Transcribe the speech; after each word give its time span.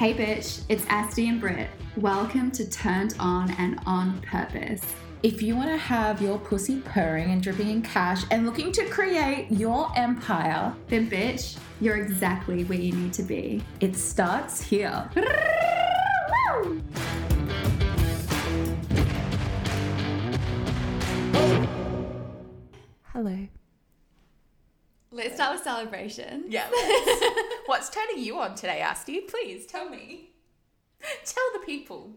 Hey 0.00 0.14
bitch, 0.14 0.62
it's 0.70 0.86
Asti 0.88 1.28
and 1.28 1.38
Britt. 1.38 1.68
Welcome 1.98 2.50
to 2.52 2.66
Turned 2.70 3.14
On 3.20 3.50
and 3.58 3.78
On 3.84 4.18
Purpose. 4.22 4.80
If 5.22 5.42
you 5.42 5.54
want 5.54 5.68
to 5.68 5.76
have 5.76 6.22
your 6.22 6.38
pussy 6.38 6.80
purring 6.80 7.32
and 7.32 7.42
dripping 7.42 7.68
in 7.68 7.82
cash 7.82 8.24
and 8.30 8.46
looking 8.46 8.72
to 8.72 8.86
create 8.86 9.48
your 9.50 9.92
empire, 9.96 10.74
then 10.88 11.10
bitch, 11.10 11.58
you're 11.82 11.98
exactly 11.98 12.64
where 12.64 12.78
you 12.78 12.92
need 12.92 13.12
to 13.12 13.22
be. 13.22 13.62
It 13.80 13.94
starts 13.94 14.62
here. 14.62 15.10
Hello. 23.12 23.48
Let's 25.20 25.34
start 25.34 25.56
with 25.56 25.64
celebration. 25.64 26.44
Yeah. 26.48 26.66
What's 27.66 27.90
turning 27.90 28.24
you 28.24 28.38
on 28.38 28.54
today, 28.54 28.80
Asti? 28.80 29.20
Please 29.20 29.66
tell 29.66 29.86
me. 29.90 30.30
Tell 31.26 31.44
the 31.52 31.58
people. 31.66 32.16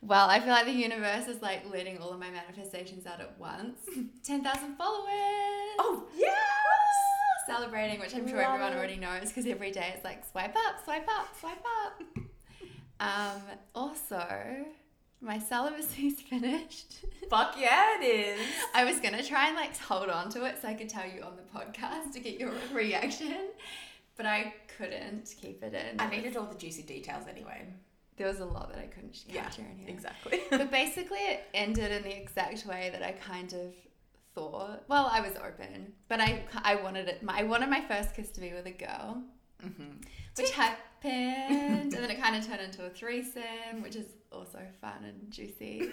Well, 0.00 0.30
I 0.30 0.40
feel 0.40 0.48
like 0.48 0.64
the 0.64 0.72
universe 0.72 1.28
is 1.28 1.42
like 1.42 1.70
letting 1.70 1.98
all 1.98 2.14
of 2.14 2.18
my 2.18 2.30
manifestations 2.30 3.04
out 3.04 3.20
at 3.20 3.38
once. 3.38 3.78
10,000 4.24 4.76
followers. 4.76 5.06
Oh, 5.78 6.04
yes! 6.16 6.34
Celebrating, 7.46 8.00
which 8.00 8.14
I'm 8.14 8.26
sure 8.26 8.38
Love 8.38 8.54
everyone 8.54 8.72
it. 8.72 8.76
already 8.76 8.96
knows 8.96 9.28
because 9.28 9.44
every 9.44 9.70
day 9.70 9.92
it's 9.94 10.02
like 10.04 10.24
swipe 10.24 10.56
up, 10.56 10.82
swipe 10.82 11.06
up, 11.06 11.28
swipe 11.38 11.62
up. 11.84 12.02
um, 13.00 13.42
also, 13.74 14.64
my 15.24 15.38
celibacy's 15.38 16.20
finished. 16.30 17.04
Fuck 17.30 17.56
yeah, 17.58 17.98
it 18.00 18.04
is. 18.04 18.46
I 18.74 18.84
was 18.84 19.00
gonna 19.00 19.22
try 19.22 19.48
and 19.48 19.56
like 19.56 19.76
hold 19.78 20.08
on 20.08 20.28
to 20.30 20.44
it 20.44 20.58
so 20.60 20.68
I 20.68 20.74
could 20.74 20.88
tell 20.88 21.04
you 21.08 21.22
on 21.22 21.32
the 21.36 21.58
podcast 21.58 22.12
to 22.12 22.20
get 22.20 22.38
your 22.38 22.52
reaction, 22.72 23.48
but 24.16 24.26
I 24.26 24.54
couldn't 24.76 25.34
keep 25.40 25.62
it 25.62 25.74
in. 25.74 26.00
I 26.00 26.08
needed 26.08 26.36
all 26.36 26.46
the 26.46 26.58
juicy 26.58 26.82
details 26.82 27.24
anyway. 27.28 27.66
There 28.16 28.28
was 28.28 28.40
a 28.40 28.44
lot 28.44 28.70
that 28.72 28.78
I 28.78 28.86
couldn't 28.86 29.18
capture 29.32 29.62
in 29.62 29.76
here. 29.78 29.88
Exactly. 29.88 30.42
but 30.50 30.70
basically, 30.70 31.18
it 31.18 31.44
ended 31.52 31.90
in 31.90 32.02
the 32.02 32.16
exact 32.16 32.64
way 32.64 32.90
that 32.92 33.02
I 33.02 33.12
kind 33.12 33.52
of 33.54 33.74
thought. 34.34 34.84
Well, 34.88 35.08
I 35.10 35.20
was 35.20 35.32
open, 35.36 35.94
but 36.08 36.20
I 36.20 36.44
I 36.54 36.76
wanted 36.76 37.08
it. 37.08 37.22
I 37.26 37.42
wanted 37.44 37.70
my 37.70 37.80
first 37.80 38.14
kiss 38.14 38.30
to 38.32 38.40
be 38.40 38.52
with 38.52 38.66
a 38.66 38.70
girl, 38.70 39.22
mm-hmm. 39.64 40.00
which 40.36 40.50
happened, 40.52 40.82
and 41.04 41.92
then 41.92 42.10
it 42.10 42.20
kind 42.22 42.36
of 42.36 42.46
turned 42.46 42.60
into 42.62 42.84
a 42.84 42.90
threesome, 42.90 43.82
which 43.82 43.96
is 43.96 44.06
also 44.32 44.60
fun 44.80 45.04
and 45.04 45.30
juicy. 45.30 45.88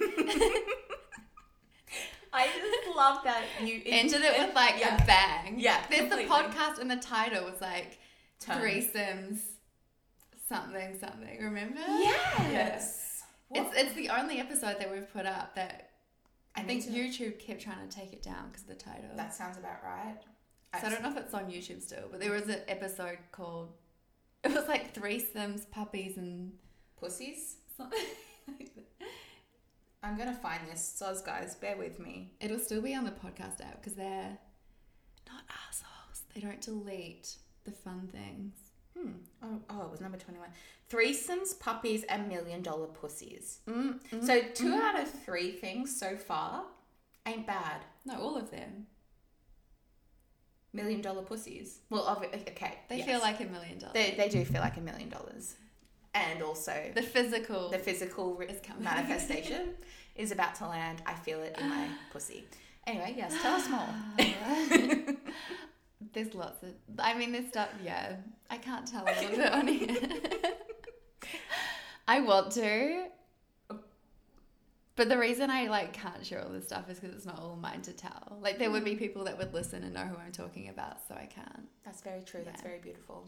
I 2.34 2.48
just 2.48 2.96
love 2.96 3.24
that 3.26 3.44
you 3.62 3.82
ended 3.86 4.22
it 4.22 4.38
with 4.40 4.56
like 4.56 4.80
Yeah. 4.80 5.04
a 5.04 5.06
bang. 5.06 5.60
Yeah, 5.60 5.84
There's 5.90 6.10
the 6.10 6.16
podcast 6.24 6.80
and 6.80 6.90
the 6.90 6.96
title 6.96 7.44
was 7.44 7.60
like 7.60 8.00
Turn. 8.40 8.62
threesomes, 8.62 9.40
something 10.48 10.98
something. 11.00 11.42
Remember? 11.42 11.82
Yes. 11.88 13.24
It's 13.54 13.76
it's 13.78 13.94
the 13.96 14.10
only 14.10 14.40
episode 14.40 14.78
that 14.80 14.90
we've 14.90 15.12
put 15.12 15.26
up 15.26 15.56
that 15.56 15.90
I, 16.56 16.62
I 16.62 16.64
think 16.64 16.86
YouTube 16.86 17.38
kept 17.40 17.62
trying 17.62 17.86
to 17.86 17.94
take 17.94 18.14
it 18.14 18.24
down 18.24 18.48
because 18.48 18.62
of 18.64 18.70
the 18.70 18.76
title. 18.76 19.10
That 19.18 19.34
sounds 19.34 19.58
about 19.58 19.84
right. 19.84 20.16
So 20.80 20.88
I 20.88 20.90
don't 20.90 21.04
know 21.04 21.10
if 21.10 21.18
it's 21.18 21.34
on 21.34 21.46
YouTube 21.46 21.82
still, 21.82 22.08
but 22.10 22.20
there 22.20 22.32
was 22.32 22.48
an 22.48 22.62
episode 22.68 23.18
called 23.32 23.74
it 24.44 24.54
was 24.54 24.68
like 24.68 24.94
threesomes, 24.94 25.70
puppies, 25.70 26.18
and 26.18 26.54
Pussies. 27.00 27.56
like. 27.78 27.94
I'm 30.04 30.18
gonna 30.18 30.34
find 30.34 30.62
this. 30.68 30.98
Soz 31.00 31.24
guys, 31.24 31.56
bear 31.56 31.78
with 31.78 32.00
me. 32.00 32.32
It'll 32.40 32.60
still 32.60 32.82
be 32.82 32.96
on 32.96 33.04
the 33.04 33.12
podcast 33.12 33.62
app 33.62 33.82
because 33.82 33.94
they're 33.94 34.38
not 35.28 35.44
assholes. 35.68 36.24
They 36.34 36.42
don't 36.42 36.62
delete 36.62 37.36
the 37.66 37.72
fun 37.72 38.10
things. 38.12 38.56
Hmm. 38.98 39.12
Oh, 39.44 39.60
oh, 39.70 39.82
it 39.84 39.92
was 39.92 40.02
number 40.02 40.18
21. 40.18 40.50
Threesomes, 40.90 41.58
puppies, 41.60 42.04
and 42.04 42.28
million 42.28 42.62
dollar 42.62 42.88
pussies. 42.88 43.60
Mm, 43.70 44.00
mm, 44.12 44.26
So, 44.26 44.42
2 44.42 44.66
mm. 44.66 44.82
out 44.82 45.00
of 45.00 45.10
three 45.10 45.52
things 45.52 45.98
so 45.98 46.18
far 46.18 46.64
ain't 47.26 47.48
bad. 47.48 47.86
No, 48.06 48.20
all 48.20 48.38
of 48.38 48.52
them. 48.52 48.88
Million 50.74 51.02
dollar 51.02 51.22
pussies. 51.22 51.80
Well, 51.90 52.24
okay. 52.24 52.80
They 52.88 52.98
yes. 52.98 53.06
feel 53.06 53.20
like 53.20 53.40
a 53.42 53.46
million 53.46 53.78
dollars. 53.80 53.94
They, 53.94 54.14
they 54.18 54.30
do 54.30 54.46
feel 54.46 54.62
like 54.62 54.78
a 54.78 54.82
million 54.82 55.10
dollars. 55.10 55.56
And 56.14 56.42
also, 56.42 56.92
the 56.94 57.02
physical. 57.02 57.70
the 57.70 57.78
physical 57.78 58.36
re- 58.36 58.56
manifestation 58.80 59.76
is 60.16 60.32
about 60.32 60.56
to 60.56 60.68
land. 60.68 61.02
I 61.06 61.14
feel 61.14 61.42
it 61.42 61.58
in 61.60 61.70
my 61.70 61.88
pussy. 62.12 62.46
Anyway, 62.88 63.14
yes, 63.16 63.34
tell 63.42 63.56
us 63.56 63.70
more. 63.70 63.88
there's 66.14 66.34
lots 66.34 66.64
of. 66.64 66.70
I 67.00 67.14
mean, 67.14 67.32
there's 67.32 67.48
stuff. 67.48 67.70
Yeah, 67.84 68.16
I 68.50 68.58
can't 68.58 68.88
tell 68.88 69.04
a 69.04 69.12
little 69.22 69.38
bit 69.38 69.52
on 69.52 69.68
here. 69.68 69.98
I 72.08 72.20
want 72.20 72.52
to, 72.54 73.06
but 74.96 75.10
the 75.10 75.18
reason 75.18 75.50
I 75.50 75.68
like 75.68 75.94
can't 75.94 76.26
share 76.26 76.44
all 76.44 76.50
this 76.50 76.66
stuff 76.66 76.90
is 76.90 77.00
because 77.00 77.16
it's 77.16 77.26
not 77.26 77.40
all 77.40 77.56
mine 77.56 77.82
to 77.84 77.94
tell. 77.94 78.38
Like 78.42 78.60
there 78.60 78.70
would 78.72 78.84
be 78.84 78.96
people 78.96 79.24
that 79.26 79.38
would 79.38 79.54
listen 79.54 79.84
and 79.84 79.94
know 79.94 80.02
who 80.02 80.18
I'm 80.18 80.32
talking 80.32 80.70
about, 80.70 80.98
so 81.08 81.16
I 81.16 81.26
can't. 81.26 81.68
That's 81.86 82.02
very 82.02 82.22
true. 82.24 82.42
That's 82.46 82.62
very 82.62 82.80
beautiful. 82.80 83.28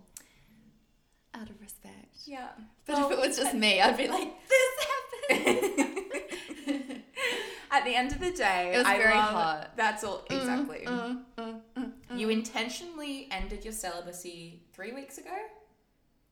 Out 1.34 1.50
of 1.50 1.60
respect. 1.62 2.16
Yeah. 2.26 2.50
But 2.86 3.00
if 3.00 3.12
it 3.12 3.18
was 3.28 3.38
just 3.38 3.56
me, 3.56 3.82
I'd 3.82 3.98
be 3.98 4.08
like, 4.08 4.32
this 4.48 4.86
happened. 5.30 7.02
At 7.72 7.86
the 7.86 7.96
end 7.96 8.12
of 8.12 8.20
the 8.20 8.30
day, 8.32 8.74
It 8.76 8.78
was 8.78 8.86
I 8.86 8.98
very 9.00 9.16
love- 9.16 9.30
hot. 9.32 9.72
That's 9.76 10.04
all. 10.04 10.24
Exactly. 10.30 10.84
Mm, 10.86 11.24
mm, 11.40 11.60
mm, 11.76 11.92
mm. 12.12 12.20
You 12.20 12.30
intentionally 12.30 13.28
ended 13.32 13.64
your 13.64 13.74
celibacy 13.74 14.62
three 14.74 14.92
weeks 14.92 15.18
ago? 15.18 15.36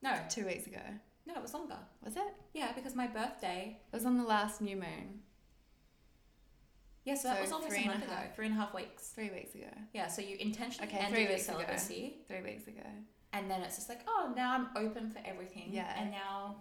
No, 0.04 0.14
Two 0.30 0.46
weeks 0.46 0.68
ago. 0.68 0.82
No, 1.34 1.40
it 1.40 1.42
was 1.42 1.54
longer. 1.54 1.78
Was 2.04 2.16
it? 2.16 2.24
Yeah, 2.54 2.72
because 2.74 2.96
my 2.96 3.08
birthday. 3.08 3.80
It 3.92 3.96
was 3.96 4.06
on 4.06 4.18
the 4.18 4.24
last 4.24 4.62
new 4.62 4.76
moon. 4.76 5.22
Yeah, 7.04 7.16
so, 7.16 7.30
that 7.30 7.42
was 7.42 7.52
almost 7.52 7.72
three 7.72 7.84
a 7.84 7.88
month 7.88 8.04
ago. 8.04 8.14
Three 8.36 8.46
and 8.46 8.56
a 8.56 8.60
half 8.60 8.74
weeks. 8.76 9.08
Three 9.10 9.32
weeks 9.32 9.56
ago. 9.56 9.66
Yeah, 9.94 10.08
so 10.08 10.22
you 10.22 10.38
intentionally 10.40 10.88
Okay, 10.88 10.98
ended 11.00 11.14
three 11.14 11.24
your 11.24 11.32
weeks 11.34 11.50
ago. 11.50 11.60
Three 12.28 12.42
weeks 12.44 12.68
ago. 12.68 12.88
and 13.34 13.50
then 13.50 13.62
it's 13.62 13.76
just 13.78 13.90
like, 13.90 14.02
oh, 14.08 14.32
now 14.36 14.54
I'm 14.54 14.68
open 14.86 15.10
for 15.10 15.20
everything. 15.26 15.70
Yeah. 15.72 15.92
and 16.00 16.12
now 16.12 16.58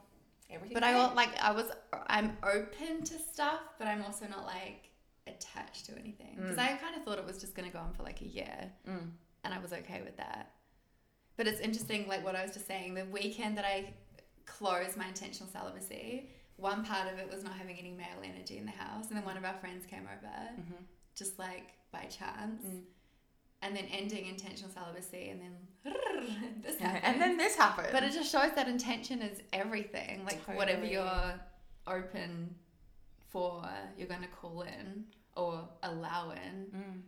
everything. 0.48 0.75
But 0.75 0.84
I 0.84 1.12
like 1.14 1.31
I 1.42 1.52
was 1.52 1.66
I'm 2.06 2.37
open 2.42 3.02
to 3.04 3.19
stuff, 3.19 3.60
but 3.78 3.87
I'm 3.87 4.02
also 4.02 4.26
not 4.28 4.47
like 4.47 4.88
attached 5.26 5.87
to 5.87 5.92
anything 5.98 6.37
because 6.37 6.56
Mm. 6.56 6.60
I 6.60 6.76
kind 6.76 6.97
of 6.97 7.04
thought 7.04 7.19
it 7.19 7.26
was 7.26 7.38
just 7.38 7.54
going 7.54 7.69
to 7.70 7.72
go 7.76 7.81
on 7.82 7.92
for 7.92 8.02
like 8.02 8.22
a 8.22 8.26
year, 8.26 8.72
Mm. 8.88 9.10
and 9.44 9.52
I 9.54 9.58
was 9.58 9.72
okay 9.75 10.00
with 10.02 10.16
that. 10.16 10.52
But 11.37 11.48
it's 11.48 11.60
interesting, 11.60 12.08
like 12.08 12.25
what 12.25 12.34
I 12.34 12.42
was 12.42 12.52
just 12.52 12.66
saying. 12.66 12.94
The 12.94 13.04
weekend 13.04 13.58
that 13.58 13.64
I 13.66 13.92
closed 14.47 14.97
my 14.97 15.09
intentional 15.09 15.51
celibacy, 15.53 16.28
one 16.56 16.84
part 16.84 17.11
of 17.12 17.19
it 17.19 17.31
was 17.33 17.43
not 17.45 17.55
having 17.55 17.78
any 17.78 17.91
male 17.93 18.21
energy 18.23 18.59
in 18.59 18.65
the 18.67 18.71
house, 18.73 19.09
and 19.09 19.17
then 19.17 19.25
one 19.25 19.37
of 19.37 19.45
our 19.45 19.55
friends 19.55 19.87
came 19.87 20.03
over, 20.06 20.34
Mhm. 20.61 20.84
just 21.15 21.39
like 21.39 21.73
by 21.93 22.05
chance, 22.05 22.62
Mm. 22.67 22.84
and 23.62 23.77
then 23.77 23.84
ending 23.87 24.27
intentional 24.27 24.71
celibacy, 24.73 25.31
and 25.31 25.41
then 25.41 25.56
this 26.62 26.79
happened. 26.79 27.05
And 27.05 27.21
then 27.21 27.37
this 27.39 27.56
happened. 27.56 27.89
But 27.93 28.03
it 28.03 28.12
just 28.12 28.31
shows 28.31 28.53
that 28.55 28.69
intention 28.69 29.23
is 29.23 29.41
everything. 29.53 30.25
Like 30.25 30.41
whatever 30.56 30.84
you're 30.84 31.41
open 31.87 32.55
for, 33.29 33.67
you're 33.97 34.09
going 34.09 34.23
to 34.23 34.29
call 34.29 34.62
in 34.62 35.06
or 35.37 35.69
allow 35.83 36.31
in. 36.33 36.67
Mm. 36.75 37.03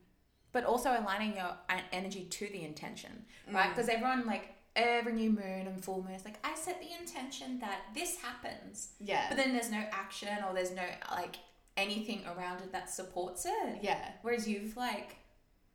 But 0.53 0.65
also 0.65 0.91
aligning 0.99 1.37
your 1.37 1.57
e- 1.71 1.81
energy 1.93 2.25
to 2.25 2.47
the 2.49 2.63
intention, 2.65 3.25
right? 3.51 3.67
Mm. 3.67 3.69
Because 3.71 3.89
everyone, 3.89 4.27
like, 4.27 4.55
every 4.77 5.13
new 5.13 5.31
moon 5.31 5.67
and 5.67 5.85
full 5.85 6.03
moon 6.03 6.13
is 6.13 6.25
like, 6.25 6.39
I 6.45 6.55
set 6.55 6.81
the 6.81 6.89
intention 7.01 7.59
that 7.61 7.81
this 7.95 8.17
happens. 8.17 8.89
Yeah. 9.01 9.27
But 9.29 9.37
then 9.37 9.53
there's 9.53 9.71
no 9.71 9.83
action 9.93 10.29
or 10.49 10.55
there's 10.55 10.73
no, 10.73 10.85
like, 11.11 11.37
anything 11.77 12.23
around 12.37 12.61
it 12.61 12.73
that 12.73 12.91
supports 12.91 13.47
it. 13.47 13.79
yeah. 13.83 14.11
Whereas 14.23 14.49
you've, 14.49 14.77
like, 14.77 15.17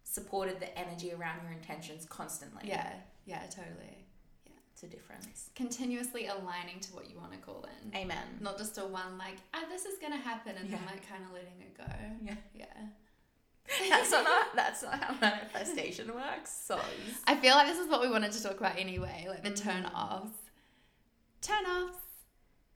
supported 0.03 0.59
the 0.59 0.77
energy 0.77 1.11
around 1.11 1.41
your 1.43 1.51
intentions 1.51 2.05
constantly. 2.05 2.63
Yeah. 2.65 2.93
Yeah, 3.25 3.41
totally. 3.49 4.05
Yeah, 4.45 4.53
it's 4.71 4.83
a 4.83 4.87
difference. 4.87 5.49
Continuously 5.55 6.27
aligning 6.27 6.79
to 6.79 6.95
what 6.95 7.09
you 7.09 7.17
want 7.19 7.33
to 7.33 7.37
call 7.39 7.65
in. 7.83 7.95
Amen. 7.95 8.23
Not 8.39 8.57
just 8.57 8.77
a 8.77 8.81
one 8.81 9.17
like, 9.17 9.35
ah, 9.53 9.63
this 9.69 9.85
is 9.85 9.99
to 9.99 10.17
happen 10.17 10.53
and 10.57 10.71
then 10.71 10.79
like 10.85 11.07
kind 11.09 11.23
of 11.25 11.33
letting 11.33 11.59
it 11.59 11.77
go. 11.77 11.83
Yeah. 12.23 12.35
Yeah. 12.55 12.65
That's 13.89 14.11
not, 14.11 14.25
how- 14.25 14.43
that's 14.55 14.83
not 14.83 15.03
how 15.03 15.15
manifestation 15.19 16.13
works. 16.13 16.51
So. 16.65 16.79
I 17.27 17.35
feel 17.35 17.53
like 17.55 17.67
this 17.67 17.77
is 17.79 17.87
what 17.89 18.01
we 18.01 18.09
wanted 18.09 18.31
to 18.31 18.41
talk 18.43 18.57
about 18.59 18.77
anyway, 18.77 19.25
like 19.29 19.43
the 19.43 19.51
turn 19.51 19.83
Mm. 19.83 19.93
offs. 19.93 20.37
Turn 21.41 21.65
offs. 21.65 21.97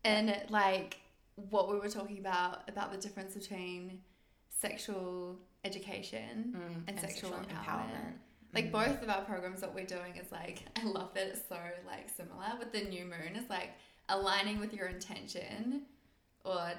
And 0.03 0.35
like 0.49 0.97
what 1.35 1.71
we 1.71 1.79
were 1.79 1.89
talking 1.89 2.19
about 2.19 2.67
about 2.69 2.91
the 2.91 2.97
difference 2.97 3.33
between 3.35 4.01
sexual 4.49 5.39
education 5.63 6.55
Mm. 6.57 6.83
and, 6.89 6.99
sexual, 6.99 7.31
empowerment. 7.31 8.13
Like 8.53 8.65
Mm. 8.67 8.71
both 8.71 9.01
of 9.01 9.09
our 9.09 9.21
programs, 9.21 9.61
what 9.61 9.73
we're 9.73 9.85
doing 9.85 10.17
is 10.17 10.31
like 10.31 10.63
I 10.77 10.83
love 10.83 11.13
that 11.13 11.27
it's 11.27 11.47
so 11.47 11.57
like 11.85 12.09
similar 12.09 12.51
with 12.59 12.71
the 12.73 12.81
new 12.81 13.05
moon. 13.05 13.35
It's 13.35 13.49
like 13.49 13.69
aligning 14.09 14.59
with 14.59 14.73
your 14.73 14.87
intention 14.87 15.83
or 16.43 16.71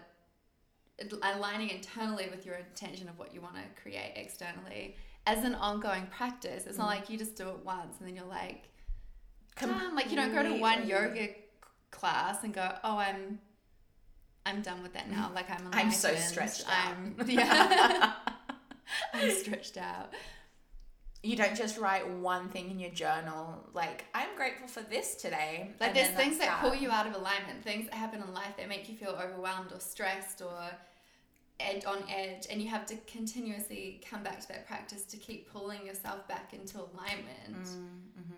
aligning 1.23 1.71
internally 1.71 2.29
with 2.31 2.45
your 2.47 2.57
intention 2.57 3.09
of 3.09 3.19
what 3.19 3.35
you 3.35 3.41
want 3.41 3.55
to 3.57 3.63
create 3.83 4.13
externally 4.17 4.97
as 5.27 5.45
an 5.45 5.55
ongoing 5.55 6.07
practice. 6.07 6.67
It's 6.67 6.79
not 6.79 6.87
Mm. 6.89 6.95
like 6.99 7.11
you 7.11 7.19
just 7.19 7.37
do 7.37 7.49
it 7.49 7.65
once 7.65 7.97
and 7.99 8.09
then 8.09 8.17
you're 8.17 8.25
like, 8.27 8.69
done. 9.61 9.95
Like 9.95 10.11
you 10.11 10.17
don't 10.17 10.33
go 10.35 10.43
to 10.43 10.55
one 10.59 10.87
yoga 10.87 11.29
class 11.91 12.43
and 12.43 12.53
go, 12.55 12.75
oh, 12.85 12.97
I'm, 12.97 13.39
I'm 14.47 14.63
done 14.63 14.83
with 14.83 14.95
that 14.95 15.11
now. 15.11 15.31
Like 15.35 15.51
I'm, 15.51 15.69
I'm 15.73 15.91
so 15.93 16.15
stretched 16.17 16.65
out. 16.69 16.97
I'm, 16.97 17.15
yeah, 17.29 18.15
I'm 19.15 19.31
stretched 19.31 19.77
out. 19.77 20.13
you 21.23 21.37
don't 21.37 21.55
just 21.57 21.79
write 21.79 22.09
one 22.09 22.49
thing 22.49 22.69
in 22.71 22.81
your 22.81 22.91
journal 22.91 23.65
like 23.75 24.05
i'm 24.13 24.35
grateful 24.37 24.67
for 24.67 24.81
this 24.83 25.15
today 25.15 25.71
Like 25.81 25.95
there's 25.95 26.09
things 26.09 26.37
that 26.39 26.59
pull 26.61 26.75
you 26.75 26.91
out 26.91 27.07
of 27.07 27.15
alignment, 27.15 27.63
things 27.63 27.85
that 27.87 27.95
happen 27.95 28.21
in 28.21 28.35
life 28.35 28.57
that 28.57 28.69
make 28.69 28.89
you 28.89 28.97
feel 28.97 29.11
overwhelmed 29.25 29.71
or 29.73 29.79
stressed 29.79 30.43
or 30.43 30.61
ed- 31.65 31.85
on 31.87 31.99
edge, 32.09 32.47
and 32.51 32.61
you 32.63 32.69
have 32.69 32.87
to 32.87 32.97
continuously 33.07 34.01
come 34.09 34.23
back 34.23 34.41
to 34.41 34.49
that 34.49 34.67
practice 34.67 35.05
to 35.05 35.17
keep 35.17 35.51
pulling 35.53 35.87
yourself 35.87 36.27
back 36.29 36.53
into 36.53 36.79
alignment. 36.79 37.57
Mm-hmm. 37.65 38.35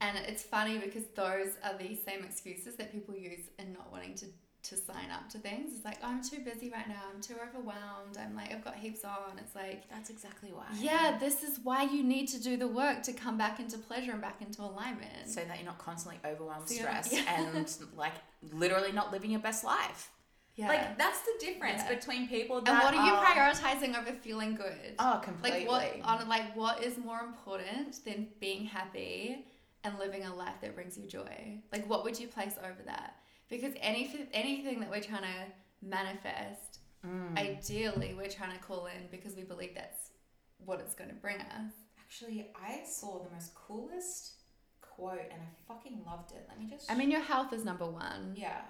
And 0.00 0.18
it's 0.26 0.42
funny 0.42 0.78
because 0.78 1.04
those 1.14 1.54
are 1.64 1.78
the 1.78 1.96
same 1.96 2.24
excuses 2.24 2.76
that 2.76 2.92
people 2.92 3.14
use 3.14 3.48
in 3.58 3.72
not 3.72 3.90
wanting 3.90 4.14
to 4.16 4.26
to 4.64 4.76
sign 4.76 5.10
up 5.12 5.28
to 5.28 5.38
things. 5.38 5.72
It's 5.76 5.84
like 5.84 5.98
oh, 6.02 6.08
I'm 6.08 6.22
too 6.22 6.38
busy 6.38 6.70
right 6.70 6.88
now. 6.88 7.02
I'm 7.14 7.20
too 7.20 7.34
overwhelmed. 7.34 8.16
I'm 8.18 8.34
like 8.34 8.50
I've 8.50 8.64
got 8.64 8.76
heaps 8.76 9.04
on. 9.04 9.38
It's 9.38 9.54
like 9.54 9.88
that's 9.90 10.08
exactly 10.08 10.50
why 10.52 10.64
yeah, 10.78 11.18
this 11.18 11.42
is 11.42 11.60
why 11.62 11.82
you 11.82 12.02
need 12.02 12.28
to 12.28 12.42
do 12.42 12.56
the 12.56 12.66
work 12.66 13.02
to 13.02 13.12
come 13.12 13.36
back 13.36 13.60
into 13.60 13.76
pleasure 13.76 14.12
and 14.12 14.22
back 14.22 14.40
into 14.40 14.62
alignment. 14.62 15.26
so 15.28 15.42
that 15.46 15.58
you're 15.58 15.66
not 15.66 15.78
constantly 15.78 16.18
overwhelmed 16.24 16.68
So 16.68 16.76
stressed 16.76 17.12
yeah. 17.14 17.46
and 17.54 17.74
like 17.96 18.14
literally 18.52 18.92
not 18.92 19.12
living 19.12 19.30
your 19.30 19.40
best 19.40 19.64
life 19.64 20.10
yeah. 20.56 20.68
like 20.68 20.98
that's 20.98 21.20
the 21.22 21.32
difference 21.40 21.82
Yeah. 21.84 21.94
between 21.94 22.28
people 22.28 22.60
that 22.60 22.70
and 22.70 22.82
what 22.84 22.94
are 22.94 23.06
you 23.06 23.12
are- 23.14 23.24
prioritizing 23.24 23.98
over 23.98 24.12
feeling 24.12 24.54
good? 24.54 24.94
oh 24.98 25.20
completely 25.22 25.66
like 25.66 26.02
what 26.02 26.20
on 26.22 26.28
like 26.28 26.54
what 26.56 26.82
is 26.82 26.96
more 26.98 27.20
important 27.20 28.04
than 28.04 28.28
being 28.40 28.64
happy 28.64 29.44
and 29.82 29.98
living 29.98 30.24
a 30.24 30.34
life 30.34 30.54
that 30.62 30.74
brings 30.74 30.96
you 30.96 31.06
joy? 31.06 31.60
Like 31.72 31.88
what 31.88 32.04
would 32.04 32.18
you 32.18 32.28
place 32.28 32.54
over 32.62 32.82
that? 32.86 33.16
Because 33.50 33.74
any 33.80 34.28
anything 34.32 34.80
that 34.80 34.90
we're 34.90 35.02
trying 35.02 35.22
to 35.22 35.52
manifest, 35.82 36.78
Mm. 37.06 37.36
ideally 37.38 38.14
we're 38.16 38.30
trying 38.30 38.52
to 38.56 38.64
call 38.64 38.86
in 38.86 39.08
because 39.10 39.36
we 39.36 39.42
believe 39.42 39.74
that's 39.74 40.08
what 40.64 40.80
it's 40.80 40.94
going 40.94 41.10
to 41.10 41.16
bring 41.16 41.36
us. 41.36 41.72
actually 42.00 42.48
i 42.58 42.82
saw 42.86 43.22
the 43.22 43.28
most 43.30 43.54
coolest 43.54 44.36
quote 44.80 45.18
and 45.32 45.40
i 45.42 45.48
fucking 45.68 46.00
loved 46.06 46.30
it 46.32 46.46
let 46.48 46.58
me 46.58 46.66
just 46.66 46.90
I 46.90 46.94
mean, 46.94 47.10
your 47.10 47.20
health 47.20 47.52
is 47.52 47.62
number 47.62 47.84
one. 47.84 48.32
Yeah. 48.36 48.62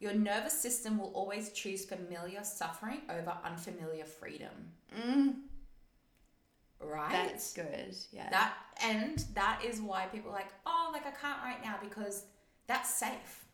Your 0.00 0.14
nervous 0.14 0.52
system 0.52 0.98
will 0.98 1.12
always 1.14 1.50
choose 1.52 1.84
familiar 1.84 2.44
suffering 2.44 3.02
over 3.10 3.32
unfamiliar 3.44 4.04
freedom. 4.04 4.72
Mm, 4.96 5.34
Right? 6.80 7.10
that's 7.10 7.52
good. 7.54 7.96
Yeah. 8.12 8.30
that 8.30 8.54
and 8.82 9.24
that 9.34 9.62
is 9.64 9.80
why 9.80 10.06
people 10.06 10.30
are 10.30 10.34
like, 10.34 10.52
oh, 10.64 10.90
like 10.92 11.04
I 11.06 11.10
can't 11.10 11.42
right 11.42 11.62
now 11.64 11.76
because 11.82 12.24
that's 12.68 12.88
safe. 12.90 13.44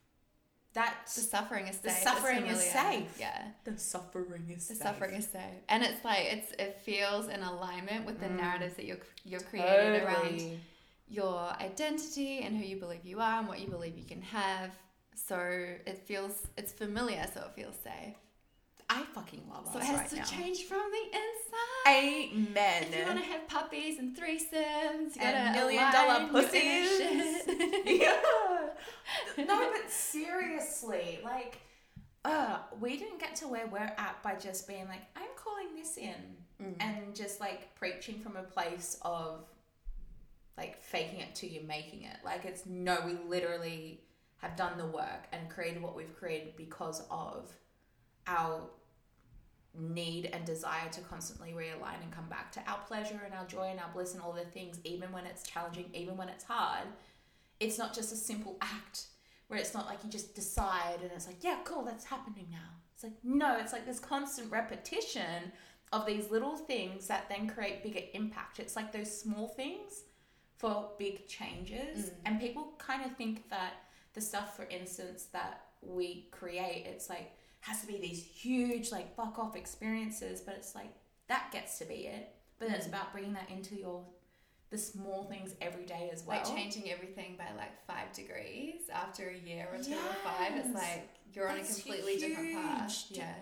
That 0.74 0.94
the 1.14 1.20
suffering 1.22 1.68
is 1.68 1.78
The 1.78 1.88
safe. 1.90 1.96
it's 2.02 2.04
suffering 2.10 2.46
is 2.46 2.60
safe. 2.62 3.16
Yeah. 3.18 3.42
the 3.64 3.78
suffering 3.78 4.50
is 4.50 4.68
The 4.68 4.74
suffering 4.74 5.14
is 5.14 5.26
safe, 5.26 5.62
and 5.70 5.82
it's 5.84 6.04
like 6.04 6.26
it's 6.26 6.52
it 6.58 6.80
feels 6.84 7.28
in 7.28 7.42
alignment 7.42 8.04
with 8.04 8.20
the 8.20 8.26
Mm. 8.26 8.36
narratives 8.36 8.74
that 8.74 8.84
you're 8.84 8.98
you're 9.24 9.40
creating 9.40 10.02
around 10.02 10.60
your 11.08 11.50
identity 11.60 12.40
and 12.40 12.56
who 12.58 12.64
you 12.64 12.76
believe 12.76 13.04
you 13.06 13.20
are 13.20 13.38
and 13.38 13.48
what 13.48 13.60
you 13.60 13.68
believe 13.68 13.96
you 13.96 14.04
can 14.04 14.20
have. 14.20 14.70
So 15.14 15.36
it 15.38 15.98
feels 15.98 16.46
it's 16.56 16.72
familiar, 16.72 17.26
so 17.32 17.40
it 17.42 17.52
feels 17.54 17.76
safe. 17.82 18.14
I 18.90 19.02
fucking 19.14 19.44
love 19.50 19.66
So 19.72 19.78
us 19.78 19.86
So 19.86 19.92
it 19.92 19.96
has 19.96 20.00
right 20.00 20.10
to 20.10 20.16
now. 20.16 20.24
change 20.24 20.64
from 20.64 20.82
the 20.90 21.06
inside. 21.06 22.32
Amen. 22.34 22.82
If 22.90 22.98
you 22.98 23.04
want 23.06 23.18
to 23.18 23.24
have 23.24 23.48
puppies 23.48 23.98
and 23.98 24.14
threesomes, 24.16 25.14
you 25.16 25.20
gotta 25.22 25.36
And 25.38 25.56
million 25.56 25.90
dollar 25.92 26.28
pussies. 26.28 27.42
yeah. 27.86 28.20
No, 29.38 29.70
but 29.72 29.90
seriously, 29.90 31.20
like, 31.24 31.58
uh, 32.24 32.58
we 32.80 32.96
didn't 32.98 33.20
get 33.20 33.36
to 33.36 33.48
where 33.48 33.66
we're 33.66 33.78
at 33.78 34.22
by 34.22 34.34
just 34.34 34.66
being 34.68 34.86
like, 34.88 35.02
I'm 35.16 35.28
calling 35.36 35.74
this 35.76 35.96
in, 35.96 36.14
Mm. 36.62 36.76
and 36.78 37.16
just 37.16 37.40
like 37.40 37.74
preaching 37.74 38.20
from 38.20 38.36
a 38.36 38.42
place 38.44 38.96
of 39.02 39.44
like 40.56 40.80
faking 40.80 41.18
it 41.18 41.34
till 41.34 41.48
you're 41.48 41.64
making 41.64 42.02
it. 42.02 42.16
Like, 42.24 42.44
it's 42.44 42.64
no, 42.64 42.98
we 43.04 43.14
literally 43.28 44.02
have 44.44 44.56
done 44.56 44.76
the 44.76 44.86
work 44.86 45.26
and 45.32 45.48
created 45.48 45.82
what 45.82 45.96
we've 45.96 46.14
created 46.14 46.54
because 46.56 47.02
of 47.10 47.50
our 48.26 48.60
need 49.76 50.28
and 50.32 50.44
desire 50.44 50.88
to 50.92 51.00
constantly 51.00 51.52
realign 51.52 52.00
and 52.02 52.12
come 52.12 52.28
back 52.28 52.52
to 52.52 52.60
our 52.68 52.78
pleasure 52.86 53.20
and 53.24 53.34
our 53.34 53.46
joy 53.46 53.68
and 53.70 53.80
our 53.80 53.90
bliss 53.92 54.12
and 54.12 54.22
all 54.22 54.32
the 54.32 54.44
things, 54.44 54.78
even 54.84 55.10
when 55.12 55.24
it's 55.24 55.42
challenging, 55.42 55.86
even 55.94 56.16
when 56.16 56.28
it's 56.28 56.44
hard. 56.44 56.86
It's 57.58 57.78
not 57.78 57.94
just 57.94 58.12
a 58.12 58.16
simple 58.16 58.56
act 58.60 59.06
where 59.48 59.58
it's 59.58 59.74
not 59.74 59.86
like 59.86 60.04
you 60.04 60.10
just 60.10 60.34
decide 60.34 60.98
and 61.02 61.10
it's 61.12 61.26
like, 61.26 61.42
yeah, 61.42 61.58
cool, 61.64 61.82
that's 61.82 62.04
happening 62.04 62.46
now. 62.50 62.70
It's 62.94 63.02
like, 63.02 63.14
no, 63.24 63.56
it's 63.58 63.72
like 63.72 63.86
this 63.86 63.98
constant 63.98 64.52
repetition 64.52 65.52
of 65.92 66.06
these 66.06 66.30
little 66.30 66.56
things 66.56 67.06
that 67.06 67.28
then 67.30 67.48
create 67.48 67.82
bigger 67.82 68.00
impact. 68.12 68.60
It's 68.60 68.76
like 68.76 68.92
those 68.92 69.20
small 69.20 69.48
things 69.48 70.02
for 70.58 70.90
big 70.98 71.26
changes. 71.26 72.06
Mm. 72.06 72.12
And 72.26 72.40
people 72.40 72.74
kind 72.78 73.04
of 73.04 73.16
think 73.16 73.48
that 73.50 73.72
the 74.14 74.20
stuff, 74.20 74.56
for 74.56 74.64
instance, 74.64 75.26
that 75.32 75.62
we 75.82 76.28
create, 76.30 76.86
it's 76.86 77.08
like, 77.10 77.32
has 77.60 77.80
to 77.80 77.86
be 77.86 77.98
these 77.98 78.22
huge, 78.24 78.90
like, 78.92 79.14
fuck 79.16 79.38
off 79.38 79.56
experiences, 79.56 80.40
but 80.40 80.54
it's 80.54 80.74
like, 80.74 80.92
that 81.28 81.50
gets 81.52 81.78
to 81.78 81.84
be 81.84 82.06
it. 82.06 82.34
But 82.58 82.68
then 82.68 82.76
it's 82.76 82.86
Mm. 82.86 82.90
about 82.90 83.12
bringing 83.12 83.32
that 83.34 83.50
into 83.50 83.74
your, 83.76 84.04
the 84.70 84.78
small 84.78 85.24
things 85.24 85.54
every 85.60 85.84
day 85.84 86.10
as 86.12 86.22
well. 86.24 86.36
like 86.38 86.46
changing 86.56 86.90
everything 86.90 87.36
by 87.36 87.46
like 87.56 87.84
five 87.86 88.12
degrees 88.12 88.88
after 88.92 89.28
a 89.28 89.36
year 89.36 89.68
or 89.72 89.82
two 89.82 89.92
or 89.94 90.14
five. 90.24 90.52
It's 90.56 90.74
like 90.74 91.08
you're 91.32 91.48
on 91.48 91.56
a 91.56 91.58
That's 91.60 91.74
completely 91.82 92.16
different 92.18 92.52
path. 92.54 93.04
Yeah. 93.10 93.34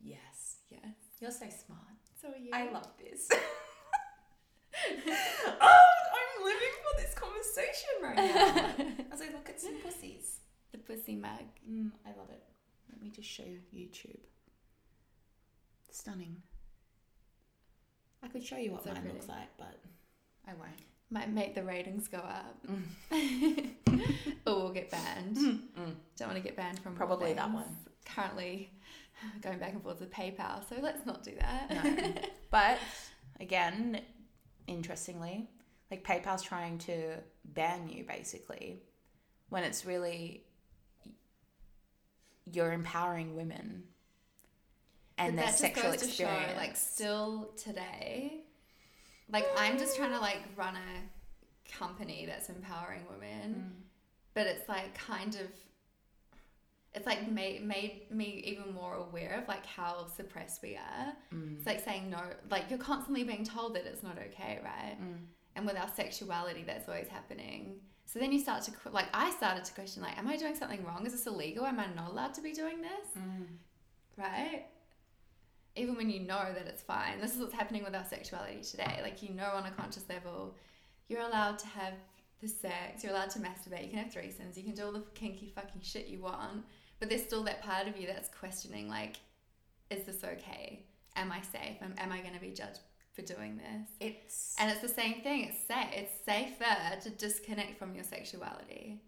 Yes. 0.00 0.56
Yes. 0.70 0.80
You're 1.20 1.30
so 1.30 1.46
smart. 1.48 1.80
So 2.20 2.28
are 2.28 2.36
you. 2.38 2.50
I 2.52 2.70
love 2.70 2.88
this. 2.98 3.28
oh, 5.60 5.94
I'm 6.18 6.44
living 6.44 6.74
for 6.82 7.00
this 7.00 7.14
conversation 7.14 7.88
right 8.02 8.16
now. 8.16 9.06
As 9.12 9.20
I 9.26 9.26
look 9.32 9.48
at 9.48 9.60
some 9.60 9.74
pussies. 9.82 10.40
the 10.72 10.78
pussy 10.78 11.14
mug. 11.16 11.44
Mm, 11.70 11.90
I 12.04 12.10
love 12.10 12.30
it. 12.30 12.42
Let 12.90 13.00
me 13.02 13.10
just 13.10 13.28
show 13.28 13.44
you 13.44 13.60
YouTube. 13.74 14.18
Stunning. 15.90 16.36
I 18.22 18.28
could 18.28 18.44
show 18.44 18.56
you 18.56 18.72
what 18.72 18.84
So 18.84 18.90
mine 18.92 19.02
pretty. 19.02 19.14
looks 19.16 19.28
like, 19.28 19.48
but 19.58 19.78
I 20.46 20.52
won't. 20.54 20.70
Might 21.10 21.30
make 21.32 21.54
the 21.54 21.62
ratings 21.62 22.08
go 22.08 22.18
up. 22.18 22.56
Mm. 23.12 23.70
or 24.46 24.56
we'll 24.56 24.72
get 24.72 24.90
banned. 24.90 25.36
Mm. 25.36 25.60
Don't 26.16 26.28
want 26.28 26.36
to 26.36 26.40
get 26.42 26.56
banned 26.56 26.78
from 26.80 26.94
Probably 26.94 27.32
that 27.32 27.50
one. 27.50 27.64
Currently 28.04 28.70
going 29.42 29.58
back 29.58 29.72
and 29.72 29.82
forth 29.82 30.00
with 30.00 30.10
PayPal, 30.10 30.68
so 30.68 30.76
let's 30.82 31.06
not 31.06 31.22
do 31.22 31.32
that. 31.40 31.70
No. 31.70 32.14
But 32.50 32.78
again, 33.40 34.00
interestingly, 34.66 35.48
like 35.90 36.04
PayPal's 36.04 36.42
trying 36.42 36.78
to 36.78 37.16
ban 37.44 37.88
you 37.88 38.04
basically 38.04 38.80
when 39.48 39.62
it's 39.64 39.84
really 39.86 40.42
you're 42.44 42.72
empowering 42.72 43.36
women 43.36 43.84
and 45.18 45.36
But 45.36 45.46
their 45.46 45.52
sexual 45.54 45.92
experience. 45.92 46.50
show, 46.52 46.56
like, 46.56 46.76
still 46.76 47.50
today, 47.56 48.40
like 49.32 49.46
I'm 49.56 49.78
just 49.78 49.96
trying 49.96 50.12
to 50.12 50.20
like 50.20 50.42
run 50.56 50.76
a 50.76 51.72
company 51.72 52.26
that's 52.26 52.48
empowering 52.48 53.02
women, 53.10 53.54
Mm. 53.54 53.82
but 54.34 54.46
it's 54.46 54.68
like 54.68 54.94
kind 54.94 55.34
of, 55.36 55.48
it's 56.96 57.06
like 57.06 57.30
made 57.30 57.62
made 57.62 58.10
me 58.10 58.42
even 58.46 58.74
more 58.74 58.94
aware 58.94 59.38
of 59.40 59.46
like 59.46 59.66
how 59.66 60.06
suppressed 60.16 60.62
we 60.62 60.76
are. 60.76 61.12
Mm. 61.32 61.58
It's 61.58 61.66
like 61.66 61.84
saying 61.84 62.08
no, 62.10 62.20
like 62.50 62.64
you're 62.70 62.78
constantly 62.78 63.22
being 63.22 63.44
told 63.44 63.76
that 63.76 63.84
it's 63.84 64.02
not 64.02 64.18
okay, 64.18 64.60
right? 64.64 64.96
Mm. 65.00 65.18
And 65.54 65.66
with 65.66 65.76
our 65.76 65.90
sexuality, 65.94 66.64
that's 66.66 66.88
always 66.88 67.08
happening. 67.08 67.76
So 68.06 68.18
then 68.18 68.32
you 68.32 68.40
start 68.40 68.62
to 68.62 68.72
like 68.90 69.06
I 69.12 69.30
started 69.32 69.64
to 69.66 69.72
question 69.74 70.02
like, 70.02 70.18
am 70.18 70.26
I 70.26 70.38
doing 70.38 70.56
something 70.56 70.82
wrong? 70.84 71.04
Is 71.04 71.12
this 71.12 71.26
illegal? 71.26 71.66
Am 71.66 71.78
I 71.78 71.86
not 71.94 72.10
allowed 72.10 72.32
to 72.34 72.40
be 72.40 72.52
doing 72.52 72.80
this? 72.80 73.22
Mm. 73.22 73.46
right? 74.16 74.64
Even 75.76 75.96
when 75.96 76.08
you 76.08 76.20
know 76.20 76.46
that 76.54 76.66
it's 76.66 76.82
fine. 76.82 77.20
This 77.20 77.34
is 77.34 77.40
what's 77.40 77.52
happening 77.52 77.84
with 77.84 77.94
our 77.94 78.04
sexuality 78.06 78.62
today. 78.62 79.00
Like, 79.02 79.22
you 79.22 79.34
know, 79.34 79.50
on 79.52 79.66
a 79.66 79.70
conscious 79.70 80.04
level, 80.08 80.54
you're 81.08 81.20
allowed 81.20 81.58
to 81.58 81.66
have 81.66 81.92
the 82.40 82.48
sex, 82.48 83.02
you're 83.02 83.12
allowed 83.12 83.30
to 83.30 83.38
masturbate, 83.38 83.84
you 83.84 83.90
can 83.90 83.98
have 83.98 84.12
threesomes, 84.12 84.56
you 84.56 84.62
can 84.62 84.74
do 84.74 84.84
all 84.84 84.92
the 84.92 85.02
kinky 85.14 85.52
fucking 85.54 85.80
shit 85.82 86.06
you 86.06 86.20
want, 86.20 86.64
but 86.98 87.08
there's 87.08 87.22
still 87.22 87.42
that 87.44 87.62
part 87.62 87.86
of 87.88 87.96
you 87.98 88.06
that's 88.06 88.28
questioning, 88.28 88.88
like, 88.88 89.16
is 89.90 90.04
this 90.04 90.22
okay? 90.24 90.84
Am 91.14 91.30
I 91.32 91.40
safe? 91.40 91.76
Am, 91.82 91.94
am 91.98 92.12
I 92.12 92.20
going 92.20 92.34
to 92.34 92.40
be 92.40 92.50
judged 92.50 92.80
for 93.14 93.22
doing 93.22 93.56
this? 93.56 93.88
It's 94.00 94.56
And 94.58 94.70
it's 94.70 94.80
the 94.80 94.88
same 94.88 95.22
thing. 95.22 95.44
It's 95.44 95.58
safe. 95.66 95.88
It's 95.92 96.24
safer 96.24 97.00
to 97.02 97.10
disconnect 97.10 97.78
from 97.78 97.94
your 97.94 98.04
sexuality. 98.04 99.00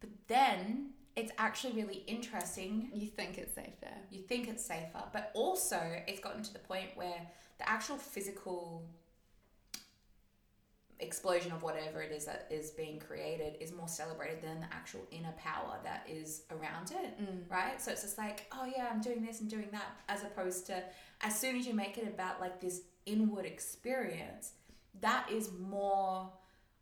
but 0.00 0.10
then 0.28 0.90
it's 1.16 1.30
actually 1.38 1.74
really 1.74 2.02
interesting 2.08 2.90
You 2.92 3.06
think 3.06 3.38
it's 3.38 3.54
safer. 3.54 3.94
you 4.10 4.22
think 4.22 4.48
it's 4.48 4.64
safer, 4.64 5.04
but 5.12 5.30
also 5.34 5.80
it's 6.08 6.18
gotten 6.20 6.42
to 6.42 6.52
the 6.52 6.58
point 6.58 6.88
where 6.96 7.20
the 7.58 7.68
actual 7.70 7.96
physical 7.96 8.84
explosion 11.00 11.50
of 11.52 11.62
whatever 11.62 12.00
it 12.02 12.12
is 12.12 12.24
that 12.24 12.46
is 12.50 12.70
being 12.70 12.98
created 13.00 13.56
is 13.60 13.72
more 13.72 13.88
celebrated 13.88 14.40
than 14.42 14.60
the 14.60 14.66
actual 14.72 15.00
inner 15.10 15.32
power 15.36 15.76
that 15.82 16.06
is 16.08 16.42
around 16.50 16.90
it 16.92 17.20
Mm. 17.20 17.50
right 17.50 17.80
so 17.82 17.90
it's 17.90 18.02
just 18.02 18.16
like 18.16 18.46
oh 18.52 18.64
yeah 18.64 18.88
i'm 18.92 19.00
doing 19.00 19.22
this 19.24 19.40
and 19.40 19.50
doing 19.50 19.68
that 19.72 19.86
as 20.08 20.22
opposed 20.22 20.66
to 20.66 20.82
as 21.22 21.38
soon 21.38 21.56
as 21.56 21.66
you 21.66 21.74
make 21.74 21.98
it 21.98 22.06
about 22.06 22.40
like 22.40 22.60
this 22.60 22.82
inward 23.06 23.44
experience 23.44 24.52
that 25.00 25.28
is 25.30 25.50
more 25.60 26.30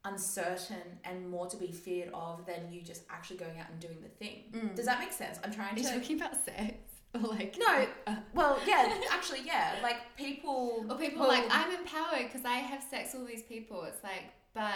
uncertain 0.05 0.99
and 1.05 1.29
more 1.31 1.47
to 1.47 1.57
be 1.57 1.71
feared 1.73 2.11
of 2.13 2.45
than 2.45 2.71
you 2.71 2.83
just 2.83 3.03
actually 3.09 3.37
going 3.37 3.59
out 3.59 3.71
and 3.71 3.81
doing 3.81 3.99
the 4.03 4.09
thing 4.09 4.43
Mm. 4.53 4.75
does 4.75 4.87
that 4.87 4.99
make 4.99 5.13
sense 5.13 5.39
i'm 5.45 5.53
trying 5.53 5.75
Are 5.75 5.83
to 5.83 5.95
talking 6.01 6.17
about 6.21 6.35
sex? 6.45 6.75
Or 7.15 7.21
like 7.37 7.57
No. 7.59 7.87
uh, 8.07 8.17
well 8.35 8.59
yeah 8.67 8.99
actually 9.11 9.41
yeah 9.45 9.77
like 9.83 9.97
people 10.17 10.87
or 10.89 10.97
people 10.97 11.21
will- 11.21 11.29
like 11.29 11.45
I'm 11.51 11.71
empowered 11.79 12.25
because 12.25 12.45
I 12.45 12.57
have 12.57 12.83
sex 12.83 13.13
with 13.13 13.23
all 13.23 13.29
these 13.29 13.43
people. 13.43 13.85
It's 13.85 14.03
like, 14.03 14.25
but 14.55 14.73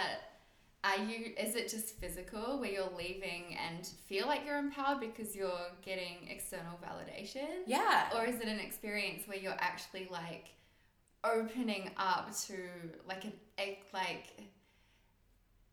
are 0.85 0.99
you? 1.03 1.33
Is 1.39 1.57
it 1.57 1.69
just 1.69 1.99
physical 1.99 2.61
where 2.61 2.71
you're 2.71 2.93
leaving 2.97 3.57
and 3.67 3.85
feel 4.07 4.27
like 4.27 4.43
you're 4.47 4.59
empowered 4.59 5.01
because 5.01 5.35
you're 5.35 5.69
getting 5.83 6.29
external 6.29 6.79
validation? 6.85 7.49
yeah 7.67 8.11
or 8.15 8.25
is 8.27 8.37
it 8.41 8.47
an 8.49 8.61
experience 8.61 9.27
where 9.27 9.39
you're 9.39 9.57
actually 9.59 10.07
like 10.11 10.49
opening 11.25 11.91
up 11.97 12.31
to 12.47 12.55
like 13.09 13.25
an 13.25 13.33
like 13.93 14.27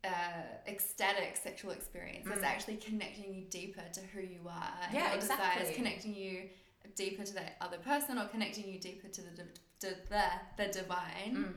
uh, 0.04 0.42
ecstatic 0.66 1.36
sexual 1.36 1.70
experience 1.72 2.26
Mm. 2.28 2.42
actually 2.42 2.76
connecting 2.76 3.34
you 3.34 3.44
deeper 3.50 3.82
to 3.92 4.00
who 4.12 4.20
you 4.20 4.40
are 4.48 4.72
and 4.86 4.94
Yeah, 4.94 5.12
your 5.12 5.20
desires 5.20 5.74
connecting 5.74 6.14
you 6.14 6.48
deeper 6.94 7.24
to 7.24 7.34
that 7.34 7.56
other 7.60 7.78
person 7.78 8.18
or 8.18 8.26
connecting 8.28 8.68
you 8.68 8.78
deeper 8.78 9.08
to 9.08 9.20
the 9.22 9.44
to 9.80 9.96
the, 10.10 10.24
the 10.58 10.66
divine 10.72 11.32
Mm. 11.36 11.54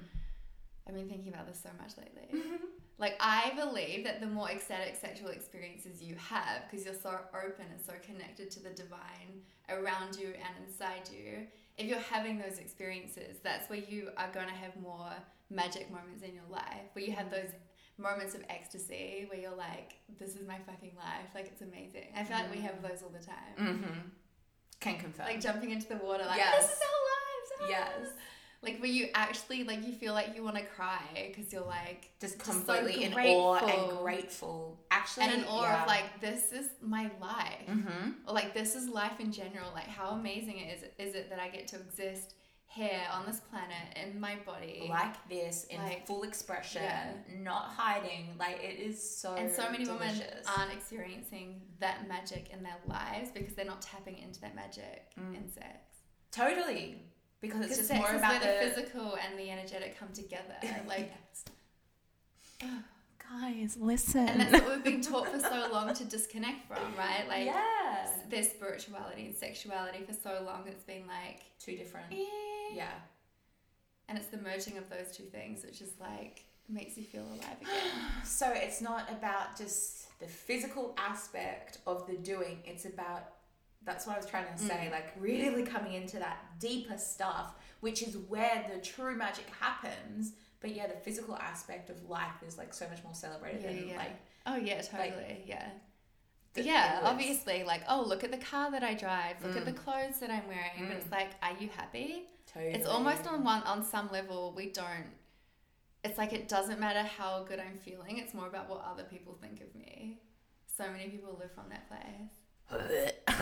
i've 0.87 0.95
been 0.95 1.09
thinking 1.09 1.33
about 1.33 1.47
this 1.47 1.61
so 1.61 1.69
much 1.81 1.93
lately 1.97 2.41
like 2.97 3.15
I 3.19 3.51
believe 3.55 4.03
that 4.05 4.21
the 4.21 4.27
more 4.27 4.49
ecstatic 4.49 4.95
sexual 4.95 5.29
experiences 5.29 6.01
you 6.01 6.15
have, 6.15 6.63
because 6.69 6.83
you're 6.85 6.95
so 6.95 7.19
open 7.45 7.65
and 7.71 7.79
so 7.79 7.93
connected 8.03 8.49
to 8.51 8.59
the 8.59 8.71
divine 8.71 9.43
around 9.69 10.15
you 10.15 10.29
and 10.29 10.65
inside 10.65 11.07
you, 11.13 11.45
if 11.77 11.85
you're 11.87 11.99
having 11.99 12.39
those 12.39 12.57
experiences, 12.57 13.37
that's 13.43 13.69
where 13.69 13.77
you 13.77 14.09
are 14.17 14.31
going 14.33 14.47
to 14.47 14.53
have 14.55 14.75
more 14.81 15.11
magic 15.51 15.91
moments 15.91 16.23
in 16.23 16.33
your 16.33 16.49
life, 16.49 16.85
where 16.93 17.05
you 17.05 17.11
have 17.11 17.29
those 17.29 17.51
moments 17.97 18.35
of 18.35 18.43
ecstasy, 18.49 19.25
where 19.29 19.39
you're 19.39 19.55
like, 19.55 19.95
"This 20.19 20.35
is 20.35 20.47
my 20.47 20.57
fucking 20.65 20.95
life," 20.95 21.29
like 21.35 21.45
it's 21.47 21.61
amazing. 21.61 22.07
I 22.15 22.23
feel 22.23 22.37
like 22.37 22.53
we 22.53 22.61
have 22.61 22.81
those 22.81 23.01
all 23.03 23.09
the 23.09 23.25
time, 23.25 23.55
mm-hmm. 23.59 23.99
can 24.79 24.97
confirm 24.99 25.25
like 25.27 25.41
jumping 25.41 25.71
into 25.71 25.87
the 25.87 25.97
water, 25.97 26.25
like 26.25 26.37
Yes. 26.37 26.61
this 26.67 26.71
is 26.75 26.81
our 26.81 27.01
lives. 27.11 27.51
ah." 27.61 27.67
yes 27.69 28.13
Like 28.63 28.79
where 28.79 28.89
you 28.89 29.09
actually 29.13 29.63
like 29.63 29.85
you 29.85 29.93
feel 29.93 30.13
like 30.13 30.35
you 30.35 30.43
want 30.43 30.55
to 30.57 30.63
cry 30.63 31.01
because 31.27 31.53
you're 31.53 31.61
like 31.65 32.09
just 32.19 32.35
Just 32.37 32.45
so 32.45 32.51
completely 32.51 33.03
in 33.03 33.13
awe 33.13 33.55
and 33.65 33.97
grateful. 33.99 34.79
actually 34.89 35.25
and 35.25 35.33
an 35.41 35.47
awe 35.47 35.61
yeah. 35.63 35.81
of 35.81 35.87
like 35.87 36.19
this 36.21 36.51
is 36.51 36.69
my 36.81 37.09
life 37.21 37.67
mm-hmm. 37.69 38.11
or 38.27 38.33
like 38.33 38.53
this 38.55 38.75
is 38.75 38.89
life 38.89 39.19
in 39.19 39.31
general 39.31 39.69
like 39.73 39.87
how 39.87 40.09
amazing 40.09 40.57
it 40.57 40.69
is 40.75 40.83
is 40.97 41.15
it 41.15 41.29
that 41.29 41.39
i 41.39 41.47
get 41.49 41.67
to 41.67 41.75
exist 41.75 42.33
here 42.69 43.01
on 43.11 43.25
this 43.25 43.39
planet 43.39 43.95
in 43.95 44.19
my 44.19 44.35
body. 44.45 44.87
Like 44.89 45.15
this 45.29 45.65
in 45.69 45.81
Like, 45.81 46.05
full 46.05 46.23
expression 46.23 46.83
yeah. 46.83 47.13
not 47.41 47.69
hiding. 47.75 48.35
Like 48.37 48.61
it 48.63 48.79
is 48.79 49.01
so 49.17 49.33
and 49.35 49.51
so 49.51 49.71
many 49.71 49.85
women 49.87 50.13
aren't 50.57 50.73
experiencing 50.73 51.61
that 51.79 52.07
magic 52.07 52.49
in 52.53 52.61
their 52.63 52.77
lives 52.87 53.31
because 53.33 53.53
they're 53.53 53.65
not 53.65 53.81
tapping 53.81 54.17
into 54.17 54.39
that 54.41 54.55
magic 54.55 55.03
Mm. 55.19 55.35
in 55.37 55.49
sex. 55.51 55.67
Totally. 56.31 57.01
Because 57.39 57.65
it's 57.65 57.77
just 57.77 57.87
sex 57.87 57.99
more 57.99 58.11
is 58.13 58.17
about 58.19 58.41
where 58.43 58.59
the, 58.63 58.69
the 58.69 58.75
physical 58.75 59.15
and 59.17 59.39
the 59.39 59.49
energetic 59.49 59.97
come 59.99 60.09
together 60.13 60.55
like 60.87 61.11
guys 63.29 63.77
listen. 63.79 64.27
And 64.27 64.41
that's 64.41 64.53
what 64.53 64.67
we've 64.75 64.83
been 64.83 65.01
taught 65.01 65.27
for 65.27 65.39
so 65.39 65.67
long 65.71 65.93
to 65.93 66.03
disconnect 66.05 66.67
from 66.67 66.77
right? 66.97 67.25
Like 67.27 67.45
yeah 67.45 67.86
there's 68.29 68.49
spirituality 68.49 69.25
and 69.25 69.35
sexuality 69.35 70.03
for 70.03 70.13
so 70.13 70.41
long 70.45 70.63
it's 70.67 70.83
been 70.83 71.03
like 71.07 71.41
two 71.59 71.75
different 71.77 72.07
eh. 72.11 72.15
yeah 72.73 72.91
and 74.09 74.17
it's 74.17 74.27
the 74.27 74.37
merging 74.37 74.77
of 74.77 74.89
those 74.89 75.15
two 75.15 75.23
things 75.23 75.63
which 75.65 75.81
is 75.81 75.91
like 75.99 76.45
makes 76.69 76.97
you 76.97 77.03
feel 77.03 77.23
alive 77.23 77.57
again 77.61 77.71
so 78.23 78.51
it's 78.53 78.81
not 78.81 79.09
about 79.11 79.57
just 79.57 80.17
the 80.19 80.27
physical 80.27 80.95
aspect 80.97 81.79
of 81.87 82.05
the 82.07 82.15
doing 82.17 82.59
it's 82.65 82.85
about 82.85 83.29
that's 83.85 84.05
what 84.05 84.15
i 84.15 84.17
was 84.19 84.25
trying 84.27 84.45
to 84.53 84.57
say 84.61 84.87
Mm. 84.89 84.91
like 84.91 85.13
really 85.19 85.63
coming 85.63 85.93
into 85.93 86.17
that 86.19 86.37
deeper 86.59 86.97
stuff 86.97 87.53
which 87.79 88.01
is 88.01 88.17
where 88.17 88.65
the 88.73 88.81
true 88.81 89.15
magic 89.15 89.45
happens 89.61 90.33
but 90.59 90.75
yeah 90.75 90.87
the 90.87 90.93
physical 90.99 91.35
aspect 91.37 91.89
of 91.89 92.09
life 92.09 92.43
is 92.45 92.57
like 92.57 92.73
so 92.73 92.87
much 92.89 93.01
more 93.03 93.13
celebrated 93.13 93.61
Yeah, 93.63 93.73
than 93.79 93.87
yeah. 93.87 93.97
like 93.97 94.19
oh 94.47 94.55
yeah 94.57 94.81
totally 94.81 95.43
yeah 95.45 95.69
the 95.69 95.86
yeah 96.65 96.99
obviously 97.03 97.63
like 97.63 97.81
oh 97.89 98.03
look 98.05 98.23
at 98.23 98.31
the 98.31 98.37
car 98.37 98.69
that 98.71 98.83
i 98.83 98.93
drive 98.93 99.35
look 99.43 99.55
at 99.55 99.63
Mm. 99.63 99.65
the 99.65 99.71
clothes 99.73 100.19
that 100.19 100.29
i'm 100.31 100.47
wearing 100.47 100.71
but 100.87 100.89
Mm. 100.95 101.01
it's 101.01 101.11
like 101.11 101.29
are 101.41 101.55
you 101.59 101.69
happy? 101.75 102.23
Totally. 102.51 102.73
it's 102.73 102.87
almost 102.87 103.27
on 103.27 103.43
one 103.43 103.61
on 103.63 103.83
some 103.83 104.09
level 104.11 104.53
we 104.55 104.69
don't 104.71 105.07
it's 106.03 106.17
like 106.17 106.31
it 106.33 106.47
doesn't 106.47 106.79
matter 106.79 107.03
how 107.03 107.43
good 107.43 107.59
i'm 107.59 107.77
feeling 107.77 108.17
it's 108.17 108.33
more 108.33 108.47
about 108.47 108.69
what 108.69 108.83
other 108.89 109.03
people 109.03 109.37
think 109.41 109.61
of 109.61 109.73
me. 109.75 110.19
So 110.77 110.83
many 110.91 111.09
people 111.09 111.35
live 111.39 111.51
from 111.51 111.65
that 111.69 111.87
place. 111.89 112.33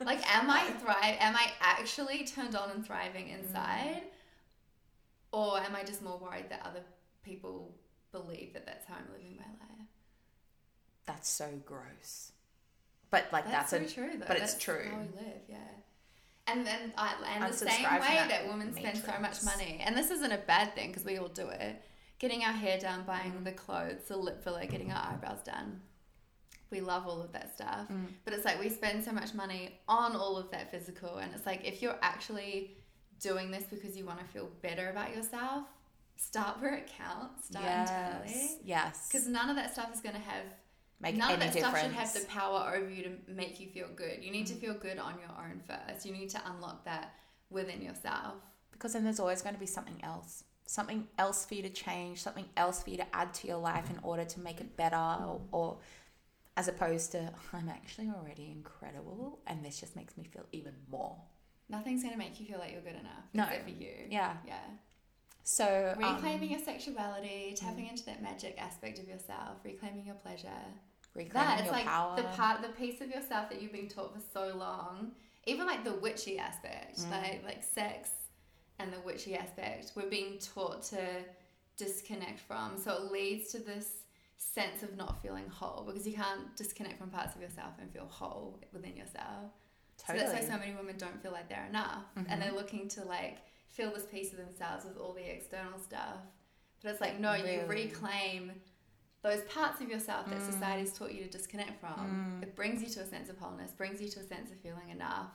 Like 0.00 0.20
am 0.36 0.50
i 0.50 0.64
thrive 0.82 1.16
am 1.20 1.36
i 1.36 1.46
actually 1.60 2.24
turned 2.24 2.54
on 2.56 2.70
and 2.70 2.84
thriving 2.84 3.28
inside? 3.28 4.02
Or 5.32 5.58
am 5.58 5.74
i 5.76 5.82
just 5.84 6.02
more 6.02 6.18
worried 6.18 6.46
that 6.50 6.62
other 6.64 6.80
people 7.22 7.74
believe 8.12 8.52
that 8.54 8.66
that's 8.66 8.86
how 8.86 8.94
i'm 8.96 9.06
living 9.12 9.36
my 9.36 9.44
life 9.66 9.88
that's 11.06 11.28
so 11.28 11.48
gross. 11.64 12.32
But 13.10 13.26
like 13.32 13.44
that's, 13.48 13.70
that's, 13.70 13.94
so 13.94 14.02
a 14.02 14.06
true 14.06 14.18
though. 14.18 14.24
but 14.26 14.38
it's 14.38 14.58
true. 14.58 14.86
how 14.90 14.98
we 14.98 15.04
live 15.04 15.40
yeah. 15.48 15.56
And 16.46 16.66
then 16.66 16.92
I, 16.98 17.14
and 17.36 17.52
the 17.52 17.56
same 17.56 17.84
way 17.84 18.00
that, 18.00 18.28
that 18.28 18.46
women 18.48 18.74
spend 18.74 18.98
so 18.98 19.12
much 19.20 19.42
money. 19.44 19.80
And 19.82 19.96
this 19.96 20.10
isn't 20.10 20.30
a 20.32 20.38
bad 20.38 20.74
thing 20.74 20.88
because 20.88 21.04
we 21.04 21.16
all 21.16 21.28
do 21.28 21.48
it. 21.48 21.80
Getting 22.18 22.42
our 22.44 22.52
hair 22.52 22.78
done 22.78 23.04
buying 23.06 23.32
Mm. 23.32 23.44
the 23.44 23.52
clothes 23.52 24.02
the 24.08 24.16
lip 24.16 24.42
filler 24.44 24.66
getting 24.66 24.90
our 24.92 25.12
eyebrows 25.12 25.40
done. 25.44 25.80
We 26.70 26.80
love 26.80 27.06
all 27.06 27.22
of 27.22 27.32
that 27.32 27.54
stuff. 27.54 27.88
Mm. 27.90 28.06
but 28.24 28.34
it's 28.34 28.44
like 28.44 28.58
we 28.60 28.68
spend 28.68 29.04
so 29.04 29.12
much 29.12 29.32
money 29.32 29.78
on 29.88 30.16
all 30.16 30.36
of 30.36 30.50
that 30.50 30.70
physical 30.70 31.16
and 31.18 31.32
it's 31.34 31.46
like 31.46 31.64
if 31.64 31.80
you're 31.82 31.98
actually 32.02 32.76
doing 33.20 33.50
this 33.50 33.64
because 33.64 33.96
you 33.96 34.04
want 34.04 34.18
to 34.18 34.24
feel 34.26 34.50
better 34.60 34.90
about 34.90 35.14
yourself 35.14 35.64
start 36.16 36.60
where 36.60 36.74
it 36.74 36.90
counts. 36.98 37.46
Start 37.46 37.64
internally. 37.64 38.28
Yes. 38.28 38.56
Yes 38.64 39.08
because 39.10 39.26
none 39.28 39.48
of 39.50 39.56
that 39.56 39.72
stuff 39.72 39.92
is 39.94 40.00
going 40.00 40.14
to 40.14 40.20
have 40.20 40.44
make 41.04 41.16
none 41.16 41.32
of 41.32 41.40
that 41.40 41.52
difference 41.52 41.78
stuff 41.78 41.82
should 41.82 41.92
have 41.92 42.12
the 42.14 42.26
power 42.26 42.74
over 42.76 42.88
you 42.90 43.02
to 43.04 43.10
make 43.28 43.60
you 43.60 43.68
feel 43.68 43.88
good. 43.94 44.18
You 44.22 44.30
need 44.32 44.46
to 44.48 44.54
feel 44.54 44.74
good 44.74 44.98
on 44.98 45.14
your 45.20 45.30
own 45.38 45.60
first. 45.66 46.04
You 46.04 46.12
need 46.12 46.30
to 46.30 46.40
unlock 46.46 46.84
that 46.84 47.14
within 47.50 47.80
yourself. 47.82 48.34
Because 48.72 48.92
then 48.94 49.04
there's 49.04 49.20
always 49.20 49.40
going 49.42 49.54
to 49.54 49.60
be 49.60 49.66
something 49.66 49.98
else. 50.02 50.44
Something 50.66 51.06
else 51.18 51.44
for 51.44 51.54
you 51.54 51.62
to 51.62 51.68
change 51.68 52.22
something 52.22 52.46
else 52.56 52.82
for 52.82 52.90
you 52.90 52.96
to 52.96 53.06
add 53.14 53.32
to 53.34 53.46
your 53.46 53.58
life 53.58 53.90
in 53.90 53.98
order 54.02 54.24
to 54.24 54.40
make 54.40 54.60
it 54.60 54.76
better 54.76 54.96
or, 54.96 55.40
or 55.52 55.76
as 56.56 56.68
opposed 56.68 57.10
to 57.12 57.30
i'm 57.52 57.68
actually 57.68 58.08
already 58.08 58.50
incredible 58.50 59.40
and 59.46 59.64
this 59.64 59.78
just 59.80 59.94
makes 59.96 60.16
me 60.16 60.24
feel 60.24 60.46
even 60.52 60.72
more. 60.90 61.16
Nothing's 61.68 62.02
going 62.02 62.12
to 62.14 62.18
make 62.18 62.38
you 62.40 62.46
feel 62.46 62.58
like 62.58 62.72
you're 62.72 62.80
good 62.82 62.98
enough 63.00 63.24
No. 63.32 63.44
except 63.44 63.64
for 63.64 63.70
you. 63.70 63.92
Yeah. 64.10 64.34
Yeah. 64.46 64.54
So 65.42 65.94
um, 65.98 66.14
reclaiming 66.14 66.50
your 66.50 66.60
sexuality 66.60 67.54
tapping 67.56 67.86
into 67.88 68.04
that 68.06 68.22
magic 68.22 68.56
aspect 68.58 68.98
of 68.98 69.06
yourself 69.06 69.58
reclaiming 69.64 70.06
your 70.06 70.14
pleasure 70.14 70.48
reclaiming 71.14 71.48
that 71.48 71.60
it's 71.60 71.70
like 71.70 71.84
power. 71.84 72.16
the 72.16 72.22
part 72.24 72.60
the 72.62 72.68
piece 72.68 73.00
of 73.00 73.08
yourself 73.08 73.48
that 73.50 73.60
you've 73.62 73.72
been 73.72 73.88
taught 73.88 74.12
for 74.14 74.20
so 74.32 74.56
long 74.56 75.12
even 75.46 75.66
like 75.66 75.84
the 75.84 75.92
witchy 75.94 76.38
aspect 76.38 76.98
Mm. 77.00 77.10
like 77.10 77.44
like 77.44 77.62
sex 77.62 78.10
and 78.78 78.92
the 78.92 79.00
witchy 79.00 79.36
aspect 79.36 79.92
we're 79.94 80.08
being 80.08 80.38
taught 80.38 80.82
to 80.84 80.98
disconnect 81.76 82.40
from. 82.40 82.76
So 82.78 82.92
it 82.94 83.12
leads 83.12 83.50
to 83.52 83.58
this 83.58 83.88
sense 84.36 84.82
of 84.82 84.96
not 84.96 85.20
feeling 85.22 85.48
whole 85.48 85.84
because 85.84 86.06
you 86.06 86.12
can't 86.14 86.54
disconnect 86.56 86.98
from 86.98 87.10
parts 87.10 87.34
of 87.34 87.40
yourself 87.42 87.72
and 87.80 87.90
feel 87.92 88.06
whole 88.06 88.60
within 88.72 88.96
yourself. 88.96 89.50
Totally 89.98 90.26
so 90.26 90.32
that's 90.32 90.48
why 90.48 90.54
so 90.54 90.58
many 90.58 90.72
women 90.74 90.96
don't 90.98 91.20
feel 91.22 91.32
like 91.32 91.48
they're 91.48 91.66
enough 91.66 92.04
Mhm. 92.16 92.26
and 92.28 92.42
they're 92.42 92.52
looking 92.52 92.88
to 92.90 93.04
like 93.04 93.38
fill 93.70 93.92
this 93.92 94.06
piece 94.06 94.32
of 94.32 94.38
themselves 94.38 94.84
with 94.84 94.96
all 94.96 95.12
the 95.12 95.24
external 95.24 95.78
stuff. 95.78 96.18
But 96.82 96.90
it's 96.92 97.00
like 97.00 97.18
no 97.18 97.34
you 97.34 97.62
reclaim 97.66 98.52
those 99.24 99.40
parts 99.56 99.80
of 99.80 99.88
yourself 99.94 100.22
that 100.30 100.38
Mm. 100.40 100.52
society's 100.52 100.92
taught 100.98 101.12
you 101.16 101.22
to 101.24 101.30
disconnect 101.38 101.74
from. 101.80 101.98
Mm. 102.40 102.42
it 102.44 102.54
brings 102.54 102.78
you 102.82 102.88
to 102.96 103.00
a 103.00 103.06
sense 103.14 103.28
of 103.32 103.36
wholeness 103.38 103.72
brings 103.72 104.00
you 104.02 104.08
to 104.14 104.20
a 104.20 104.26
sense 104.34 104.48
of 104.52 104.56
feeling 104.60 104.90
enough. 104.90 105.30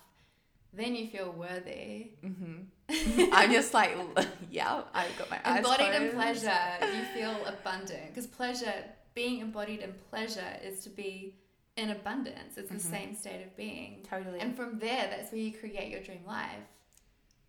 Then 0.72 0.92
you 0.96 1.08
feel 1.16 1.32
worthy. 1.46 2.12
Hmm 2.22 2.58
i'm 3.38 3.52
just 3.52 3.72
like 3.80 3.92
yeah 4.60 4.82
i've 5.00 5.16
got 5.20 5.28
my 5.30 5.40
eyes 5.46 5.58
embodied 5.60 5.94
in 6.02 6.12
pleasure 6.20 6.64
you 6.96 7.04
feel 7.18 7.36
abundant. 7.56 8.08
Because 8.10 8.28
pleasure 8.28 8.74
being 9.16 9.40
embodied 9.48 9.80
in 9.88 9.92
pleasure 10.12 10.52
is 10.64 10.76
to 10.86 10.90
be 10.90 11.36
in 11.82 11.90
abundance. 11.90 12.58
It's 12.58 12.70
the 12.70 12.76
Mhm. 12.76 12.92
same 12.96 13.12
state 13.16 13.42
of 13.48 13.52
being. 13.58 13.92
Totally. 14.14 14.40
And 14.40 14.56
from 14.56 14.80
there 14.80 15.06
that's 15.14 15.32
where 15.32 15.42
you 15.42 15.52
create 15.64 15.90
your 15.94 16.02
dream 16.08 16.24
life. 16.28 16.66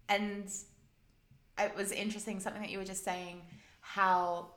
And 0.09 0.51
it 1.59 1.75
was 1.77 1.93
interesting 1.93 2.41
something 2.41 2.63
that 2.63 2.71
you 2.71 2.79
were 2.79 2.91
just 2.95 3.05
saying 3.05 3.43
how 3.97 4.55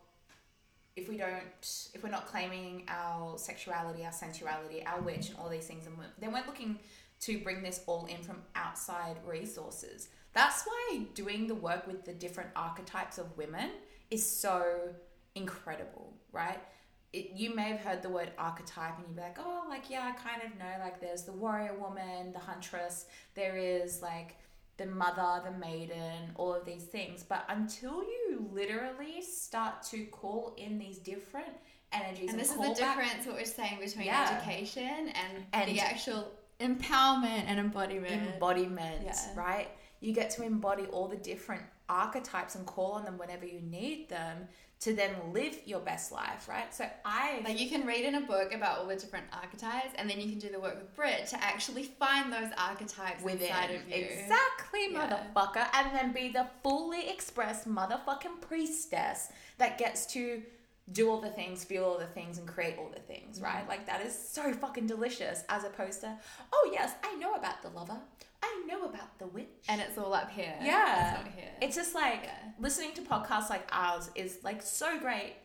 if 0.95 1.09
we 1.09 1.17
don't, 1.17 1.89
if 1.93 2.03
we're 2.03 2.09
not 2.09 2.27
claiming 2.27 2.83
our 2.87 3.37
sexuality, 3.37 4.05
our 4.05 4.11
sensuality, 4.11 4.83
our 4.85 5.01
witch, 5.01 5.29
and 5.29 5.37
all 5.39 5.49
these 5.49 5.65
things, 5.65 5.87
and 5.87 5.97
we're, 5.97 6.05
then 6.19 6.31
we're 6.31 6.45
looking 6.45 6.79
to 7.21 7.39
bring 7.39 7.63
this 7.63 7.81
all 7.87 8.05
in 8.05 8.17
from 8.17 8.37
outside 8.55 9.15
resources. 9.25 10.09
That's 10.33 10.63
why 10.65 11.05
doing 11.13 11.47
the 11.47 11.55
work 11.55 11.87
with 11.87 12.05
the 12.05 12.13
different 12.13 12.49
archetypes 12.55 13.17
of 13.17 13.35
women 13.37 13.69
is 14.11 14.27
so 14.27 14.93
incredible, 15.35 16.13
right? 16.31 16.59
It, 17.11 17.31
you 17.35 17.55
may 17.55 17.69
have 17.69 17.79
heard 17.79 18.01
the 18.01 18.09
word 18.09 18.31
archetype 18.37 18.97
and 18.97 19.07
you'd 19.07 19.15
be 19.15 19.21
like, 19.21 19.37
oh, 19.39 19.63
like, 19.69 19.89
yeah, 19.89 20.11
I 20.11 20.11
kind 20.11 20.41
of 20.43 20.57
know. 20.57 20.83
Like, 20.83 20.99
there's 20.99 21.23
the 21.23 21.31
warrior 21.31 21.75
woman, 21.75 22.33
the 22.33 22.39
huntress, 22.39 23.05
there 23.35 23.55
is 23.55 24.01
like 24.01 24.35
the 24.77 24.85
mother, 24.87 25.41
the 25.45 25.57
maiden, 25.57 26.31
all 26.35 26.53
of 26.53 26.65
these 26.65 26.83
things. 26.83 27.23
But 27.23 27.45
until 27.49 28.03
you 28.03 28.49
literally 28.51 29.21
start 29.21 29.83
to 29.91 30.05
call 30.05 30.55
in 30.57 30.79
these 30.79 30.97
different 30.97 31.49
energies, 31.91 32.31
And 32.31 32.39
this 32.39 32.49
is 32.49 32.55
the 32.55 32.61
back- 32.63 32.75
difference 32.77 33.25
what 33.27 33.35
we're 33.35 33.45
saying 33.45 33.79
between 33.79 34.05
Yeah. 34.07 34.31
education 34.37 35.09
and, 35.09 35.45
And- 35.53 35.69
the 35.69 35.79
actual 35.79 36.31
empowerment 36.59 37.45
and 37.47 37.59
embodiment. 37.59 38.33
embodiment, 38.33 39.03
Yeah. 39.05 39.33
right? 39.35 39.67
You 39.99 40.11
get 40.13 40.31
to 40.31 40.43
embody 40.43 40.85
all 40.87 41.07
the 41.07 41.17
different 41.17 41.63
archetypes 41.89 42.55
and 42.55 42.65
call 42.65 42.93
on 42.93 43.05
them 43.05 43.17
whenever 43.17 43.45
you 43.45 43.59
need 43.61 44.09
them 44.09 44.47
to 44.81 44.93
then 44.93 45.11
live 45.31 45.55
your 45.65 45.79
best 45.79 46.11
life, 46.11 46.49
right? 46.49 46.73
So 46.73 46.85
I 47.05 47.41
Like 47.45 47.57
you 47.59 47.69
can 47.69 47.85
read 47.85 48.03
in 48.03 48.15
a 48.15 48.21
book 48.21 48.53
about 48.53 48.79
all 48.79 48.87
the 48.87 48.97
different 48.97 49.25
archetypes, 49.31 49.93
and 49.95 50.09
then 50.09 50.19
you 50.19 50.29
can 50.29 50.39
do 50.39 50.49
the 50.49 50.59
work 50.59 50.75
with 50.77 50.93
Britt 50.93 51.27
to 51.27 51.41
actually 51.41 51.83
find 51.83 52.33
those 52.33 52.51
archetypes 52.57 53.23
within 53.23 53.47
inside 53.47 53.71
of 53.71 53.87
you. 53.87 53.95
exactly, 53.95 54.91
Yeah. 54.91 55.07
motherfucker, 55.35 55.67
and 55.73 55.95
then 55.95 56.11
be 56.11 56.29
the 56.29 56.47
fully 56.63 57.09
expressed 57.09 57.65
motherfucking 57.67 58.41
priestess 58.41 59.29
that 59.57 59.77
gets 59.77 60.05
to 60.07 60.43
do 60.91 61.09
all 61.09 61.21
the 61.21 61.29
things, 61.29 61.63
feel 61.63 61.85
all 61.85 61.97
the 61.97 62.05
things, 62.07 62.37
and 62.37 62.45
create 62.45 62.77
all 62.77 62.89
the 62.89 62.99
things, 62.99 63.39
right? 63.39 63.63
Mm. 63.65 63.69
Like 63.69 63.85
that 63.85 64.01
is 64.01 64.13
so 64.13 64.51
fucking 64.51 64.85
delicious, 64.85 65.45
as 65.47 65.63
opposed 65.63 66.01
to, 66.01 66.13
oh 66.51 66.69
yes, 66.73 66.91
I 67.01 67.15
know 67.15 67.35
about 67.35 67.61
the 67.61 67.69
lover, 67.69 67.99
I 68.45 68.63
know 68.67 68.85
about 68.85 69.17
the 69.19 69.27
witch, 69.27 69.47
And 69.69 69.79
it's 69.81 69.97
all 69.97 70.13
up 70.13 70.29
here. 70.31 70.53
Yeah. 70.61 71.15
It's 71.15 71.23
not 71.25 71.33
here. 71.33 71.51
It's 71.61 71.75
just 71.75 71.95
like 71.95 72.23
Yeah. 72.23 72.51
listening 72.59 72.93
to 72.95 73.01
podcasts 73.01 73.49
like 73.49 73.67
ours 73.71 74.09
is 74.15 74.39
like 74.43 74.61
so 74.61 74.99
great 74.99 75.35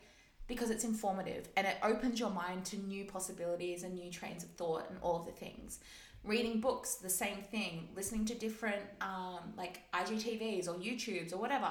because 0.49 0.71
it's 0.71 0.85
informative 0.85 1.49
and 1.57 1.67
it 1.67 1.77
opens 1.83 2.19
your 2.19 2.31
mind 2.31 2.65
to 2.67 2.77
new 2.79 3.05
possibilities 3.05 3.83
and 3.85 3.95
new 3.95 4.11
trains 4.11 4.43
of 4.43 4.51
thought 4.51 4.89
and 4.91 4.99
all 5.01 5.17
of 5.21 5.27
the 5.27 5.33
things. 5.33 5.79
Reading 6.25 6.61
books, 6.61 6.97
the 6.97 7.09
same 7.11 7.43
thing. 7.53 7.89
Listening 7.95 8.25
to 8.27 8.35
different 8.35 8.83
um, 9.01 9.53
like 9.57 9.83
IGTVs 9.95 10.67
or 10.69 10.75
YouTubes 10.75 11.33
or 11.33 11.37
whatever. 11.37 11.71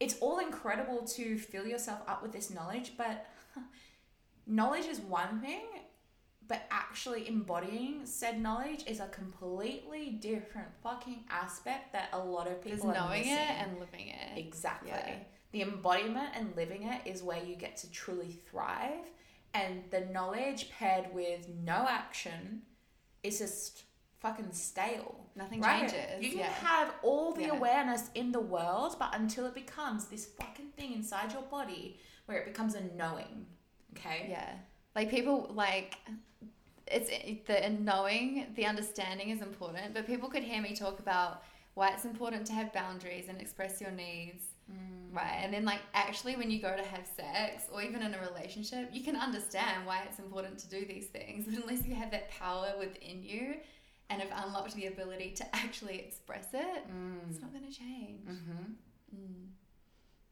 It's 0.00 0.16
all 0.20 0.38
incredible 0.38 1.02
to 1.16 1.36
fill 1.38 1.66
yourself 1.66 2.00
up 2.08 2.22
with 2.22 2.32
this 2.32 2.48
knowledge, 2.50 2.92
but 2.96 3.26
knowledge 4.46 4.86
is 4.86 5.00
one 5.00 5.40
thing, 5.40 5.62
but 6.52 6.66
actually 6.70 7.26
embodying 7.28 8.04
said 8.04 8.38
knowledge 8.38 8.84
is 8.86 9.00
a 9.00 9.06
completely 9.06 10.10
different 10.20 10.68
fucking 10.82 11.24
aspect 11.30 11.94
that 11.94 12.10
a 12.12 12.18
lot 12.18 12.46
of 12.46 12.62
There's 12.62 12.80
people 12.80 12.90
are 12.90 12.94
knowing 12.94 13.20
missing. 13.22 13.32
it 13.38 13.50
and 13.58 13.80
living 13.80 14.08
it. 14.08 14.38
Exactly. 14.38 14.90
Yeah. 14.90 15.14
The 15.52 15.62
embodiment 15.62 16.28
and 16.36 16.54
living 16.54 16.82
it 16.82 17.00
is 17.06 17.22
where 17.22 17.42
you 17.42 17.54
get 17.56 17.78
to 17.78 17.90
truly 17.90 18.38
thrive. 18.50 19.06
And 19.54 19.84
the 19.90 20.00
knowledge 20.12 20.70
paired 20.70 21.06
with 21.14 21.48
no 21.64 21.86
action 21.88 22.60
is 23.22 23.38
just 23.38 23.84
fucking 24.20 24.52
stale. 24.52 25.30
Nothing 25.34 25.62
Right? 25.62 25.88
changes. 25.90 26.22
You 26.22 26.30
can 26.32 26.38
yeah. 26.40 26.52
have 26.52 26.92
all 27.02 27.32
the 27.32 27.44
Yeah. 27.44 27.52
awareness 27.56 28.10
in 28.14 28.30
the 28.32 28.40
world, 28.40 28.96
but 28.98 29.14
until 29.14 29.46
it 29.46 29.54
becomes 29.54 30.04
this 30.08 30.26
fucking 30.26 30.72
thing 30.72 30.92
inside 30.92 31.32
your 31.32 31.44
body 31.44 31.98
where 32.26 32.36
it 32.36 32.44
becomes 32.44 32.74
a 32.74 32.82
knowing. 32.82 33.46
Okay? 33.96 34.26
Yeah. 34.28 34.52
Like 34.94 35.10
people 35.10 35.50
like 35.54 35.96
it's 36.86 37.10
the 37.46 37.70
knowing, 37.70 38.46
the 38.56 38.66
understanding 38.66 39.30
is 39.30 39.40
important, 39.40 39.94
but 39.94 40.06
people 40.06 40.28
could 40.28 40.42
hear 40.42 40.60
me 40.60 40.74
talk 40.74 40.98
about 40.98 41.42
why 41.74 41.90
it's 41.90 42.04
important 42.04 42.46
to 42.48 42.52
have 42.52 42.72
boundaries 42.72 43.26
and 43.28 43.40
express 43.40 43.80
your 43.80 43.90
needs. 43.90 44.44
Right. 45.12 45.40
And 45.42 45.52
then 45.52 45.64
like 45.64 45.80
actually 45.94 46.36
when 46.36 46.50
you 46.50 46.60
go 46.60 46.74
to 46.76 46.82
have 46.82 47.06
sex 47.06 47.64
or 47.72 47.82
even 47.82 48.02
in 48.02 48.14
a 48.14 48.20
relationship, 48.20 48.90
you 48.92 49.02
can 49.04 49.16
understand 49.16 49.86
why 49.86 50.02
it's 50.08 50.18
important 50.18 50.58
to 50.60 50.68
do 50.68 50.84
these 50.86 51.06
things. 51.06 51.46
But 51.50 51.62
unless 51.62 51.86
you 51.86 51.94
have 51.94 52.10
that 52.12 52.30
power 52.30 52.72
within 52.78 53.22
you 53.22 53.56
and 54.10 54.22
have 54.22 54.30
unlocked 54.44 54.74
the 54.74 54.86
ability 54.86 55.30
to 55.32 55.56
actually 55.56 55.98
express 55.98 56.48
it, 56.54 56.84
it's 57.30 57.40
not 57.40 57.52
gonna 57.52 57.70
change. 57.70 58.20
Mm-hmm. 58.26 58.72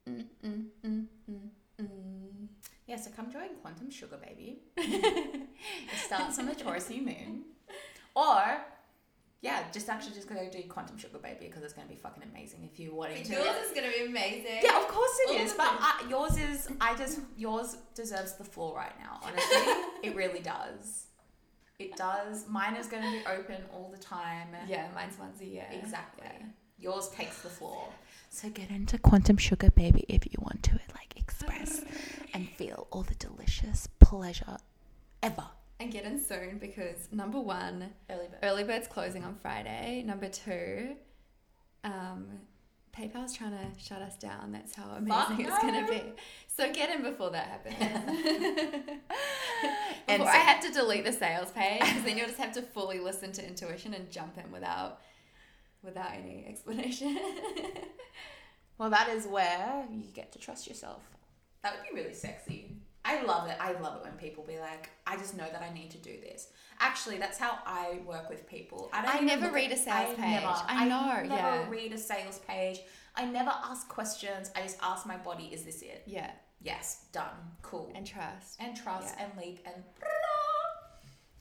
Mm, 0.08 0.24
mm, 0.44 0.64
mm, 0.84 1.06
mm, 1.30 1.48
mm. 1.80 2.48
Yeah, 2.90 2.96
so 2.96 3.12
come 3.14 3.30
join 3.30 3.50
Quantum 3.62 3.88
Sugar 3.88 4.16
Baby. 4.16 4.62
it 4.76 5.48
starts 5.94 6.40
on 6.40 6.46
the 6.46 6.56
Taurus 6.56 6.90
new 6.90 7.02
moon. 7.02 7.44
Or, 8.16 8.42
yeah, 9.42 9.62
just 9.72 9.88
actually 9.88 10.14
just 10.14 10.28
go 10.28 10.34
do 10.50 10.60
Quantum 10.64 10.98
Sugar 10.98 11.18
Baby 11.18 11.46
because 11.46 11.62
it's 11.62 11.72
going 11.72 11.86
to 11.86 11.94
be 11.94 12.00
fucking 12.00 12.24
amazing 12.24 12.68
if 12.68 12.80
you 12.80 12.92
wanting 12.92 13.22
to. 13.22 13.32
Yours 13.32 13.64
is 13.64 13.72
gonna 13.72 13.92
be 13.96 14.06
amazing. 14.06 14.58
Yeah, 14.64 14.80
of 14.80 14.88
course 14.88 15.16
All 15.28 15.36
it 15.36 15.40
is. 15.40 15.52
But. 15.52 15.68
I, 15.68 16.04
yours 16.10 16.36
is, 16.36 16.68
I 16.80 16.96
just, 16.96 17.20
yours 17.36 17.76
deserves 17.94 18.34
the 18.34 18.42
floor 18.42 18.76
right 18.76 18.98
now, 18.98 19.20
honestly. 19.22 19.72
it 20.10 20.16
really 20.16 20.40
does. 20.40 21.06
It 21.78 21.94
does. 21.94 22.48
Mine 22.48 22.74
is 22.74 22.88
going 22.88 23.04
to 23.04 23.10
be 23.12 23.24
open 23.26 23.62
all 23.72 23.94
the 23.96 24.02
time. 24.02 24.48
Yeah, 24.66 24.88
mine's 24.96 25.16
once 25.16 25.40
a 25.40 25.46
year. 25.46 25.66
Exactly. 25.70 26.26
Yeah. 26.26 26.46
Yours 26.80 27.08
takes 27.10 27.40
the 27.42 27.50
floor. 27.50 27.86
So 28.32 28.48
get 28.48 28.70
into 28.70 28.96
Quantum 28.96 29.36
Sugar 29.36 29.70
Baby 29.70 30.04
if 30.08 30.24
you 30.24 30.38
want 30.38 30.62
to, 30.64 30.72
like, 30.94 31.14
express 31.16 31.82
and 32.32 32.48
feel 32.50 32.86
all 32.92 33.02
the 33.02 33.16
delicious 33.16 33.88
pleasure 33.98 34.56
ever. 35.22 35.44
And 35.80 35.90
get 35.90 36.04
in 36.04 36.20
soon 36.22 36.58
because 36.58 37.08
number 37.10 37.40
one, 37.40 37.90
Early 38.08 38.28
bird. 38.28 38.38
early 38.42 38.64
bird's 38.64 38.86
closing 38.86 39.24
on 39.24 39.34
Friday. 39.42 40.04
Number 40.06 40.28
two, 40.28 40.94
um, 41.84 42.26
PayPal's 42.96 43.34
trying 43.34 43.52
to 43.52 43.66
shut 43.82 44.00
us 44.02 44.16
down. 44.16 44.52
That's 44.52 44.74
how 44.74 44.90
amazing 44.90 45.40
it's 45.46 45.58
going 45.58 45.84
to 45.86 45.90
be. 45.90 46.02
So 46.56 46.72
get 46.72 46.90
in 46.94 47.02
before 47.02 47.30
that 47.30 47.46
happens. 47.46 49.00
And 50.08 50.18
before 50.22 50.32
so- 50.32 50.38
I 50.38 50.42
have 50.42 50.60
to 50.64 50.72
delete 50.72 51.04
the 51.04 51.12
sales 51.12 51.50
page 51.52 51.80
because 51.80 52.02
then 52.04 52.16
you'll 52.18 52.26
just 52.26 52.38
have 52.40 52.52
to 52.52 52.62
fully 52.62 52.98
listen 52.98 53.30
to 53.32 53.46
intuition 53.46 53.94
and 53.94 54.10
jump 54.10 54.38
in 54.38 54.50
without 54.50 55.00
without 55.82 56.12
any 56.12 56.44
explanation. 56.48 57.18
Well, 58.78 58.90
that 58.90 59.08
is 59.10 59.26
where 59.26 59.84
you 59.92 60.04
get 60.14 60.32
to 60.32 60.38
trust 60.38 60.66
yourself. 60.66 61.02
That 61.62 61.74
would 61.74 61.82
be 61.94 62.00
really 62.00 62.14
sexy. 62.14 62.76
I 63.04 63.22
love 63.22 63.48
it. 63.48 63.56
I 63.60 63.72
love 63.80 63.96
it 63.96 64.04
when 64.04 64.12
people 64.12 64.44
be 64.44 64.58
like, 64.58 64.90
I 65.06 65.16
just 65.16 65.36
know 65.36 65.46
that 65.50 65.62
I 65.62 65.72
need 65.74 65.90
to 65.90 65.98
do 65.98 66.18
this. 66.22 66.48
Actually, 66.80 67.18
that's 67.18 67.36
how 67.38 67.58
I 67.66 68.00
work 68.06 68.30
with 68.30 68.46
people. 68.46 68.88
I, 68.92 69.02
don't 69.02 69.16
I 69.16 69.20
never 69.20 69.50
read 69.50 69.70
at- 69.70 69.78
a 69.78 69.80
sales 69.82 70.14
I 70.18 70.20
page. 70.20 70.42
Never, 70.42 70.54
I 70.66 70.84
know, 70.88 71.06
never 71.22 71.34
yeah. 71.34 71.68
read 71.68 71.92
a 71.92 71.98
sales 71.98 72.40
page. 72.46 72.80
I 73.16 73.24
never 73.26 73.50
ask 73.50 73.88
questions. 73.88 74.50
I 74.56 74.62
just 74.62 74.78
ask 74.82 75.06
my 75.06 75.16
body, 75.18 75.50
is 75.52 75.64
this 75.64 75.82
it? 75.82 76.02
yeah, 76.06 76.30
Yes, 76.62 77.06
done. 77.12 77.34
Cool. 77.62 77.90
and 77.94 78.06
trust. 78.06 78.56
And 78.60 78.76
trust 78.76 79.14
Yeah. 79.18 79.24
and 79.26 79.38
leap 79.38 79.60
and 79.66 79.82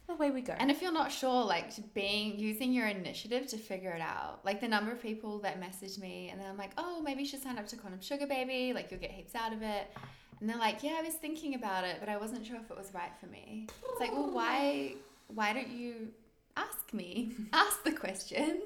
away 0.09 0.31
we 0.31 0.41
go. 0.41 0.53
And 0.57 0.71
if 0.71 0.81
you're 0.81 0.93
not 0.93 1.11
sure, 1.11 1.43
like 1.43 1.71
being 1.93 2.37
using 2.37 2.73
your 2.73 2.87
initiative 2.87 3.47
to 3.47 3.57
figure 3.57 3.91
it 3.91 4.01
out, 4.01 4.39
like 4.43 4.61
the 4.61 4.67
number 4.67 4.91
of 4.91 5.01
people 5.01 5.39
that 5.39 5.59
message 5.59 5.97
me 5.97 6.29
and 6.31 6.39
then 6.39 6.47
I'm 6.49 6.57
like, 6.57 6.71
oh, 6.77 7.01
maybe 7.01 7.21
you 7.21 7.27
should 7.27 7.41
sign 7.41 7.57
up 7.57 7.67
to 7.67 7.75
Quantum 7.75 8.01
Sugar 8.01 8.27
Baby, 8.27 8.73
like 8.73 8.91
you'll 8.91 8.99
get 8.99 9.11
heaps 9.11 9.35
out 9.35 9.53
of 9.53 9.61
it. 9.61 9.91
And 10.39 10.49
they're 10.49 10.57
like, 10.57 10.83
yeah, 10.83 10.95
I 10.97 11.01
was 11.01 11.15
thinking 11.15 11.55
about 11.55 11.83
it, 11.83 11.97
but 11.99 12.07
I 12.07 12.17
wasn't 12.17 12.45
sure 12.45 12.55
if 12.55 12.71
it 12.71 12.77
was 12.77 12.93
right 12.93 13.11
for 13.19 13.27
me. 13.27 13.67
It's 13.91 13.99
like, 13.99 14.11
well, 14.13 14.31
why, 14.31 14.95
why 15.27 15.51
don't 15.53 15.67
you 15.69 16.09
ask 16.55 16.93
me? 16.93 17.33
ask 17.53 17.83
the 17.83 17.91
questions, 17.91 18.61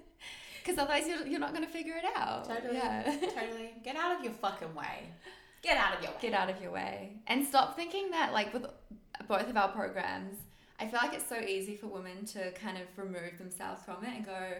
because 0.64 0.78
otherwise 0.78 1.06
you're, 1.06 1.24
you're 1.26 1.40
not 1.40 1.54
going 1.54 1.64
to 1.64 1.70
figure 1.70 1.94
it 1.96 2.04
out. 2.16 2.48
Totally. 2.48 2.76
Yeah. 2.76 3.04
totally. 3.32 3.74
Get 3.84 3.94
out 3.94 4.18
of 4.18 4.24
your 4.24 4.32
fucking 4.32 4.74
way. 4.74 5.08
Get 5.62 5.78
out 5.78 5.96
of 5.96 6.02
your 6.02 6.12
way. 6.12 6.18
get 6.20 6.34
out 6.34 6.50
of 6.50 6.60
your 6.60 6.70
way 6.70 7.12
and 7.26 7.46
stop 7.46 7.74
thinking 7.74 8.10
that 8.10 8.34
like 8.34 8.52
with 8.52 8.66
both 9.26 9.48
of 9.48 9.56
our 9.56 9.68
programs 9.68 10.36
i 10.80 10.86
feel 10.86 10.98
like 11.02 11.14
it's 11.14 11.28
so 11.28 11.38
easy 11.40 11.76
for 11.76 11.86
women 11.86 12.24
to 12.24 12.50
kind 12.52 12.76
of 12.76 12.84
remove 12.96 13.36
themselves 13.38 13.82
from 13.84 14.02
it 14.04 14.10
and 14.16 14.24
go 14.26 14.52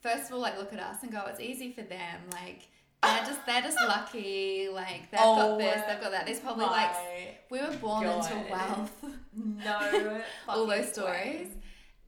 first 0.00 0.26
of 0.26 0.32
all 0.34 0.40
like 0.40 0.56
look 0.58 0.72
at 0.72 0.78
us 0.80 1.02
and 1.02 1.10
go 1.12 1.22
it's 1.28 1.40
easy 1.40 1.72
for 1.72 1.82
them 1.82 2.20
like 2.32 2.62
they're 3.02 3.24
just 3.24 3.44
they're 3.46 3.62
just 3.62 3.78
lucky 3.88 4.68
like 4.72 5.10
they've 5.10 5.20
Oh 5.22 5.36
got 5.36 5.58
this 5.58 5.82
they've 5.88 6.00
got 6.00 6.10
that 6.12 6.26
there's 6.26 6.40
probably 6.40 6.66
like 6.66 6.90
we 7.50 7.60
were 7.60 7.72
born 7.80 8.04
God. 8.04 8.30
into 8.30 8.50
wealth 8.50 9.04
no 9.34 10.20
all 10.48 10.66
those 10.66 10.92
stories 10.92 11.46
way. 11.48 11.50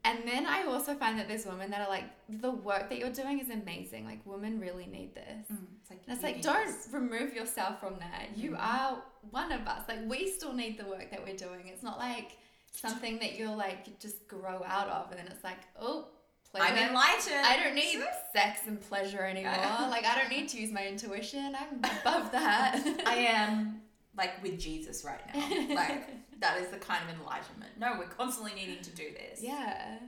and 0.04 0.18
then 0.26 0.46
i 0.46 0.64
also 0.64 0.94
find 0.94 1.18
that 1.18 1.28
there's 1.28 1.46
women 1.46 1.70
that 1.70 1.80
are 1.82 1.88
like 1.88 2.04
the 2.28 2.50
work 2.50 2.88
that 2.88 2.98
you're 2.98 3.10
doing 3.10 3.38
is 3.40 3.50
amazing 3.50 4.04
like 4.04 4.20
women 4.24 4.58
really 4.60 4.86
need 4.86 5.14
this 5.14 5.46
Mm, 5.52 5.58
it's 5.80 5.90
like, 5.90 6.00
and 6.06 6.14
it's 6.14 6.22
like, 6.22 6.42
don't 6.42 6.66
this. 6.66 6.88
remove 6.92 7.34
yourself 7.34 7.80
from 7.80 7.94
that. 7.98 8.28
You 8.36 8.52
Mhm. 8.52 8.60
are 8.60 9.02
one 9.32 9.50
of 9.50 9.66
us. 9.66 9.82
Like, 9.88 9.98
we 10.06 10.30
still 10.30 10.52
need 10.52 10.78
the 10.78 10.84
work 10.86 11.10
that 11.10 11.24
we're 11.24 11.34
doing. 11.36 11.66
It's 11.66 11.82
not 11.82 11.98
like 11.98 12.36
something 12.80 13.18
that 13.18 13.38
you'll 13.38 13.56
like 13.56 13.98
just 14.00 14.26
grow 14.28 14.62
out 14.66 14.88
of, 14.88 15.10
and 15.10 15.18
then 15.18 15.26
it's 15.26 15.44
like, 15.44 15.58
oh, 15.80 16.08
pleasure. 16.50 16.72
I'm 16.72 16.88
enlightened. 16.88 17.44
I 17.46 17.56
don't 17.62 17.74
need 17.74 18.02
sex 18.32 18.60
and 18.66 18.80
pleasure 18.80 19.22
anymore. 19.22 19.52
like, 19.90 20.04
I 20.04 20.18
don't 20.20 20.30
need 20.30 20.48
to 20.50 20.60
use 20.60 20.72
my 20.72 20.86
intuition. 20.86 21.54
I'm 21.58 21.78
above 21.78 22.32
that. 22.32 22.80
I 23.06 23.14
am 23.16 23.82
like 24.16 24.42
with 24.42 24.58
Jesus 24.58 25.04
right 25.04 25.20
now. 25.34 25.74
Like 25.74 26.08
that 26.40 26.60
is 26.60 26.68
the 26.68 26.78
kind 26.78 27.02
of 27.08 27.18
enlightenment. 27.20 27.72
No, 27.78 27.94
we're 27.98 28.06
constantly 28.06 28.52
needing 28.54 28.82
to 28.82 28.90
do 28.90 29.04
this. 29.12 29.40
Yeah. 29.42 29.98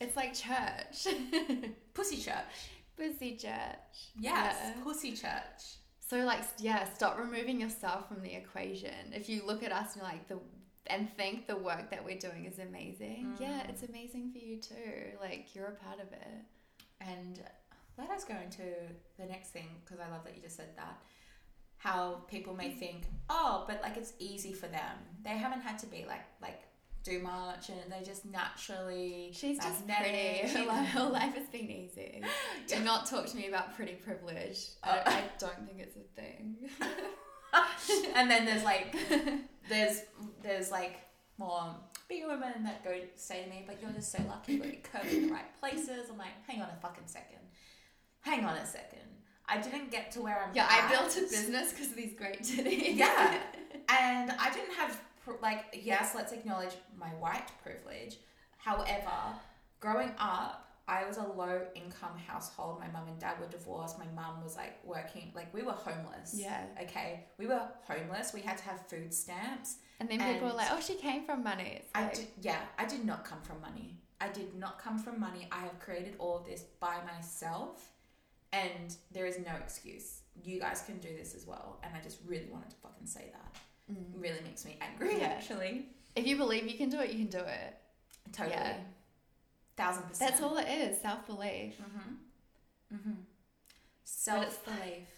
It's 0.00 0.16
like 0.16 0.32
church. 0.34 1.14
Pussy 1.94 2.16
church. 2.16 2.70
Pussy 2.96 3.36
church. 3.36 4.10
Yes, 4.18 4.56
Yeah. 4.60 4.72
pussy 4.82 5.12
church. 5.12 5.76
So 6.08 6.18
like 6.18 6.40
yeah, 6.58 6.84
stop 6.94 7.18
removing 7.18 7.60
yourself 7.60 8.08
from 8.08 8.22
the 8.22 8.32
equation. 8.34 9.12
If 9.12 9.28
you 9.28 9.42
look 9.46 9.62
at 9.62 9.72
us 9.72 9.92
and 9.94 10.02
you're 10.02 10.10
like 10.10 10.26
the 10.28 10.38
and 10.90 11.10
think 11.16 11.46
the 11.46 11.56
work 11.56 11.90
that 11.90 12.04
we're 12.04 12.18
doing 12.18 12.44
is 12.44 12.58
amazing. 12.58 13.36
Yeah, 13.40 13.60
Mm. 13.62 13.70
it's 13.70 13.82
amazing 13.82 14.32
for 14.32 14.38
you 14.38 14.56
too. 14.58 15.12
Like 15.20 15.54
you're 15.54 15.66
a 15.66 15.72
part 15.86 16.00
of 16.00 16.12
it. 16.12 16.44
And 17.00 17.40
let 17.96 18.10
us 18.10 18.24
go 18.24 18.34
into 18.42 18.62
the 19.18 19.26
next 19.26 19.50
thing 19.50 19.68
because 19.84 20.00
I 20.00 20.10
love 20.10 20.24
that 20.24 20.34
you 20.36 20.42
just 20.42 20.56
said 20.56 20.70
that. 20.76 20.98
How 21.76 22.22
people 22.28 22.54
may 22.56 22.72
think, 22.72 23.04
oh, 23.30 23.64
but 23.68 23.80
like 23.82 23.96
it's 23.96 24.12
easy 24.18 24.52
for 24.52 24.66
them. 24.66 24.96
They 25.22 25.30
haven't 25.38 25.60
had 25.60 25.78
to 25.80 25.86
be 25.86 26.04
like 26.08 26.24
like 26.42 26.62
do 27.04 27.20
much, 27.20 27.68
and 27.70 27.78
they 27.90 28.04
just 28.04 28.24
naturally. 28.26 29.30
She's 29.32 29.58
just 29.58 29.86
pretty. 29.86 30.48
Her, 30.48 30.64
her 30.94 31.04
life 31.08 31.34
has 31.34 31.46
been 31.48 31.70
easy. 31.70 32.22
Do 32.66 32.80
not 32.80 33.06
talk 33.06 33.26
to 33.26 33.36
me 33.36 33.46
about 33.48 33.74
pretty 33.76 33.92
privilege. 33.94 34.66
I, 34.82 35.00
I 35.06 35.22
don't 35.38 35.64
think 35.66 35.78
it's 35.78 35.96
a 35.96 36.20
thing. 36.20 36.56
and 38.14 38.30
then 38.30 38.44
there's 38.44 38.64
like 38.64 38.96
there's 39.68 40.02
there's 40.42 40.70
like 40.70 41.00
more 41.38 41.74
big 42.08 42.24
women 42.26 42.64
that 42.64 42.82
go 42.84 42.94
say 43.16 43.44
to 43.44 43.50
me, 43.50 43.64
but 43.66 43.78
you're 43.80 43.90
just 43.92 44.10
so 44.10 44.22
lucky, 44.28 44.54
you 44.54 44.58
got 44.58 44.66
your 44.66 44.82
curves 44.82 45.14
in 45.14 45.28
the 45.28 45.32
right 45.32 45.60
places. 45.60 46.08
I'm 46.10 46.18
like, 46.18 46.28
hang 46.46 46.60
on 46.62 46.68
a 46.68 46.80
fucking 46.80 47.04
second. 47.06 47.38
Hang 48.20 48.44
on 48.44 48.56
a 48.56 48.66
second. 48.66 48.98
I 49.48 49.58
didn't 49.58 49.90
get 49.90 50.10
to 50.12 50.20
where 50.20 50.42
I'm 50.42 50.54
yeah, 50.54 50.68
I 50.68 50.90
built 50.90 51.16
a 51.16 51.20
business 51.22 51.72
because 51.72 51.88
of 51.88 51.96
these 51.96 52.14
great 52.14 52.42
titties. 52.42 52.96
Yeah. 52.96 53.38
And 53.90 54.30
I 54.32 54.52
didn't 54.52 54.74
have, 54.74 55.00
like, 55.40 55.80
yes, 55.82 56.14
let's 56.14 56.32
acknowledge 56.32 56.74
my 57.00 57.08
white 57.08 57.50
privilege. 57.62 58.18
However, 58.58 59.10
growing 59.80 60.12
up, 60.18 60.67
I 60.88 61.06
was 61.06 61.18
a 61.18 61.22
low 61.22 61.60
income 61.74 62.16
household. 62.26 62.80
My 62.80 62.88
mum 62.88 63.06
and 63.08 63.18
dad 63.18 63.38
were 63.38 63.46
divorced. 63.46 63.98
My 63.98 64.06
mum 64.16 64.42
was 64.42 64.56
like 64.56 64.78
working, 64.84 65.30
like, 65.34 65.52
we 65.52 65.62
were 65.62 65.72
homeless. 65.72 66.34
yeah. 66.34 66.64
Okay. 66.82 67.26
We 67.36 67.46
were 67.46 67.60
homeless. 67.86 68.32
We 68.32 68.40
had 68.40 68.56
to 68.58 68.64
have 68.64 68.86
food 68.88 69.12
stamps. 69.12 69.76
And 70.00 70.08
then 70.08 70.18
people 70.18 70.46
are 70.46 70.48
And- 70.48 70.56
like, 70.56 70.68
"Oh, 70.72 70.80
she 70.80 70.94
came 70.94 71.24
from 71.26 71.42
money." 71.42 71.82
It's 71.82 71.90
I 71.94 72.08
did, 72.14 72.28
yeah, 72.40 72.62
I 72.78 72.86
did 72.86 73.04
not 73.04 73.24
come 73.24 73.42
from 73.42 73.60
money. 73.60 73.98
I 74.20 74.28
did 74.28 74.54
not 74.54 74.78
come 74.78 74.98
from 74.98 75.20
money. 75.20 75.46
I 75.52 75.60
have 75.60 75.78
created 75.78 76.14
all 76.18 76.38
of 76.38 76.44
this 76.46 76.62
by 76.80 76.96
myself, 77.04 77.92
and 78.52 78.96
there 79.12 79.26
is 79.26 79.38
no 79.40 79.54
excuse. 79.56 80.20
You 80.42 80.58
guys 80.60 80.82
can 80.86 80.98
do 80.98 81.08
this 81.16 81.34
as 81.34 81.46
well. 81.46 81.80
And 81.82 81.94
I 81.94 82.00
just 82.00 82.18
really 82.26 82.46
wanted 82.46 82.70
to 82.70 82.76
fucking 82.76 83.06
say 83.06 83.30
that. 83.32 83.54
Mm. 83.92 84.20
really 84.22 84.40
makes 84.42 84.64
me 84.66 84.76
angry, 84.82 85.18
Yeah. 85.18 85.26
actually. 85.38 85.86
if 86.14 86.26
you 86.26 86.36
believe 86.36 86.66
you 86.68 86.76
can 86.76 86.90
do 86.90 87.00
it, 87.00 87.10
you 87.10 87.18
can 87.26 87.40
do 87.40 87.44
it. 87.46 87.76
Totally. 88.32 88.54
Yeah. 88.56 88.76
Thousand 89.78 90.02
percent. 90.08 90.30
That's 90.30 90.42
all 90.42 90.58
it 90.58 90.66
is. 90.68 91.00
Self 91.00 91.26
belief. 91.26 91.74
Mm-hmm. 91.80 92.94
Mm-hmm. 92.96 93.20
Self 94.04 94.64
belief. 94.64 95.08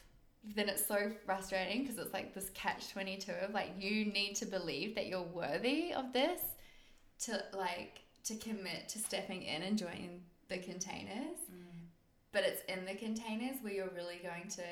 then 0.55 0.69
it's 0.69 0.87
so 0.87 1.11
frustrating 1.25 1.83
because 1.83 1.99
it's 1.99 2.13
like 2.13 2.35
this 2.35 2.51
catch 2.55 2.91
22 2.93 3.33
of 3.43 3.53
like 3.55 3.71
you 3.79 4.05
need 4.07 4.35
to 4.37 4.47
believe 4.47 4.95
that 4.95 5.07
you're 5.07 5.23
worthy 5.23 5.93
of 5.93 6.13
this 6.13 6.41
to 7.21 7.43
like 7.57 8.01
to 8.25 8.37
commit 8.37 8.89
to 8.89 8.99
stepping 8.99 9.43
in 9.43 9.63
and 9.63 9.77
joining 9.79 10.23
the 10.49 10.59
containers 10.59 11.39
but 12.33 12.43
it's 12.45 12.63
in 12.69 12.85
the 12.85 12.95
containers 12.95 13.57
where 13.63 13.73
you're 13.73 13.91
really 13.95 14.21
going 14.23 14.49
to 14.49 14.63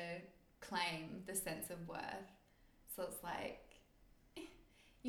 claim 0.61 1.21
the 1.27 1.35
sense 1.35 1.69
of 1.69 1.77
worth 1.87 2.31
so 2.95 3.03
it's 3.03 3.23
like 3.23 3.59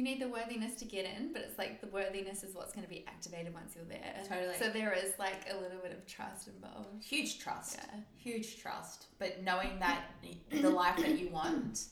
you 0.00 0.06
need 0.06 0.20
the 0.20 0.28
worthiness 0.28 0.74
to 0.76 0.84
get 0.86 1.04
in 1.04 1.32
but 1.32 1.42
it's 1.42 1.58
like 1.58 1.80
the 1.82 1.86
worthiness 1.88 2.42
is 2.42 2.54
what's 2.54 2.72
going 2.72 2.82
to 2.84 2.88
be 2.88 3.04
activated 3.06 3.52
once 3.52 3.74
you're 3.76 3.84
there 3.84 4.14
Totally. 4.26 4.54
so 4.58 4.70
there 4.70 4.92
is 4.94 5.12
like 5.18 5.46
a 5.50 5.54
little 5.60 5.78
bit 5.82 5.92
of 5.92 6.06
trust 6.06 6.48
involved 6.48 7.04
Huge 7.04 7.38
trust. 7.38 7.78
yeah 7.78 8.00
Huge 8.16 8.60
trust. 8.60 9.06
But 9.18 9.42
knowing 9.42 9.78
that 9.80 10.04
the 10.50 10.70
life 10.70 10.96
that 10.98 11.18
you 11.18 11.28
want 11.30 11.84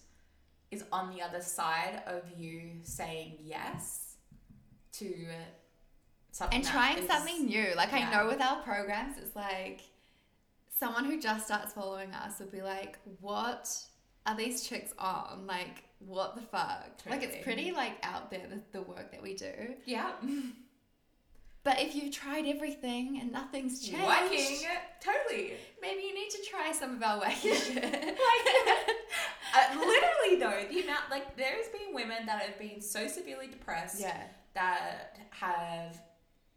is 0.71 0.85
on 0.92 1.14
the 1.14 1.21
other 1.23 1.40
side 1.40 2.03
of 2.07 2.23
you 2.37 2.71
saying 2.83 3.38
yes 3.42 4.16
to 4.92 5.27
something 6.33 6.57
and 6.61 6.66
trying 6.66 6.99
is- 6.99 7.07
something 7.09 7.47
new. 7.47 7.68
Like 7.77 7.90
yeah. 7.92 8.09
I 8.09 8.11
know 8.23 8.27
with 8.29 8.40
our 8.40 8.62
programs, 8.62 9.16
it's 9.18 9.35
like 9.37 9.81
someone 10.75 11.05
who 11.05 11.21
just 11.21 11.47
starts 11.47 11.73
following 11.73 12.12
us 12.12 12.38
would 12.40 12.53
be 12.53 12.62
like, 12.62 12.99
"What 13.21 13.68
are 14.27 14.37
these 14.37 14.66
chicks 14.66 14.92
on? 14.99 15.47
Like, 15.47 15.85
what 15.99 16.35
the 16.37 16.43
fuck?" 16.43 16.91
Like 17.09 17.23
it's 17.23 17.43
pretty 17.45 17.73
like 17.73 17.99
out 18.03 18.31
there 18.31 18.47
the, 18.49 18.61
the 18.73 18.83
work 18.83 19.11
that 19.13 19.23
we 19.23 19.35
do. 19.35 19.53
Yeah. 19.85 20.13
But 21.65 21.81
if 21.81 21.95
you've 21.95 22.13
tried 22.15 22.47
everything 22.47 23.19
and 23.21 23.31
nothing's 23.31 23.81
changed, 23.87 24.07
Working. 24.07 24.57
Totally. 25.05 25.53
maybe 25.83 26.03
you 26.03 26.15
need 26.15 26.31
to 26.31 26.39
try 26.49 26.73
some 26.73 26.95
of 26.97 27.03
our 27.03 27.21
wacky 27.21 27.53
shit. 27.55 28.19
Uh, 29.55 29.79
literally 29.79 30.39
though, 30.39 30.69
the 30.71 30.83
amount 30.83 31.11
like 31.11 31.35
there 31.37 31.57
has 31.57 31.69
been 31.69 31.95
women 31.95 32.27
that 32.27 32.43
have 32.43 32.59
been 32.59 32.81
so 32.83 33.07
severely 33.09 33.47
depressed 33.47 33.99
yeah, 34.01 34.25
that 34.55 35.19
have 35.31 35.99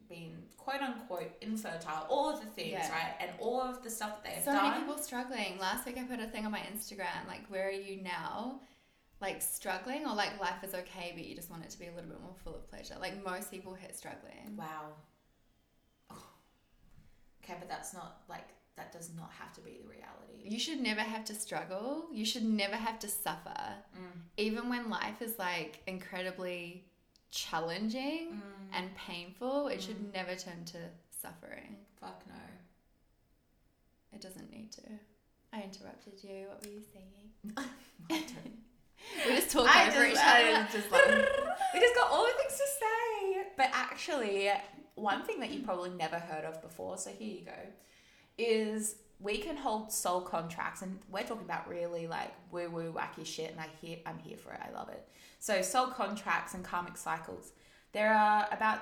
been 0.09 0.43
quote 0.57 0.81
unquote 0.81 1.31
infertile, 1.41 2.05
all 2.09 2.29
of 2.29 2.41
the 2.41 2.47
things, 2.47 2.71
Yeah. 2.73 2.91
right? 2.91 3.15
And 3.21 3.31
all 3.39 3.61
of 3.61 3.81
the 3.81 3.89
stuff 3.89 4.21
that 4.21 4.23
they 4.25 4.29
have 4.35 4.43
so 4.43 4.51
done. 4.51 4.71
many 4.71 4.81
people 4.83 4.97
struggling. 4.97 5.57
Last 5.57 5.85
week 5.85 5.97
I 5.97 6.03
put 6.03 6.19
a 6.19 6.27
thing 6.27 6.45
on 6.45 6.51
my 6.51 6.59
Instagram 6.59 7.25
like, 7.27 7.49
"Where 7.49 7.67
are 7.69 7.71
you 7.71 8.01
now?" 8.03 8.59
Like 9.21 9.41
struggling 9.41 10.05
or 10.07 10.15
like 10.15 10.39
life 10.41 10.63
is 10.63 10.73
okay, 10.73 11.11
but 11.15 11.23
you 11.25 11.35
just 11.35 11.49
want 11.51 11.63
it 11.63 11.69
to 11.69 11.79
be 11.79 11.85
a 11.87 11.91
little 11.91 12.09
bit 12.09 12.21
more 12.21 12.33
full 12.43 12.55
of 12.55 12.67
pleasure. 12.69 12.95
Like 12.99 13.23
most 13.23 13.51
people 13.51 13.73
hit 13.75 13.95
struggling. 13.95 14.57
Wow. 14.57 14.93
Oh. 16.09 16.23
Okay, 17.43 17.55
but 17.59 17.69
that's 17.69 17.93
not 17.93 18.21
like 18.27 18.47
that 18.77 18.91
does 18.91 19.11
not 19.15 19.29
have 19.37 19.53
to 19.53 19.61
be 19.61 19.77
the 19.83 19.87
reality. 19.87 20.41
You 20.43 20.57
should 20.59 20.79
never 20.79 21.01
have 21.01 21.23
to 21.25 21.35
struggle. 21.35 22.07
You 22.11 22.25
should 22.25 22.43
never 22.43 22.75
have 22.75 22.97
to 22.99 23.07
suffer. 23.07 23.53
Mm. 23.95 24.21
Even 24.37 24.69
when 24.69 24.89
life 24.89 25.21
is 25.21 25.37
like 25.37 25.81
incredibly 25.85 26.85
challenging 27.29 28.41
Mm. 28.41 28.41
and 28.73 28.95
painful, 28.95 29.67
it 29.67 29.81
should 29.83 29.97
Mm. 29.99 30.13
never 30.13 30.35
turn 30.35 30.65
to 30.65 30.79
suffering. 31.11 31.77
Fuck 31.99 32.25
no. 32.27 32.33
It 34.13 34.19
doesn't 34.21 34.49
need 34.51 34.71
to. 34.73 34.81
I 35.53 35.61
interrupted 35.61 36.23
you. 36.23 36.47
What 36.47 36.65
were 36.65 36.71
you 36.71 36.81
saying? 36.81 37.55
We 39.27 39.35
just 39.35 39.51
talk 39.51 39.67
I 39.67 39.87
over 39.89 40.07
just- 40.09 40.11
each 40.11 40.27
other. 40.27 40.67
just 40.71 40.91
we 41.73 41.79
just 41.79 41.95
got 41.95 42.11
all 42.11 42.25
the 42.25 42.33
things 42.39 42.53
to 42.53 42.67
say. 42.79 43.43
But 43.57 43.69
actually, 43.73 44.49
one 44.95 45.23
thing 45.23 45.39
that 45.39 45.51
you 45.51 45.61
probably 45.61 45.89
never 45.91 46.17
heard 46.17 46.45
of 46.45 46.61
before, 46.61 46.97
so 46.97 47.09
here 47.11 47.35
you 47.39 47.45
go, 47.45 47.51
is 48.37 48.95
we 49.19 49.37
can 49.37 49.55
hold 49.57 49.91
soul 49.91 50.21
contracts, 50.21 50.81
and 50.81 50.99
we're 51.09 51.23
talking 51.23 51.43
about 51.45 51.67
really 51.69 52.07
like 52.07 52.31
woo 52.51 52.69
woo 52.69 52.91
wacky 52.93 53.25
shit, 53.25 53.51
and 53.51 53.59
I 53.59 53.67
hear 53.81 53.97
I'm 54.05 54.17
here 54.19 54.37
for 54.37 54.51
it. 54.53 54.59
I 54.67 54.71
love 54.75 54.89
it. 54.89 55.07
So 55.39 55.61
soul 55.61 55.87
contracts 55.87 56.53
and 56.53 56.63
karmic 56.63 56.97
cycles. 56.97 57.51
There 57.93 58.13
are 58.13 58.47
about 58.51 58.79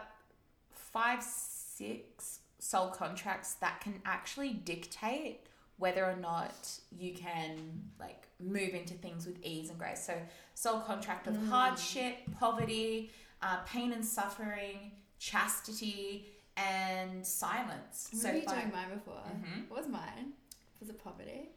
five, 0.72 1.24
six 1.24 2.40
soul 2.60 2.88
contracts 2.90 3.54
that 3.56 3.82
can 3.82 4.02
actually 4.06 4.54
dictate 4.54 5.42
whether 5.80 6.06
or 6.06 6.16
not 6.18 6.70
you 6.98 7.14
can 7.14 7.56
like 8.00 8.28
move 8.40 8.70
into 8.76 8.94
things 8.94 9.26
with 9.26 9.44
ease 9.44 9.70
and 9.70 9.80
grace. 9.80 10.06
So 10.06 10.14
soul 10.54 10.82
contract 10.82 11.26
of 11.28 11.34
Mm. 11.36 11.48
hardship, 11.50 12.18
poverty, 12.38 13.12
uh, 13.42 13.58
pain 13.66 13.94
and 13.94 14.06
suffering, 14.06 14.92
chastity, 15.18 16.28
and 16.58 17.26
silence. 17.26 18.10
What 18.12 18.22
so 18.22 18.30
were 18.30 18.36
you 18.36 18.46
doing 18.46 18.72
mine 18.74 18.90
before? 18.94 19.24
Mhm. 19.24 19.70
What 19.70 19.80
was 19.84 19.88
mine? 19.90 20.34
Was 20.80 20.90
it 20.90 21.02
poverty? 21.04 21.50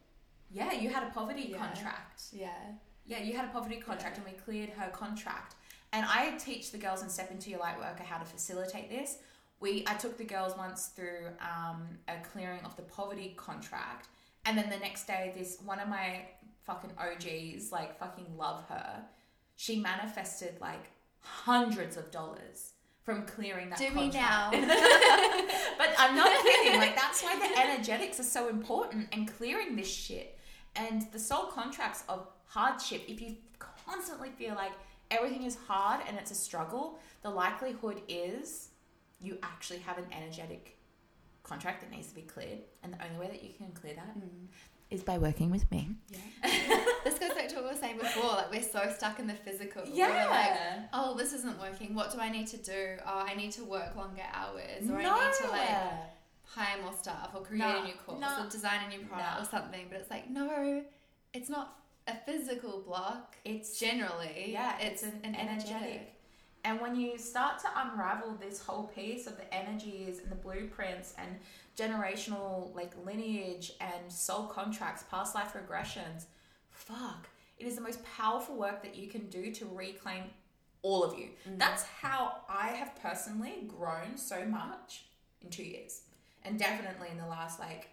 yeah, 0.54 0.70
you 0.72 0.90
had 0.90 1.02
a 1.02 1.10
poverty 1.10 1.44
Yeah. 1.44 1.56
contract. 1.58 2.24
Yeah. 2.30 2.72
Yeah, 3.06 3.18
you 3.20 3.34
had 3.36 3.46
a 3.46 3.48
poverty 3.52 3.80
contract 3.80 4.18
and 4.18 4.26
we 4.26 4.32
cleared 4.32 4.68
her 4.70 4.90
contract. 4.90 5.56
And 5.92 6.04
I 6.06 6.36
teach 6.36 6.70
the 6.72 6.78
girls 6.78 7.02
in 7.02 7.08
Step 7.08 7.30
Into 7.30 7.48
Your 7.50 7.58
Light 7.58 7.78
Worker 7.78 8.02
how 8.02 8.18
to 8.18 8.24
facilitate 8.26 8.90
this. 8.90 9.16
We 9.62 9.84
I 9.86 9.94
took 9.94 10.18
the 10.18 10.24
girls 10.24 10.56
once 10.58 10.88
through 10.88 11.28
um, 11.40 11.86
a 12.08 12.20
clearing 12.32 12.60
of 12.64 12.76
the 12.76 12.82
poverty 12.82 13.32
contract, 13.36 14.08
and 14.44 14.58
then 14.58 14.68
the 14.68 14.76
next 14.76 15.06
day, 15.06 15.32
this 15.36 15.58
one 15.64 15.80
of 15.80 15.88
my 15.88 16.26
fucking 16.64 16.90
OGs, 16.98 17.72
like 17.72 17.98
fucking 17.98 18.26
love 18.36 18.64
her. 18.68 19.04
She 19.56 19.78
manifested 19.80 20.60
like 20.60 20.90
hundreds 21.20 21.96
of 21.96 22.10
dollars 22.10 22.72
from 23.04 23.24
clearing 23.24 23.70
that 23.70 23.78
Do 23.78 23.90
me 23.90 24.10
now. 24.10 24.50
but 25.78 25.90
I'm 25.98 26.16
not 26.16 26.42
kidding. 26.42 26.78
Like 26.78 26.96
that's 26.96 27.22
why 27.22 27.38
the 27.38 27.60
energetics 27.60 28.20
are 28.20 28.24
so 28.24 28.48
important 28.48 29.08
and 29.12 29.32
clearing 29.36 29.76
this 29.76 29.92
shit. 29.92 30.38
And 30.76 31.06
the 31.12 31.18
soul 31.18 31.44
contracts 31.46 32.04
of 32.08 32.28
hardship, 32.46 33.02
if 33.08 33.20
you 33.20 33.36
constantly 33.58 34.30
feel 34.30 34.54
like 34.54 34.72
everything 35.10 35.42
is 35.44 35.56
hard 35.56 36.00
and 36.06 36.16
it's 36.16 36.30
a 36.30 36.34
struggle, 36.34 36.98
the 37.22 37.30
likelihood 37.30 38.00
is 38.08 38.68
you 39.22 39.38
actually 39.42 39.78
have 39.80 39.98
an 39.98 40.06
energetic 40.12 40.76
contract 41.42 41.80
that 41.82 41.90
needs 41.90 42.08
to 42.08 42.14
be 42.14 42.22
cleared. 42.22 42.58
And 42.82 42.92
the 42.94 43.04
only 43.04 43.18
way 43.18 43.28
that 43.28 43.42
you 43.42 43.50
can 43.56 43.72
clear 43.72 43.94
that 43.94 44.16
Mm. 44.18 44.46
is 44.90 45.02
by 45.02 45.18
working 45.18 45.50
with 45.50 45.70
me. 45.70 45.90
Yeah. 46.10 46.18
this 47.04 47.18
goes 47.18 47.30
back 47.34 47.48
to 47.48 47.54
what 47.56 47.64
we 47.64 47.70
were 47.70 47.76
saying 47.76 47.98
before. 47.98 48.30
Like 48.30 48.50
we're 48.50 48.62
so 48.62 48.92
stuck 48.96 49.18
in 49.18 49.26
the 49.26 49.34
physical. 49.34 49.82
Yeah. 49.86 50.26
like, 50.30 50.88
oh, 50.92 51.16
this 51.16 51.32
isn't 51.32 51.58
working. 51.60 51.94
What 51.94 52.12
do 52.12 52.18
I 52.20 52.28
need 52.30 52.46
to 52.48 52.56
do? 52.58 52.96
Oh, 53.06 53.24
I 53.26 53.34
need 53.34 53.52
to 53.52 53.64
work 53.64 53.96
longer 53.96 54.22
hours, 54.32 54.88
or 54.90 54.96
I 54.98 55.02
need 55.02 55.34
to 55.42 55.48
like 55.48 55.68
hire 56.44 56.82
more 56.82 56.92
staff, 56.92 57.30
or 57.34 57.42
create 57.42 57.60
No, 57.60 57.80
a 57.82 57.84
new 57.84 57.94
course, 58.06 58.20
no, 58.20 58.44
or 58.44 58.48
design 58.50 58.80
a 58.86 58.88
new 58.88 59.04
product, 59.06 59.36
no. 59.38 59.42
or 59.42 59.46
something. 59.46 59.86
But 59.90 60.00
it's 60.00 60.10
like, 60.10 60.28
no, 60.30 60.82
it's 61.32 61.48
not 61.48 61.78
a 62.06 62.14
physical 62.26 62.82
block. 62.86 63.36
it's 63.44 63.78
Generally, 63.80 64.50
yeah, 64.52 64.78
it's 64.80 65.02
an, 65.02 65.20
an 65.24 65.34
energetic. 65.34 66.11
And 66.64 66.80
when 66.80 66.94
you 66.94 67.18
start 67.18 67.58
to 67.60 67.68
unravel 67.76 68.34
this 68.40 68.60
whole 68.64 68.84
piece 68.84 69.26
of 69.26 69.36
the 69.36 69.52
energies 69.52 70.20
and 70.20 70.30
the 70.30 70.36
blueprints 70.36 71.14
and 71.18 71.40
generational 71.76 72.74
like 72.74 72.92
lineage 73.04 73.72
and 73.80 74.10
soul 74.12 74.44
contracts, 74.46 75.04
past 75.10 75.34
life 75.34 75.54
regressions, 75.54 76.26
fuck, 76.70 77.28
it 77.58 77.66
is 77.66 77.74
the 77.74 77.80
most 77.80 78.00
powerful 78.04 78.56
work 78.56 78.82
that 78.82 78.94
you 78.96 79.08
can 79.08 79.28
do 79.28 79.50
to 79.52 79.66
reclaim 79.66 80.24
all 80.82 81.02
of 81.04 81.18
you. 81.18 81.30
That's 81.58 81.82
how 81.84 82.36
I 82.48 82.68
have 82.68 82.94
personally 83.00 83.64
grown 83.68 84.16
so 84.16 84.44
much 84.44 85.04
in 85.40 85.50
two 85.50 85.62
years. 85.64 86.02
And 86.44 86.58
definitely 86.58 87.08
in 87.10 87.18
the 87.18 87.26
last 87.26 87.58
like 87.60 87.88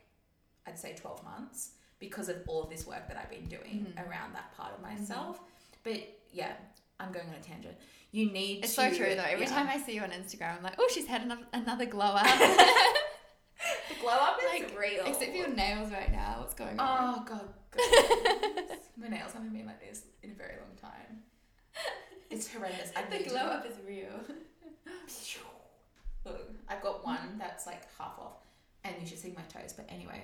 I'd 0.67 0.77
say 0.77 0.93
12 0.95 1.23
months 1.23 1.71
because 1.99 2.29
of 2.29 2.37
all 2.47 2.63
of 2.63 2.69
this 2.69 2.85
work 2.87 3.07
that 3.07 3.17
I've 3.17 3.29
been 3.29 3.47
doing 3.47 3.93
Mhm. 3.95 4.07
around 4.07 4.33
that 4.33 4.55
part 4.55 4.73
of 4.73 4.81
myself. 4.81 5.39
But 5.83 6.01
yeah, 6.31 6.55
I'm 6.99 7.11
going 7.11 7.27
on 7.27 7.35
a 7.35 7.43
tangent. 7.43 7.75
You 8.11 8.31
need 8.31 8.63
It's 8.63 8.75
to 8.75 8.85
It's 8.87 8.97
so 8.97 9.03
true 9.03 9.15
though. 9.15 9.21
Every 9.23 9.45
yeah. 9.45 9.51
time 9.51 9.67
I 9.69 9.77
see 9.77 9.93
you 9.95 10.01
on 10.01 10.09
Instagram, 10.11 10.57
I'm 10.57 10.63
like, 10.63 10.75
oh, 10.79 10.89
she's 10.93 11.07
had 11.07 11.21
another, 11.21 11.43
another 11.53 11.85
glow 11.85 12.05
up. 12.05 12.25
the 13.89 13.95
glow 14.01 14.11
up 14.13 14.37
is 14.53 14.61
Like, 14.63 14.79
real. 14.79 15.05
Except 15.05 15.31
for 15.31 15.37
your 15.37 15.49
nails 15.49 15.91
right 15.91 16.11
now. 16.11 16.37
What's 16.39 16.53
going 16.53 16.79
on? 16.79 17.15
Oh 17.19 17.23
god, 17.25 17.49
god. 17.71 18.77
my 18.97 19.07
nails 19.07 19.33
haven't 19.33 19.53
been 19.53 19.65
like 19.65 19.79
this 19.81 20.03
in 20.23 20.31
a 20.31 20.33
very 20.33 20.53
long 20.59 20.75
time. 20.81 21.19
It's 22.29 22.51
horrendous. 22.51 22.91
I 22.95 23.01
think 23.03 23.25
the 23.25 23.29
glow 23.31 23.41
up 23.41 23.65
is 23.65 23.73
real. 23.87 24.07
Look, 26.25 26.51
I've 26.67 26.81
got 26.81 27.03
one 27.05 27.37
that's 27.37 27.65
like 27.65 27.81
half 27.97 28.19
off, 28.19 28.37
and 28.83 28.95
you 29.01 29.07
should 29.07 29.17
see 29.19 29.33
my 29.35 29.41
toes. 29.43 29.73
But 29.73 29.87
anyway, 29.89 30.21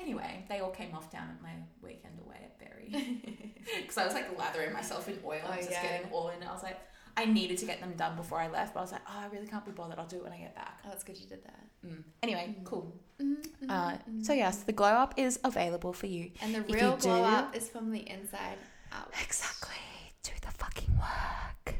anyway, 0.00 0.44
they 0.48 0.60
all 0.60 0.70
came 0.70 0.94
off 0.94 1.10
down 1.10 1.28
at 1.28 1.42
my 1.42 1.50
weekend 1.82 2.18
away 2.24 2.36
at 2.42 2.58
Berry 2.58 2.88
because 3.80 3.98
I 3.98 4.04
was 4.04 4.14
like 4.14 4.36
lathering 4.38 4.72
myself 4.72 5.08
in 5.08 5.18
oil 5.24 5.40
Oh, 5.44 5.50
and 5.50 5.58
just 5.60 5.70
yeah. 5.70 5.82
getting 5.82 6.10
all 6.12 6.28
in. 6.28 6.42
I 6.46 6.52
was 6.52 6.62
like, 6.62 6.78
I 7.16 7.24
needed 7.24 7.58
to 7.58 7.66
get 7.66 7.80
them 7.80 7.94
done 7.96 8.14
before 8.16 8.38
I 8.40 8.48
left, 8.48 8.74
but 8.74 8.80
I 8.80 8.82
was 8.82 8.92
like, 8.92 9.00
oh, 9.08 9.18
I 9.20 9.26
really 9.34 9.46
can't 9.48 9.64
be 9.64 9.72
bothered. 9.72 9.98
I'll 9.98 10.06
do 10.06 10.16
it 10.18 10.22
when 10.22 10.32
I 10.32 10.38
get 10.38 10.54
back. 10.54 10.78
Oh, 10.84 10.88
that's 10.90 11.02
good 11.02 11.18
you 11.18 11.26
did 11.26 11.42
that. 11.44 11.64
Mm. 11.86 12.04
Anyway, 12.22 12.54
cool. 12.64 12.94
Mm-hmm. 13.20 13.68
Uh, 13.70 13.96
so 14.22 14.32
yes, 14.32 14.58
the 14.58 14.72
glow 14.72 14.88
up 14.92 15.14
is 15.16 15.40
available 15.42 15.92
for 15.92 16.06
you. 16.06 16.30
And 16.42 16.54
the 16.54 16.62
real 16.62 16.96
do- 16.96 17.02
glow 17.08 17.24
up 17.24 17.56
is 17.56 17.68
from 17.68 17.90
the 17.90 18.08
inside 18.08 18.58
out. 18.92 19.12
Exactly. 19.22 19.74
Do 20.22 20.30
the 20.42 20.50
fucking 20.52 20.96
work, 20.98 21.74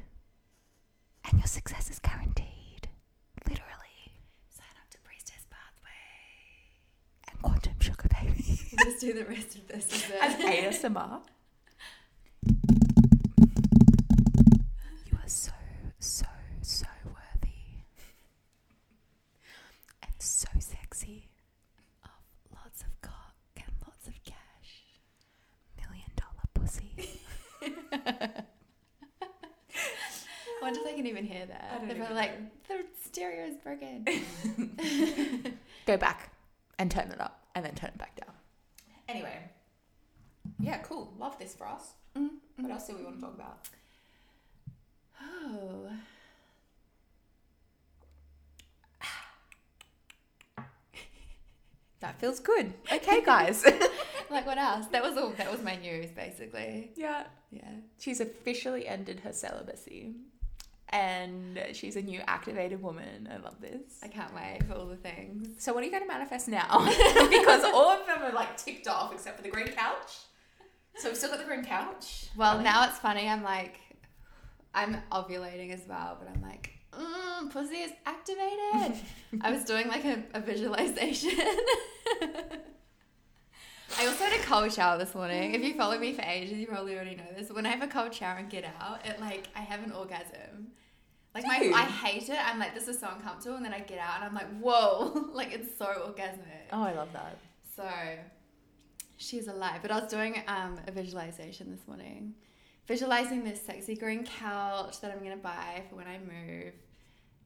and 1.30 1.38
your 1.38 1.46
success 1.46 1.90
is 1.90 1.98
guaranteed. 2.00 2.88
Literally. 3.48 4.12
Sign 4.48 4.66
up 4.82 4.88
to 4.90 4.98
Priestess 5.04 5.46
Pathway. 5.50 7.30
And 7.30 7.42
quantum 7.42 7.74
sugar 7.80 8.08
baby. 8.08 8.44
We'll 8.58 8.67
just 8.84 9.00
do 9.00 9.12
the 9.12 9.24
rest 9.24 9.56
of 9.56 9.66
this 9.68 10.10
as 10.20 10.34
As 10.34 10.80
ASMR. 10.80 11.20
You 15.06 15.16
are 15.16 15.26
so, 15.28 15.52
so, 15.98 16.26
so 16.62 16.86
worthy. 17.04 17.84
And 20.02 20.12
so 20.18 20.48
sexy. 20.58 21.28
of 22.04 22.10
lots 22.54 22.82
of 22.82 22.88
cock 23.00 23.34
and 23.56 23.66
lots 23.86 24.06
of 24.06 24.14
cash. 24.24 24.84
Million 25.78 26.10
dollar 26.16 26.46
pussy. 26.54 26.92
I 30.60 30.62
wonder 30.62 30.80
if 30.80 30.84
they 30.86 30.94
can 30.94 31.06
even 31.06 31.24
hear 31.24 31.46
that. 31.46 31.70
I 31.72 31.78
don't 31.78 31.88
They're 31.88 31.96
probably 31.96 32.16
like, 32.16 32.66
the 32.68 32.84
stereo 33.04 33.46
is 33.46 33.56
broken. 33.56 34.04
Go 35.86 35.96
back 35.96 36.32
and 36.78 36.90
turn 36.90 37.10
it 37.10 37.20
up 37.20 37.42
and 37.54 37.64
then 37.64 37.74
turn 37.74 37.90
it 37.90 37.98
back 37.98 38.16
down. 38.16 38.27
Anyway. 39.08 39.38
Yeah, 40.60 40.78
cool. 40.78 41.12
Love 41.18 41.38
this 41.38 41.54
for 41.54 41.66
us. 41.66 41.92
Mm, 42.16 42.30
What 42.56 42.70
else 42.72 42.86
do 42.88 42.96
we 42.96 43.04
want 43.04 43.16
to 43.16 43.22
talk 43.22 43.34
about? 43.34 43.68
Oh. 45.34 45.90
That 52.00 52.18
feels 52.20 52.38
good. 52.40 52.74
Okay, 52.92 53.22
guys. 53.24 53.64
Like 54.30 54.44
what 54.46 54.58
else? 54.58 54.84
That 54.88 55.02
was 55.02 55.16
all. 55.16 55.30
That 55.38 55.50
was 55.50 55.62
my 55.62 55.76
news, 55.76 56.10
basically. 56.10 56.90
yeah. 56.96 57.24
Yeah. 57.50 57.70
She's 57.98 58.20
officially 58.20 58.86
ended 58.86 59.20
her 59.20 59.32
celibacy. 59.32 60.16
And 60.90 61.60
she's 61.72 61.96
a 61.96 62.02
new 62.02 62.20
activated 62.26 62.80
woman. 62.82 63.28
I 63.30 63.36
love 63.36 63.60
this. 63.60 63.98
I 64.02 64.08
can't 64.08 64.34
wait 64.34 64.60
for 64.66 64.74
all 64.74 64.86
the 64.86 64.96
things. 64.96 65.48
So 65.62 65.74
what 65.74 65.82
are 65.82 65.86
you 65.86 65.90
going 65.90 66.02
to 66.04 66.08
manifest 66.08 66.48
now? 66.48 66.78
because 67.30 67.62
all 67.64 67.90
of 67.90 68.06
them 68.06 68.22
are 68.22 68.32
like 68.32 68.56
ticked 68.56 68.88
off 68.88 69.12
except 69.12 69.36
for 69.36 69.42
the 69.42 69.50
green 69.50 69.68
couch. 69.68 70.16
So 70.96 71.08
we've 71.08 71.16
still 71.18 71.28
got 71.30 71.38
the 71.38 71.44
green 71.44 71.64
couch. 71.64 72.26
Well, 72.36 72.52
Really? 72.54 72.64
now 72.64 72.88
it's 72.88 72.98
funny. 72.98 73.28
I'm 73.28 73.42
like, 73.42 73.78
I'm 74.74 74.96
ovulating 75.12 75.72
as 75.72 75.82
well, 75.88 76.16
but 76.18 76.28
I'm 76.34 76.40
like, 76.42 76.70
mm, 76.92 77.50
pussy 77.52 77.76
is 77.76 77.92
activated. 78.06 78.98
I 79.42 79.50
was 79.52 79.64
doing 79.64 79.88
like 79.88 80.04
a, 80.04 80.22
a 80.34 80.40
visualization. 80.40 81.32
I 83.98 84.06
also 84.06 84.24
had 84.24 84.37
a 84.37 84.37
cold 84.48 84.72
shower 84.72 84.96
this 84.96 85.14
morning. 85.14 85.54
If 85.54 85.62
you 85.62 85.74
follow 85.74 85.98
me 85.98 86.14
for 86.14 86.22
ages, 86.22 86.56
you 86.56 86.66
probably 86.66 86.94
already 86.94 87.16
know 87.16 87.24
this. 87.36 87.50
When 87.50 87.66
I 87.66 87.68
have 87.68 87.82
a 87.82 87.86
cold 87.86 88.14
shower 88.14 88.38
and 88.38 88.48
get 88.48 88.64
out, 88.80 89.04
it 89.04 89.20
like 89.20 89.48
I 89.54 89.60
have 89.60 89.84
an 89.84 89.92
orgasm. 89.92 90.68
Like 91.34 91.44
my, 91.46 91.70
I 91.74 91.82
hate 91.82 92.28
it. 92.28 92.38
I'm 92.42 92.58
like, 92.58 92.74
this 92.74 92.88
is 92.88 92.98
so 92.98 93.08
uncomfortable, 93.14 93.56
and 93.56 93.64
then 93.64 93.74
I 93.74 93.80
get 93.80 93.98
out 93.98 94.16
and 94.16 94.24
I'm 94.24 94.34
like, 94.34 94.58
whoa, 94.58 95.28
like 95.32 95.52
it's 95.52 95.76
so 95.76 95.84
orgasmic. 95.86 96.68
Oh, 96.72 96.82
I 96.82 96.94
love 96.94 97.12
that. 97.12 97.36
So 97.76 97.88
she's 99.18 99.48
alive. 99.48 99.80
But 99.82 99.90
I 99.90 100.00
was 100.00 100.10
doing 100.10 100.42
um, 100.48 100.80
a 100.86 100.92
visualization 100.92 101.70
this 101.70 101.86
morning, 101.86 102.34
visualizing 102.86 103.44
this 103.44 103.60
sexy 103.60 103.94
green 103.94 104.24
couch 104.24 105.00
that 105.02 105.12
I'm 105.12 105.22
gonna 105.22 105.36
buy 105.36 105.82
for 105.90 105.96
when 105.96 106.06
I 106.06 106.18
move, 106.18 106.72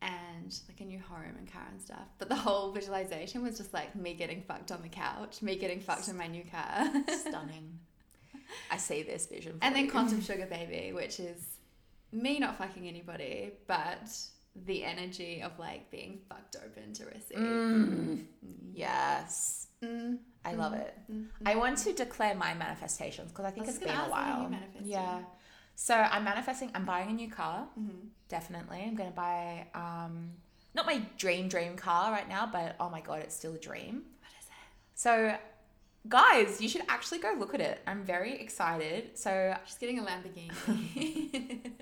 and 0.02 0.54
like 0.68 0.80
a 0.80 0.84
new 0.84 0.98
home 0.98 1.36
and 1.38 1.50
car 1.50 1.66
and 1.70 1.80
stuff. 1.80 2.08
But 2.18 2.28
the 2.28 2.34
whole 2.34 2.72
visualization 2.72 3.42
was 3.42 3.56
just 3.56 3.72
like 3.72 3.94
me 3.94 4.14
getting 4.14 4.42
fucked 4.42 4.72
on 4.72 4.82
the 4.82 4.88
couch, 4.88 5.40
me 5.42 5.56
getting 5.56 5.80
fucked 5.80 6.08
in 6.08 6.16
my 6.16 6.26
new 6.26 6.44
car, 6.44 6.90
Stunning. 7.08 7.78
I 8.70 8.76
see 8.76 9.02
this 9.02 9.26
vision. 9.26 9.58
And 9.62 9.74
then 9.74 9.86
you. 9.86 9.90
quantum 9.90 10.20
sugar 10.22 10.46
baby, 10.46 10.92
which 10.92 11.20
is 11.20 11.40
me 12.12 12.38
not 12.38 12.58
fucking 12.58 12.86
anybody, 12.86 13.52
but 13.66 14.10
the 14.66 14.84
energy 14.84 15.42
of 15.42 15.58
like 15.58 15.90
being 15.90 16.20
fucked 16.28 16.56
open 16.56 16.92
to 16.94 17.06
receive. 17.06 17.38
Mm. 17.38 18.24
Yes. 18.74 19.68
Mm. 19.82 20.18
I 20.44 20.54
love 20.54 20.74
it. 20.74 20.94
Mm. 21.10 21.26
I 21.46 21.54
want 21.54 21.78
to 21.78 21.92
declare 21.92 22.34
my 22.34 22.54
manifestations 22.54 23.30
because 23.30 23.44
I 23.44 23.50
think 23.50 23.66
I 23.66 23.70
it's 23.70 23.78
been 23.78 23.88
a 23.88 23.92
ask, 23.92 24.10
what 24.10 24.20
are 24.20 24.40
while. 24.40 24.54
Yeah. 24.84 25.20
So 25.82 25.96
I'm 25.96 26.22
manifesting. 26.22 26.70
I'm 26.76 26.84
buying 26.84 27.10
a 27.10 27.12
new 27.12 27.28
car. 27.28 27.66
Mhm. 27.76 28.10
Definitely. 28.28 28.84
I'm 28.86 28.94
going 28.94 29.10
to 29.10 29.16
buy 29.16 29.66
um 29.74 30.30
not 30.74 30.86
my 30.86 31.02
dream 31.18 31.48
dream 31.48 31.74
car 31.76 32.12
right 32.12 32.28
now, 32.28 32.46
but 32.46 32.76
oh 32.78 32.88
my 32.88 33.00
god, 33.00 33.18
it's 33.18 33.34
still 33.34 33.54
a 33.54 33.58
dream. 33.58 34.04
What 34.20 34.30
is 34.38 34.46
it? 34.46 34.52
So 34.94 35.36
guys, 36.08 36.60
you 36.60 36.68
should 36.68 36.82
actually 36.88 37.18
go 37.18 37.34
look 37.36 37.52
at 37.52 37.60
it. 37.60 37.80
I'm 37.84 38.04
very 38.04 38.40
excited. 38.40 39.18
So 39.18 39.56
She's 39.66 39.78
getting 39.78 39.98
a 39.98 40.04
Lamborghini. 40.04 40.52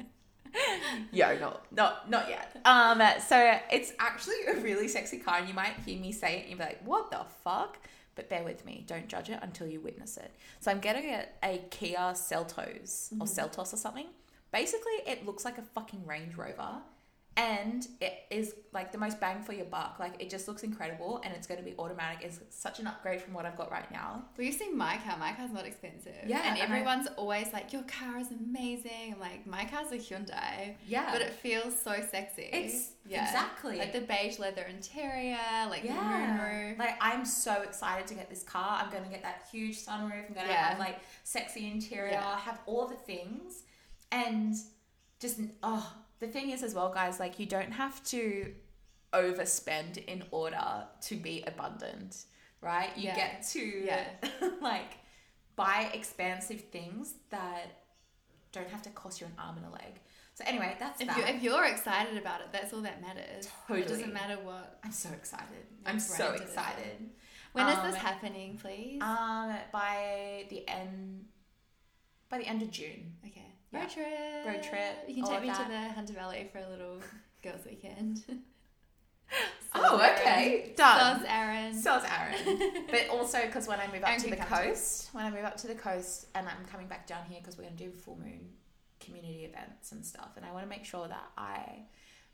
yo, 1.13 1.39
not 1.39 1.71
not 1.71 2.09
not 2.09 2.31
yet. 2.31 2.57
Um 2.65 3.03
so 3.21 3.37
it's 3.71 3.93
actually 3.99 4.47
a 4.49 4.55
really 4.63 4.89
sexy 4.89 5.19
car 5.19 5.37
and 5.41 5.47
you 5.47 5.53
might 5.53 5.75
hear 5.85 6.01
me 6.01 6.11
say 6.11 6.39
it 6.39 6.41
and 6.41 6.49
you'll 6.49 6.59
be 6.59 6.65
like, 6.65 6.81
"What 6.87 7.11
the 7.11 7.27
fuck?" 7.45 7.77
But 8.15 8.29
bear 8.29 8.43
with 8.43 8.65
me. 8.65 8.85
Don't 8.87 9.09
judge 9.09 9.31
it 9.31 9.39
until 9.43 9.67
you 9.67 9.81
witness 9.81 10.17
it. 10.17 10.33
So 10.61 10.71
I'm 10.71 10.81
getting 10.81 11.05
a, 11.11 11.27
a 11.43 11.63
Kia 11.71 12.13
Seltos 12.15 13.13
or 13.13 13.17
mm-hmm. 13.17 13.23
Seltos 13.23 13.73
or 13.73 13.77
something. 13.77 14.07
Basically, 14.53 14.93
it 15.07 15.25
looks 15.25 15.45
like 15.45 15.59
a 15.59 15.63
fucking 15.63 16.07
Range 16.07 16.35
Rover. 16.35 16.83
And 17.37 17.87
it 18.01 18.13
is 18.31 18.55
like 18.73 18.93
the 18.93 18.99
most 18.99 19.19
bang 19.21 19.41
for 19.43 19.53
your 19.53 19.65
buck. 19.65 19.97
Like 19.99 20.21
it 20.21 20.29
just 20.29 20.47
looks 20.49 20.63
incredible 20.63 21.21
and 21.25 21.33
it's 21.33 21.47
going 21.47 21.59
to 21.59 21.65
be 21.65 21.75
automatic. 21.79 22.19
It's 22.23 22.41
such 22.51 22.81
an 22.81 22.87
upgrade 22.87 23.23
from 23.23 23.33
what 23.35 23.47
I've 23.47 23.57
got 23.57 23.71
right 23.71 23.91
now. 23.91 24.25
well, 24.37 24.45
you've 24.47 24.57
seen 24.57 24.77
my 24.77 24.99
car. 24.99 25.17
My 25.19 25.33
car's 25.33 25.51
not 25.53 25.65
expensive. 25.65 26.13
Yeah, 26.27 26.39
And 26.45 26.59
and 26.59 26.59
I- 26.59 26.65
everyone's 26.77 27.07
always 27.17 27.53
like, 27.53 27.73
your 27.73 27.83
car 27.85 28.19
is 28.19 28.31
amazing. 28.31 29.15
I'm 29.15 29.21
like, 29.21 29.47
my 29.47 29.65
car's 29.65 29.91
a 29.93 29.97
Hyundai. 29.97 30.75
Yeah. 30.87 31.11
But 31.13 31.23
it 31.23 31.33
feels 31.33 31.81
so 31.81 31.95
sexy. 32.11 32.51
It's 32.53 32.91
exactly. 33.09 33.79
Like 33.79 33.93
the 33.93 34.01
beige 34.03 34.39
leather 34.39 34.63
interior, 34.69 35.39
like 35.71 35.83
the 35.83 35.89
yeah. 35.89 36.39
moonroof. 36.39 36.79
Like 36.79 36.97
I'm 37.01 37.25
so 37.25 37.63
excited 37.63 38.07
to 38.09 38.15
get 38.15 38.29
this 38.29 38.43
car. 38.43 38.81
I'm 38.83 38.91
going 38.91 39.05
to 39.05 39.11
get 39.11 39.23
that 39.23 39.47
huge 39.51 39.79
sunroof. 39.85 40.27
I'm 40.29 40.35
going 40.35 40.47
to 40.47 40.53
Yeah. 40.53 40.71
have 40.71 40.79
like 40.79 40.99
sexy 41.25 41.71
interior, 41.71 42.11
Yeah. 42.13 42.39
have 42.41 42.61
all 42.67 42.87
the 42.87 42.97
things. 42.97 43.63
And 44.13 44.55
just 45.21 45.39
oh, 45.63 45.93
the 46.21 46.27
thing 46.29 46.51
is 46.51 46.63
as 46.63 46.75
well 46.75 46.91
guys, 46.93 47.19
like 47.21 47.39
you 47.39 47.47
don't 47.47 47.73
have 47.73 48.03
to 48.05 48.55
overspend 49.13 50.05
in 50.07 50.23
order 50.31 50.85
to 51.03 51.17
be 51.17 51.43
abundant. 51.47 52.25
right? 52.63 52.91
You 52.97 53.05
Yeah. 53.05 53.17
get 53.17 53.43
to 53.53 53.61
Yeah. 53.61 54.05
like 54.61 54.99
buy 55.57 55.91
expansive 55.95 56.61
things 56.71 57.15
that 57.31 57.67
don't 58.53 58.69
have 58.69 58.83
to 58.83 58.91
cost 58.91 59.21
you 59.21 59.27
an 59.27 59.33
arm 59.39 59.57
and 59.57 59.67
a 59.67 59.71
leg. 59.71 59.99
So 60.35 60.45
anyway, 60.47 60.77
that's 60.79 61.01
If, 61.01 61.07
that. 61.09 61.17
you, 61.17 61.25
if 61.25 61.43
you're 61.43 61.65
excited 61.65 62.17
about 62.19 62.41
it, 62.43 62.49
that's 62.53 62.73
all 62.75 62.83
that 62.83 63.01
matters. 63.01 63.47
It 63.47 63.51
Totally. 63.67 63.87
doesn't 63.89 64.13
matter 64.13 64.37
what. 64.43 64.79
I'm 64.85 64.93
so 64.93 65.09
excited. 65.11 65.65
I'm 65.87 66.01
so 66.01 66.33
excited. 66.33 67.11
When 67.53 67.67
is 67.69 67.77
Um, 67.79 67.87
this 67.91 67.97
happening, 67.97 68.59
please? 68.59 69.01
Um, 69.03 69.55
by 69.73 70.47
the 70.51 70.67
end, 70.69 71.27
by 72.29 72.39
the 72.39 72.47
end 72.47 72.63
of 72.63 72.71
June. 72.71 73.17
okay. 73.27 73.50
Yeah. 73.73 73.81
Road 73.81 73.91
trip. 73.91 74.47
Road 74.47 74.63
trip, 74.63 75.05
You 75.09 75.15
can 75.23 75.33
take 75.33 75.43
me 75.43 75.49
to 75.49 75.67
the 75.69 75.89
Hunter 75.95 76.13
Valley 76.15 76.49
for 76.53 76.59
a 76.59 76.69
little 76.69 76.99
girls' 77.43 77.65
weekend. 77.65 78.23
Oh, 79.73 79.97
okay. 80.17 80.73
Done. 80.77 81.21
Saws 81.21 81.27
Aaron. 81.29 81.75
So 81.81 81.97
is 81.99 82.05
Aaron. 82.05 82.85
but 82.91 83.09
also 83.11 83.41
because 83.47 83.69
when 83.69 83.79
I 83.79 83.87
move 83.87 84.03
up 84.03 84.09
Aaron 84.09 84.21
to 84.23 84.31
the 84.31 84.37
coast, 84.37 85.11
when 85.15 85.25
I 85.25 85.31
move 85.31 85.45
up 85.45 85.57
to 85.59 85.69
the 85.69 85.77
coast, 85.77 86.27
and 86.35 86.49
I'm 86.49 86.65
coming 86.71 86.89
back 86.89 87.07
down 87.07 87.25
here 87.29 87.39
because 87.41 87.57
we're 87.57 87.63
going 87.65 87.77
to 87.77 87.85
do 87.85 87.93
full 87.93 88.17
moon 88.19 88.49
community 88.99 89.45
events 89.45 89.93
and 89.93 90.05
stuff, 90.05 90.31
and 90.37 90.45
I 90.45 90.51
want 90.51 90.65
to 90.65 90.69
make 90.69 90.85
sure 90.85 91.07
that 91.07 91.31
I 91.39 91.85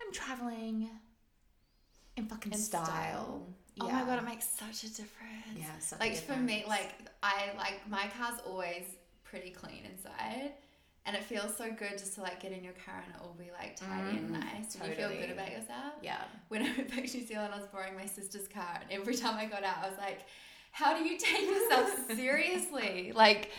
am 0.01 0.13
traveling 0.13 0.89
in 2.17 2.27
fucking 2.27 2.53
In 2.53 2.59
style. 2.59 2.87
style. 2.87 3.47
Oh 3.83 3.89
my 3.91 4.05
god, 4.05 4.19
it 4.19 4.25
makes 4.25 4.49
such 4.49 4.85
a 4.85 4.89
difference. 4.89 5.59
yeah, 5.59 5.79
such 5.79 5.99
a 5.99 6.03
like 6.03 6.17
for 6.17 6.37
me, 6.37 6.65
like 6.67 6.95
I 7.23 7.51
like 7.59 7.83
my 7.91 8.09
car's 8.19 8.41
always 8.47 8.85
pretty 9.25 9.51
clean 9.51 9.85
inside. 9.85 10.53
And 11.07 11.15
it 11.15 11.23
feels 11.23 11.57
so 11.57 11.71
good 11.71 11.93
just 11.93 12.17
to 12.17 12.21
like 12.23 12.41
get 12.41 12.51
in 12.51 12.65
your 12.65 12.73
car 12.85 13.01
and 13.07 13.15
it 13.15 13.21
will 13.23 13.37
be 13.39 13.51
like 13.53 13.77
tidy 13.77 14.19
and 14.19 14.29
Mm, 14.31 14.41
nice. 14.41 14.75
And 14.75 14.89
you 14.89 14.95
feel 14.97 15.09
good 15.11 15.31
about 15.31 15.51
yourself. 15.53 15.95
yeah, 16.03 16.23
when 16.49 16.63
I 16.63 16.67
went 16.77 16.89
back 16.91 17.07
to 17.07 17.17
New 17.19 17.25
Zealand, 17.27 17.53
I 17.55 17.59
was 17.59 17.67
borrowing 17.69 17.95
my 17.97 18.07
sister's 18.07 18.49
car, 18.49 18.81
and 18.83 18.91
every 18.91 19.15
time 19.15 19.37
I 19.37 19.47
got 19.47 19.63
out, 19.63 19.77
I 19.85 19.89
was 19.89 19.99
like, 19.99 20.21
"How 20.73 20.97
do 20.99 21.05
you 21.05 21.17
take 21.17 21.47
yourself 21.49 21.91
seriously?" 22.17 23.13
Like, 23.15 23.53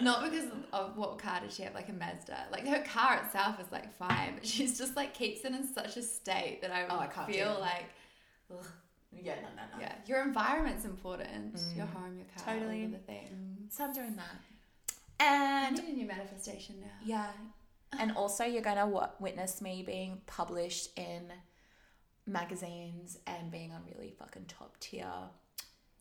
not 0.00 0.22
because 0.30 0.46
of 0.72 0.96
what 0.96 1.18
car 1.18 1.40
did 1.40 1.50
she 1.52 1.64
have, 1.64 1.74
like 1.74 1.88
a 1.88 1.92
Mazda. 1.92 2.46
Like 2.52 2.64
her 2.68 2.82
car 2.84 3.20
itself 3.24 3.58
is 3.58 3.66
like 3.72 3.92
fine, 3.98 4.34
but 4.36 4.46
she's 4.46 4.78
just 4.78 4.94
like 4.94 5.12
keeps 5.12 5.44
it 5.44 5.52
in 5.52 5.66
such 5.74 5.96
a 5.96 6.02
state 6.02 6.60
that 6.62 6.70
I, 6.70 6.86
Oh, 6.88 7.00
I 7.00 7.26
feel 7.32 7.56
like, 7.60 7.86
ugh, 8.52 8.64
yeah, 9.12 9.34
no, 9.36 9.48
no, 9.56 9.62
no. 9.76 9.80
yeah, 9.80 9.94
your 10.06 10.22
environment's 10.22 10.84
important. 10.84 11.54
Mm. 11.56 11.76
Your 11.78 11.86
home, 11.86 12.16
your 12.16 12.26
car, 12.36 12.54
Totally. 12.54 12.84
all 12.84 12.90
the 12.90 12.98
things. 12.98 13.74
So 13.74 13.84
I'm 13.84 13.92
doing 13.92 14.14
that, 14.14 14.36
I 15.20 15.66
and 15.66 15.76
need 15.76 15.88
a 15.88 15.92
new 15.96 16.06
manifestation 16.06 16.76
now. 16.80 16.86
yeah, 17.04 17.30
and 17.98 18.12
also 18.12 18.44
you're 18.44 18.62
gonna 18.62 18.80
w- 18.86 19.06
witness 19.20 19.60
me 19.60 19.82
being 19.86 20.20
published 20.26 20.96
in 20.98 21.32
magazines 22.26 23.18
and 23.26 23.50
being 23.50 23.72
on 23.72 23.82
really 23.94 24.10
fucking 24.18 24.46
top 24.46 24.78
tier 24.80 25.06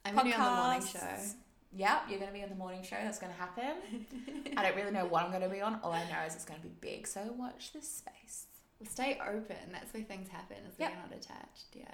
I'm 0.05 0.15
gonna 0.15 0.29
be 0.29 0.33
on 0.35 0.55
the 0.55 0.61
morning 0.63 0.87
show. 0.87 1.33
Yep, 1.71 2.01
you're 2.09 2.17
going 2.17 2.31
to 2.31 2.35
be 2.35 2.41
on 2.41 2.49
the 2.49 2.55
morning 2.55 2.81
show. 2.81 2.95
That's 2.95 3.19
going 3.19 3.31
to 3.31 3.37
happen. 3.37 4.07
I 4.57 4.63
don't 4.63 4.75
really 4.75 4.89
know 4.89 5.05
what 5.05 5.23
I'm 5.23 5.29
going 5.29 5.43
to 5.43 5.49
be 5.49 5.61
on. 5.61 5.79
All 5.83 5.91
I 5.91 5.99
know 6.09 6.25
is 6.25 6.33
it's 6.33 6.43
going 6.43 6.59
to 6.59 6.65
be 6.65 6.73
big. 6.81 7.05
So 7.05 7.31
watch 7.37 7.73
this 7.73 7.87
space 7.87 8.47
Well, 8.79 8.89
stay 8.89 9.19
open. 9.23 9.55
That's 9.71 9.93
where 9.93 10.01
things 10.01 10.29
happen. 10.29 10.57
Is 10.67 10.73
Yep. 10.79 10.89
you're 10.89 10.99
not 10.99 11.15
attached. 11.15 11.67
Yeah. 11.75 11.93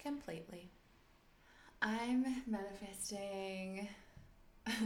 completely. 0.00 0.70
I'm 1.82 2.24
manifesting. 2.46 3.88
Face. 4.66 4.82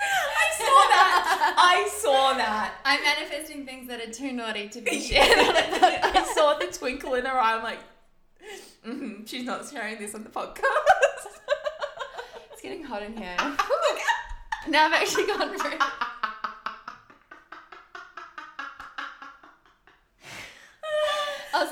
I 0.00 0.48
saw 0.56 0.80
that. 0.88 1.54
I 1.58 1.88
saw 2.00 2.34
that. 2.34 2.74
I'm 2.84 3.02
manifesting 3.02 3.66
things 3.66 3.88
that 3.88 4.00
are 4.00 4.10
too 4.10 4.32
naughty 4.32 4.68
to 4.70 4.80
be 4.80 4.98
shared 5.08 5.28
I 5.38 6.30
saw 6.34 6.54
the 6.54 6.66
twinkle 6.66 7.14
in 7.14 7.26
her 7.26 7.38
eye. 7.38 7.56
I'm 7.56 7.62
like, 7.62 7.80
mm 8.86 9.28
she's 9.28 9.44
not 9.44 9.68
sharing 9.68 9.98
this 9.98 10.14
on 10.14 10.24
the 10.24 10.30
podcast. 10.30 10.62
It's 12.52 12.62
getting 12.62 12.82
hot 12.82 13.02
in 13.02 13.14
here. 13.16 13.36
now 14.68 14.86
I've 14.86 14.94
actually 14.94 15.26
gone 15.26 15.58
through. 15.58 15.78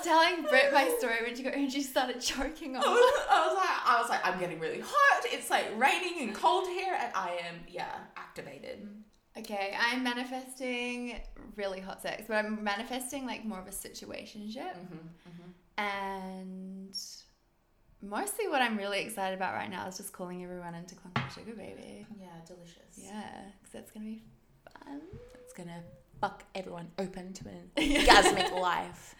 Telling 0.07 0.43
Britt 0.43 0.73
my 0.73 0.95
story 0.99 1.17
when 1.23 1.35
she 1.37 1.43
got 1.43 1.55
here 1.55 1.63
and 1.65 1.73
she 1.73 1.83
started 1.83 2.21
choking 2.21 2.77
I 2.77 2.81
on. 2.81 2.85
was, 2.85 3.27
I 3.31 3.47
was 3.47 3.57
like, 3.57 3.69
I 3.87 4.01
was 4.01 4.11
like, 4.11 4.27
I'm 4.27 4.39
getting 4.39 4.61
really 4.61 4.81
hot. 4.81 5.25
It's 5.25 5.51
like 5.51 5.67
raining 5.77 6.21
and 6.21 6.35
cold 6.35 6.69
here, 6.69 6.97
and 7.01 7.11
I 7.15 7.39
am, 7.49 7.57
yeah, 7.69 7.93
activated. 8.17 8.87
Okay, 9.39 9.75
I'm 9.79 10.03
manifesting 10.03 11.21
really 11.57 11.81
hot 11.81 12.01
sex, 12.03 12.23
but 12.29 12.37
I'm 12.37 12.63
manifesting 12.63 13.27
like 13.27 13.45
more 13.45 13.59
of 13.59 13.67
a 13.67 13.71
situationship. 13.71 14.57
Mm-hmm, 14.79 15.49
And 15.79 16.97
mostly 18.01 18.49
what 18.49 18.63
I'm 18.63 18.77
really 18.77 19.01
excited 19.01 19.37
about 19.37 19.55
right 19.55 19.71
now 19.71 19.87
is 19.89 19.97
just 19.97 20.13
calling 20.13 20.43
everyone 20.43 20.75
into 20.75 20.95
Quantum 20.95 21.25
Sugar 21.35 21.55
Baby. 21.57 22.07
Yeah, 22.19 22.29
delicious. 22.47 22.97
Yeah, 22.97 23.43
because 23.61 23.73
that's 23.73 23.91
going 23.91 24.07
to 24.07 24.13
be 24.13 24.23
fun. 24.85 25.01
It's 25.43 25.53
gonna 25.53 25.83
fuck 26.21 26.45
everyone 26.55 26.89
open 26.99 27.33
to 27.35 27.49
an 27.49 27.71
orgasmic 27.77 28.59
life. 28.61 29.15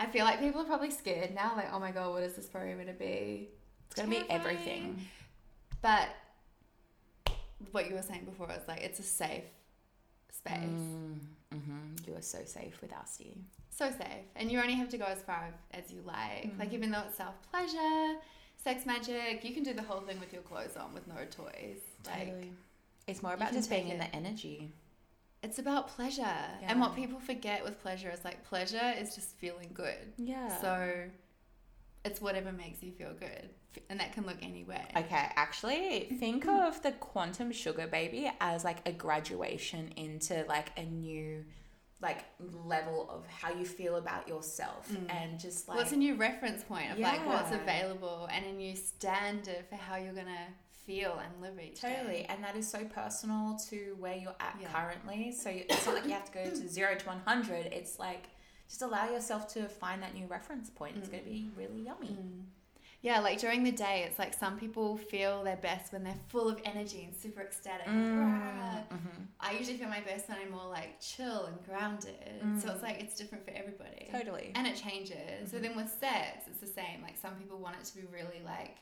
I 0.00 0.06
feel 0.06 0.24
like 0.24 0.40
people 0.40 0.62
are 0.62 0.64
probably 0.64 0.90
scared 0.90 1.34
now, 1.34 1.52
like, 1.54 1.72
oh 1.72 1.78
my 1.78 1.90
god, 1.90 2.10
what 2.12 2.22
is 2.22 2.32
this 2.32 2.46
program 2.46 2.76
going 2.76 2.86
to 2.86 2.94
be? 2.94 3.50
It's 3.90 4.00
gonna 4.00 4.08
be 4.08 4.24
everything. 4.30 4.98
But 5.82 6.08
what 7.72 7.88
you 7.88 7.94
were 7.94 8.02
saying 8.02 8.24
before 8.24 8.50
is 8.50 8.66
like, 8.66 8.80
it's 8.80 8.98
a 8.98 9.02
safe 9.02 9.44
space. 10.32 10.54
Mm-hmm. 10.54 12.08
You 12.08 12.14
are 12.16 12.22
so 12.22 12.38
safe 12.46 12.80
with 12.80 12.92
Asti. 12.94 13.36
So 13.70 13.90
safe. 13.90 14.24
And 14.36 14.50
you 14.50 14.58
only 14.58 14.74
have 14.74 14.88
to 14.90 14.98
go 14.98 15.04
as 15.04 15.20
far 15.22 15.52
as 15.72 15.92
you 15.92 16.00
like. 16.06 16.54
Mm. 16.54 16.58
Like, 16.58 16.72
even 16.72 16.90
though 16.90 17.02
it's 17.06 17.16
self 17.16 17.34
pleasure, 17.50 18.16
sex 18.56 18.86
magic, 18.86 19.44
you 19.44 19.52
can 19.52 19.62
do 19.62 19.74
the 19.74 19.82
whole 19.82 20.00
thing 20.00 20.18
with 20.20 20.32
your 20.32 20.42
clothes 20.42 20.76
on 20.76 20.94
with 20.94 21.06
no 21.08 21.16
toys. 21.30 21.80
Like, 22.06 22.46
It's 23.06 23.22
more 23.22 23.34
about 23.34 23.52
just 23.52 23.68
being 23.68 23.84
take 23.84 23.92
in 23.92 23.98
the 23.98 24.14
energy. 24.14 24.72
It's 25.42 25.58
about 25.58 25.88
pleasure. 25.88 26.20
Yeah. 26.22 26.66
And 26.68 26.80
what 26.80 26.94
people 26.94 27.18
forget 27.18 27.64
with 27.64 27.80
pleasure 27.80 28.10
is 28.10 28.24
like 28.24 28.44
pleasure 28.44 28.94
is 28.98 29.14
just 29.14 29.36
feeling 29.38 29.70
good. 29.72 30.12
Yeah. 30.18 30.60
So 30.60 30.92
it's 32.04 32.20
whatever 32.20 32.52
makes 32.52 32.82
you 32.82 32.92
feel 32.92 33.12
good. 33.18 33.50
And 33.88 34.00
that 34.00 34.12
can 34.12 34.26
look 34.26 34.38
any 34.42 34.64
way. 34.64 34.84
Okay, 34.96 35.28
actually, 35.36 36.08
think 36.18 36.46
of 36.48 36.82
the 36.82 36.92
quantum 36.92 37.52
sugar 37.52 37.86
baby 37.86 38.30
as 38.40 38.64
like 38.64 38.86
a 38.86 38.92
graduation 38.92 39.88
into 39.96 40.44
like 40.48 40.72
a 40.76 40.82
new 40.82 41.44
like 42.02 42.24
level 42.64 43.06
of 43.10 43.26
how 43.26 43.52
you 43.52 43.64
feel 43.66 43.96
about 43.96 44.26
yourself 44.26 44.90
Mm. 44.90 45.14
and 45.14 45.38
just 45.38 45.68
like 45.68 45.76
what's 45.76 45.92
a 45.92 45.96
new 45.96 46.14
reference 46.14 46.64
point 46.64 46.90
of 46.90 46.98
like 46.98 47.24
what's 47.26 47.52
available 47.52 48.26
and 48.32 48.46
a 48.46 48.52
new 48.52 48.74
standard 48.74 49.66
for 49.68 49.76
how 49.76 49.96
you're 49.96 50.14
gonna 50.14 50.46
feel 50.86 51.18
and 51.22 51.40
live 51.42 51.58
each 51.60 51.80
Totally, 51.80 52.20
day. 52.20 52.26
and 52.28 52.42
that 52.42 52.56
is 52.56 52.68
so 52.68 52.84
personal 52.84 53.56
to 53.70 53.96
where 53.98 54.16
you're 54.16 54.34
at 54.40 54.56
Yeah. 54.60 54.68
currently. 54.72 55.32
So 55.32 55.50
it's 55.50 55.86
not 55.86 55.94
like 55.96 56.04
you 56.04 56.12
have 56.12 56.24
to 56.26 56.32
go 56.32 56.44
to 56.44 56.68
zero 56.76 56.94
to 56.96 57.06
one 57.06 57.20
hundred. 57.26 57.66
It's 57.66 57.98
like 57.98 58.24
just 58.68 58.82
allow 58.82 59.10
yourself 59.10 59.52
to 59.54 59.68
find 59.68 60.02
that 60.02 60.14
new 60.14 60.26
reference 60.26 60.70
point. 60.70 60.96
It's 60.96 61.08
Mm. 61.08 61.12
going 61.12 61.24
to 61.24 61.30
be 61.30 61.50
really 61.56 61.80
yummy. 61.82 62.08
Mm. 62.20 62.44
Yeah, 63.02 63.20
like 63.20 63.38
during 63.40 63.64
the 63.64 63.72
day, 63.72 64.04
it's 64.06 64.18
like 64.18 64.34
some 64.34 64.58
people 64.58 64.98
feel 64.98 65.42
their 65.42 65.56
best 65.56 65.90
when 65.90 66.04
they're 66.04 66.20
full 66.28 66.50
of 66.50 66.60
energy 66.66 67.02
and 67.04 67.16
super 67.16 67.40
ecstatic. 67.40 67.86
Rah. 67.86 68.82
Mhm. 68.90 69.26
I 69.40 69.52
usually 69.52 69.78
feel 69.78 69.88
my 69.88 70.02
best 70.02 70.28
when 70.28 70.36
I'm 70.38 70.50
more 70.50 70.68
like 70.68 71.00
chill 71.00 71.46
and 71.46 71.56
grounded. 71.64 72.14
So 72.60 72.70
it's 72.72 72.82
like 72.82 73.00
it's 73.00 73.16
different 73.16 73.44
for 73.46 73.52
everybody. 73.52 74.08
Totally. 74.12 74.52
And 74.54 74.66
it 74.66 74.76
changes. 74.76 75.50
So 75.50 75.56
Mhm. 75.58 75.62
then 75.62 75.76
with 75.76 75.88
sex, 75.98 76.44
it's 76.46 76.60
the 76.60 76.66
same. 76.66 77.00
Like 77.02 77.16
some 77.16 77.34
people 77.36 77.56
want 77.58 77.76
it 77.76 77.84
to 77.86 77.94
be 77.96 78.02
really 78.12 78.42
like 78.44 78.76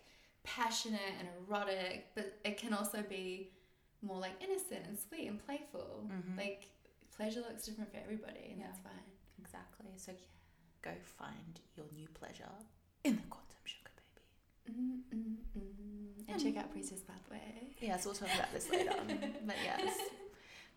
passionate 0.56 1.12
and 1.18 1.28
erotic, 1.46 2.06
but 2.14 2.38
it 2.44 2.56
can 2.58 2.72
also 2.72 3.02
be 3.08 3.50
more 4.02 4.18
like 4.18 4.32
innocent 4.42 4.86
and 4.86 4.98
sweet 4.98 5.26
and 5.28 5.44
playful. 5.44 6.06
Mhm. 6.08 6.36
Like 6.36 6.68
pleasure 7.16 7.40
looks 7.40 7.64
different 7.64 7.90
for 7.90 7.98
everybody, 7.98 8.48
and 8.50 8.58
Yeah. 8.60 8.66
that's 8.66 8.78
fine. 8.80 9.06
Exactly. 9.40 9.86
So 9.96 10.12
yeah, 10.12 10.26
go 10.82 10.92
find 11.02 11.60
your 11.76 11.86
new 11.94 12.08
pleasure 12.08 12.50
in 13.04 13.16
the 13.16 13.22
quantum 13.28 13.56
sugar 13.64 13.90
baby. 13.96 14.78
Mm, 14.80 15.02
mm, 15.12 15.36
mm. 15.58 16.28
And 16.28 16.42
check 16.42 16.56
out 16.56 16.70
Priestess 16.70 17.00
Pathway. 17.00 17.40
Yes, 17.80 18.04
we'll 18.04 18.14
talk 18.14 18.32
about 18.34 18.52
this 18.52 18.68
later. 18.70 18.90
On. 18.90 19.06
But 19.46 19.56
yes, 19.64 19.96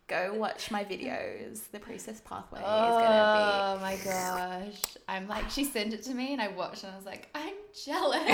go 0.08 0.34
watch 0.36 0.72
my 0.72 0.84
videos. 0.86 1.70
The 1.72 1.80
Priestess 1.80 2.22
Pathway 2.22 2.60
is 2.60 2.66
gonna 2.66 3.34
be. 3.38 3.44
Oh 3.52 3.78
my 3.82 3.96
gosh. 4.04 4.82
I'm 5.08 5.28
like, 5.28 5.50
she 5.50 5.64
sent 5.66 5.94
it 5.94 6.04
to 6.04 6.14
me 6.14 6.32
and 6.34 6.42
I 6.42 6.48
watched 6.50 6.84
and 6.84 6.94
I 6.94 6.96
was 6.96 7.06
like, 7.06 7.30
I'm 7.36 7.56
jealous. 7.86 8.22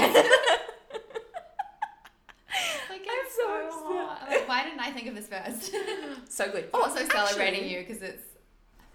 like, 2.90 3.02
it's 3.06 3.36
so 3.36 3.42
so, 3.48 3.68
upset. 3.68 3.82
hot. 3.82 4.20
I'm 4.24 4.30
like, 4.30 4.37
why 4.48 4.64
didn't 4.64 4.80
I 4.80 4.92
think 4.92 5.08
of 5.08 5.16
this 5.16 5.28
first? 5.28 5.74
so 6.30 6.52
good. 6.52 6.70
I'm 6.74 6.82
also 6.84 7.02
Oh, 7.04 7.08
celebrating 7.08 7.70
you 7.70 7.80
because 7.80 8.02
it's. 8.02 8.24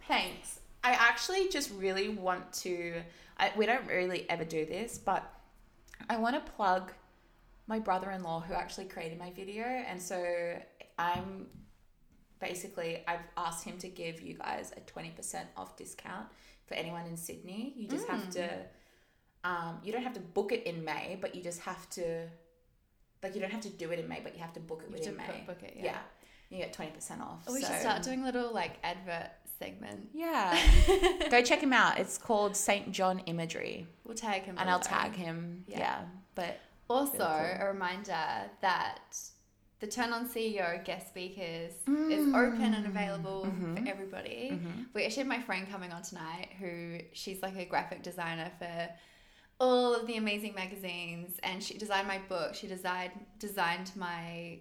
Thanks. 0.08 0.60
I 0.84 0.92
actually 0.92 1.48
just 1.48 1.70
really 1.72 2.08
want 2.08 2.52
to. 2.64 3.02
I, 3.38 3.52
we 3.56 3.66
don't 3.66 3.86
really 3.86 4.28
ever 4.28 4.44
do 4.44 4.66
this, 4.66 4.98
but 4.98 5.22
I 6.10 6.16
want 6.16 6.34
to 6.44 6.52
plug 6.52 6.92
my 7.66 7.78
brother 7.78 8.10
in 8.10 8.22
law 8.22 8.40
who 8.40 8.54
actually 8.54 8.86
created 8.86 9.18
my 9.18 9.30
video. 9.30 9.64
And 9.64 10.00
so 10.02 10.58
I'm 10.98 11.46
basically, 12.40 13.02
I've 13.06 13.20
asked 13.36 13.64
him 13.64 13.78
to 13.78 13.88
give 13.88 14.20
you 14.20 14.34
guys 14.34 14.72
a 14.76 14.80
20% 14.80 15.44
off 15.56 15.76
discount 15.76 16.26
for 16.66 16.74
anyone 16.74 17.06
in 17.06 17.16
Sydney. 17.16 17.72
You 17.76 17.88
just 17.88 18.08
have 18.08 18.20
Mm. 18.24 18.32
to 18.32 18.50
Um, 19.44 19.80
you 19.82 19.92
don't 19.92 20.04
have 20.04 20.12
to 20.14 20.20
book 20.20 20.52
it 20.52 20.62
in 20.64 20.84
May, 20.84 21.18
but 21.20 21.34
you 21.34 21.42
just 21.42 21.60
have 21.62 21.90
to, 21.90 22.28
like, 23.22 23.34
you 23.34 23.40
don't 23.40 23.50
have 23.50 23.60
to 23.62 23.70
do 23.70 23.90
it 23.90 23.98
in 23.98 24.08
May, 24.08 24.20
but 24.22 24.34
you 24.34 24.40
have 24.40 24.52
to 24.54 24.60
book 24.60 24.82
it 24.84 24.90
You 24.90 24.98
within 24.98 25.16
May. 25.16 25.44
book 25.46 25.62
it, 25.62 25.74
yeah. 25.76 25.84
yeah. 25.84 25.98
you 26.50 26.58
get 26.58 26.72
twenty 26.72 26.90
percent 26.92 27.20
off. 27.20 27.44
Oh, 27.46 27.52
we 27.54 27.60
so- 27.60 27.68
should 27.68 27.80
start 27.80 28.02
doing 28.02 28.22
little 28.24 28.52
like 28.52 28.72
advert 28.82 29.30
segment. 29.58 30.08
Yeah, 30.12 30.58
go 31.30 31.42
check 31.42 31.60
him 31.60 31.72
out. 31.72 31.98
It's 31.98 32.18
called 32.18 32.56
Saint 32.56 32.90
John 32.92 33.20
Imagery, 33.26 33.86
We'll 34.04 34.16
tag 34.16 34.42
him, 34.42 34.56
and 34.58 34.68
I'll 34.68 34.80
tag 34.80 35.14
him. 35.14 35.64
Yeah. 35.68 35.78
Yeah, 35.78 35.98
but 36.34 36.58
Also, 36.90 37.16
cool. 37.18 37.26
a 37.26 37.66
reminder 37.72 38.50
that 38.60 38.98
the 39.78 39.86
Turn 39.86 40.12
On 40.12 40.28
CEO 40.28 40.84
guest 40.84 41.08
speakers 41.08 41.72
is 41.72 42.26
Mm. 42.26 42.34
open 42.36 42.74
and 42.74 42.86
available 42.86 43.46
Mhm. 43.46 43.82
for 43.82 43.88
everybody. 43.88 44.50
Mm-hmm. 44.52 44.82
We 44.94 45.04
actually 45.04 45.22
have 45.22 45.26
my 45.28 45.40
friend 45.40 45.68
coming 45.70 45.92
on 45.92 46.02
tonight 46.02 46.50
who 46.58 46.98
she's 47.12 47.40
like 47.42 47.56
a 47.56 47.64
graphic 47.64 48.02
designer 48.02 48.50
for 48.58 48.88
all 49.62 49.94
of 49.94 50.08
the 50.08 50.16
amazing 50.16 50.54
magazines 50.56 51.38
and 51.44 51.62
she 51.62 51.78
designed 51.78 52.08
my 52.08 52.18
book. 52.28 52.52
She 52.54 52.66
designed 52.66 53.12
designed 53.38 53.92
my 53.94 54.58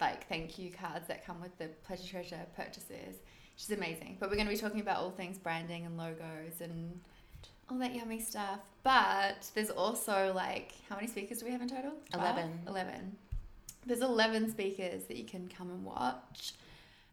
like 0.00 0.28
thank 0.28 0.58
you 0.58 0.70
cards 0.70 1.08
that 1.08 1.24
come 1.26 1.40
with 1.40 1.56
the 1.56 1.68
Pleasure 1.86 2.06
Treasure 2.06 2.46
purchases. 2.54 3.16
She's 3.56 3.70
amazing. 3.70 4.18
But 4.20 4.28
we're 4.28 4.36
going 4.36 4.46
to 4.46 4.52
be 4.52 4.58
talking 4.58 4.80
about 4.80 4.98
all 4.98 5.10
things 5.10 5.38
branding 5.38 5.86
and 5.86 5.96
logos 5.96 6.60
and 6.60 7.00
all 7.70 7.78
that 7.78 7.94
yummy 7.94 8.20
stuff. 8.20 8.60
But 8.82 9.50
there's 9.54 9.70
also 9.70 10.32
like 10.34 10.74
how 10.90 10.96
many 10.96 11.08
speakers 11.08 11.38
do 11.38 11.46
we 11.46 11.52
have 11.52 11.62
in 11.62 11.68
total? 11.68 11.92
Twelve? 12.12 12.36
11. 12.36 12.60
11. 12.68 13.16
There's 13.86 14.02
11 14.02 14.50
speakers 14.50 15.04
that 15.04 15.16
you 15.16 15.24
can 15.24 15.48
come 15.48 15.70
and 15.70 15.84
watch. 15.84 16.52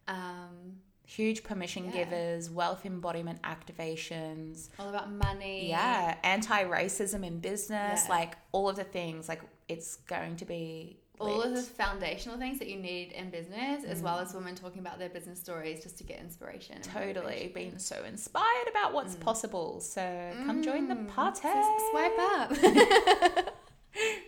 Um, 0.10 0.80
huge 1.16 1.44
permission 1.44 1.86
Yeah. 1.86 1.92
givers, 2.06 2.50
wealth 2.50 2.86
embodiment 2.86 3.42
activations. 3.44 4.70
all 4.80 4.90
about 4.90 5.12
money. 5.12 5.70
Yeah, 5.70 6.16
anti-racism 6.24 7.26
in 7.26 7.40
business, 7.40 8.06
Yeah. 8.06 8.10
like 8.18 8.38
all 8.52 8.70
of 8.70 8.76
the 8.78 8.84
things. 8.86 9.28
Like 9.28 9.42
it's 9.68 9.98
going 9.98 10.38
to 10.38 10.46
be 10.46 10.98
all 11.20 11.44
of 11.44 11.54
the 11.54 11.62
foundational 11.62 12.40
things 12.40 12.58
that 12.58 12.68
you 12.68 12.78
need 12.78 13.12
in 13.12 13.30
business, 13.30 13.84
as 13.84 14.02
well 14.02 14.18
as 14.18 14.34
women 14.34 14.56
talking 14.56 14.80
about 14.80 14.98
their 14.98 15.10
business 15.10 15.40
stories 15.40 15.84
just 15.84 15.98
to 16.00 16.04
get 16.04 16.20
inspiration. 16.20 16.82
totally 16.82 17.14
motivation. 17.24 17.54
being 17.54 17.78
so 17.78 18.04
inspired 18.06 18.68
about 18.72 18.92
what's 18.94 19.14
possible. 19.16 19.80
So 19.82 20.02
come 20.48 20.64
join 20.64 20.88
the 20.88 20.96
Mm. 20.96 21.08
party. 21.10 21.42
So 21.42 21.78
swipe 21.92 22.18
up. 22.20 22.56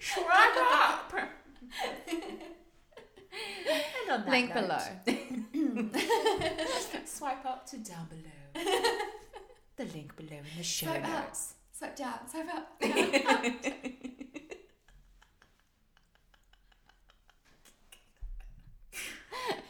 Swipe 0.01 0.57
up. 0.57 1.13
and 2.11 2.41
on 4.11 4.25
that 4.25 4.29
Link 4.29 4.53
note, 4.53 4.61
below. 4.61 4.77
swipe 7.05 7.45
up 7.45 7.65
to 7.67 7.77
down 7.77 8.07
below. 8.09 8.65
the 9.77 9.85
link 9.85 10.15
below 10.15 10.37
in 10.37 10.57
the 10.57 10.63
show 10.63 10.87
Swipe 10.87 11.03
up. 11.03 11.25
notes. 11.25 11.53
Swipe 11.71 11.95
down. 11.95 12.19
Swipe 12.29 12.47
up. 12.53 12.81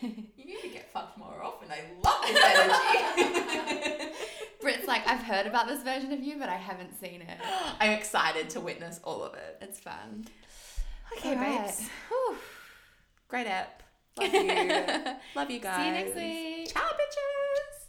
You 0.01 0.45
need 0.45 0.61
to 0.61 0.67
get 0.67 0.91
fucked 0.91 1.17
more 1.17 1.41
often. 1.41 1.69
I 1.71 1.83
love 2.03 2.21
this 2.27 3.95
energy. 3.95 4.13
Britt's 4.61 4.87
like, 4.87 5.07
I've 5.07 5.23
heard 5.23 5.45
about 5.47 5.67
this 5.67 5.81
version 5.83 6.11
of 6.11 6.21
you, 6.21 6.37
but 6.37 6.49
I 6.49 6.55
haven't 6.55 6.99
seen 6.99 7.21
it. 7.21 7.37
I'm 7.79 7.91
excited 7.91 8.49
to 8.51 8.59
witness 8.59 8.99
all 9.03 9.23
of 9.23 9.33
it. 9.35 9.57
It's 9.61 9.79
fun. 9.79 10.25
Okay, 11.17 11.35
right. 11.35 11.65
babes. 11.65 11.87
Whew. 12.09 12.35
Great 13.27 13.47
app. 13.47 13.82
Love 14.17 14.33
you. 14.33 14.43
Love 15.35 15.51
you 15.51 15.59
guys. 15.59 15.77
See 15.77 15.85
you 15.85 15.91
next 15.91 16.15
week. 16.15 16.73
Ciao, 16.73 16.81
bitches. 16.81 17.83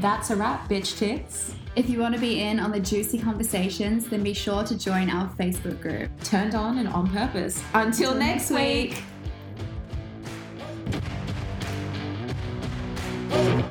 That's 0.00 0.30
a 0.30 0.36
wrap, 0.36 0.68
bitch 0.68 0.96
tits. 0.96 1.54
If 1.76 1.88
you 1.88 2.00
want 2.00 2.14
to 2.14 2.20
be 2.20 2.40
in 2.40 2.58
on 2.60 2.72
the 2.72 2.80
juicy 2.80 3.18
conversations, 3.18 4.08
then 4.08 4.22
be 4.22 4.32
sure 4.32 4.64
to 4.64 4.78
join 4.78 5.10
our 5.10 5.28
Facebook 5.36 5.80
group. 5.80 6.10
Turned 6.24 6.54
on 6.54 6.78
and 6.78 6.88
on 6.88 7.08
purpose. 7.10 7.62
Until, 7.74 8.14
next 8.14 8.50
week. 8.50 9.02
week. 13.30 13.68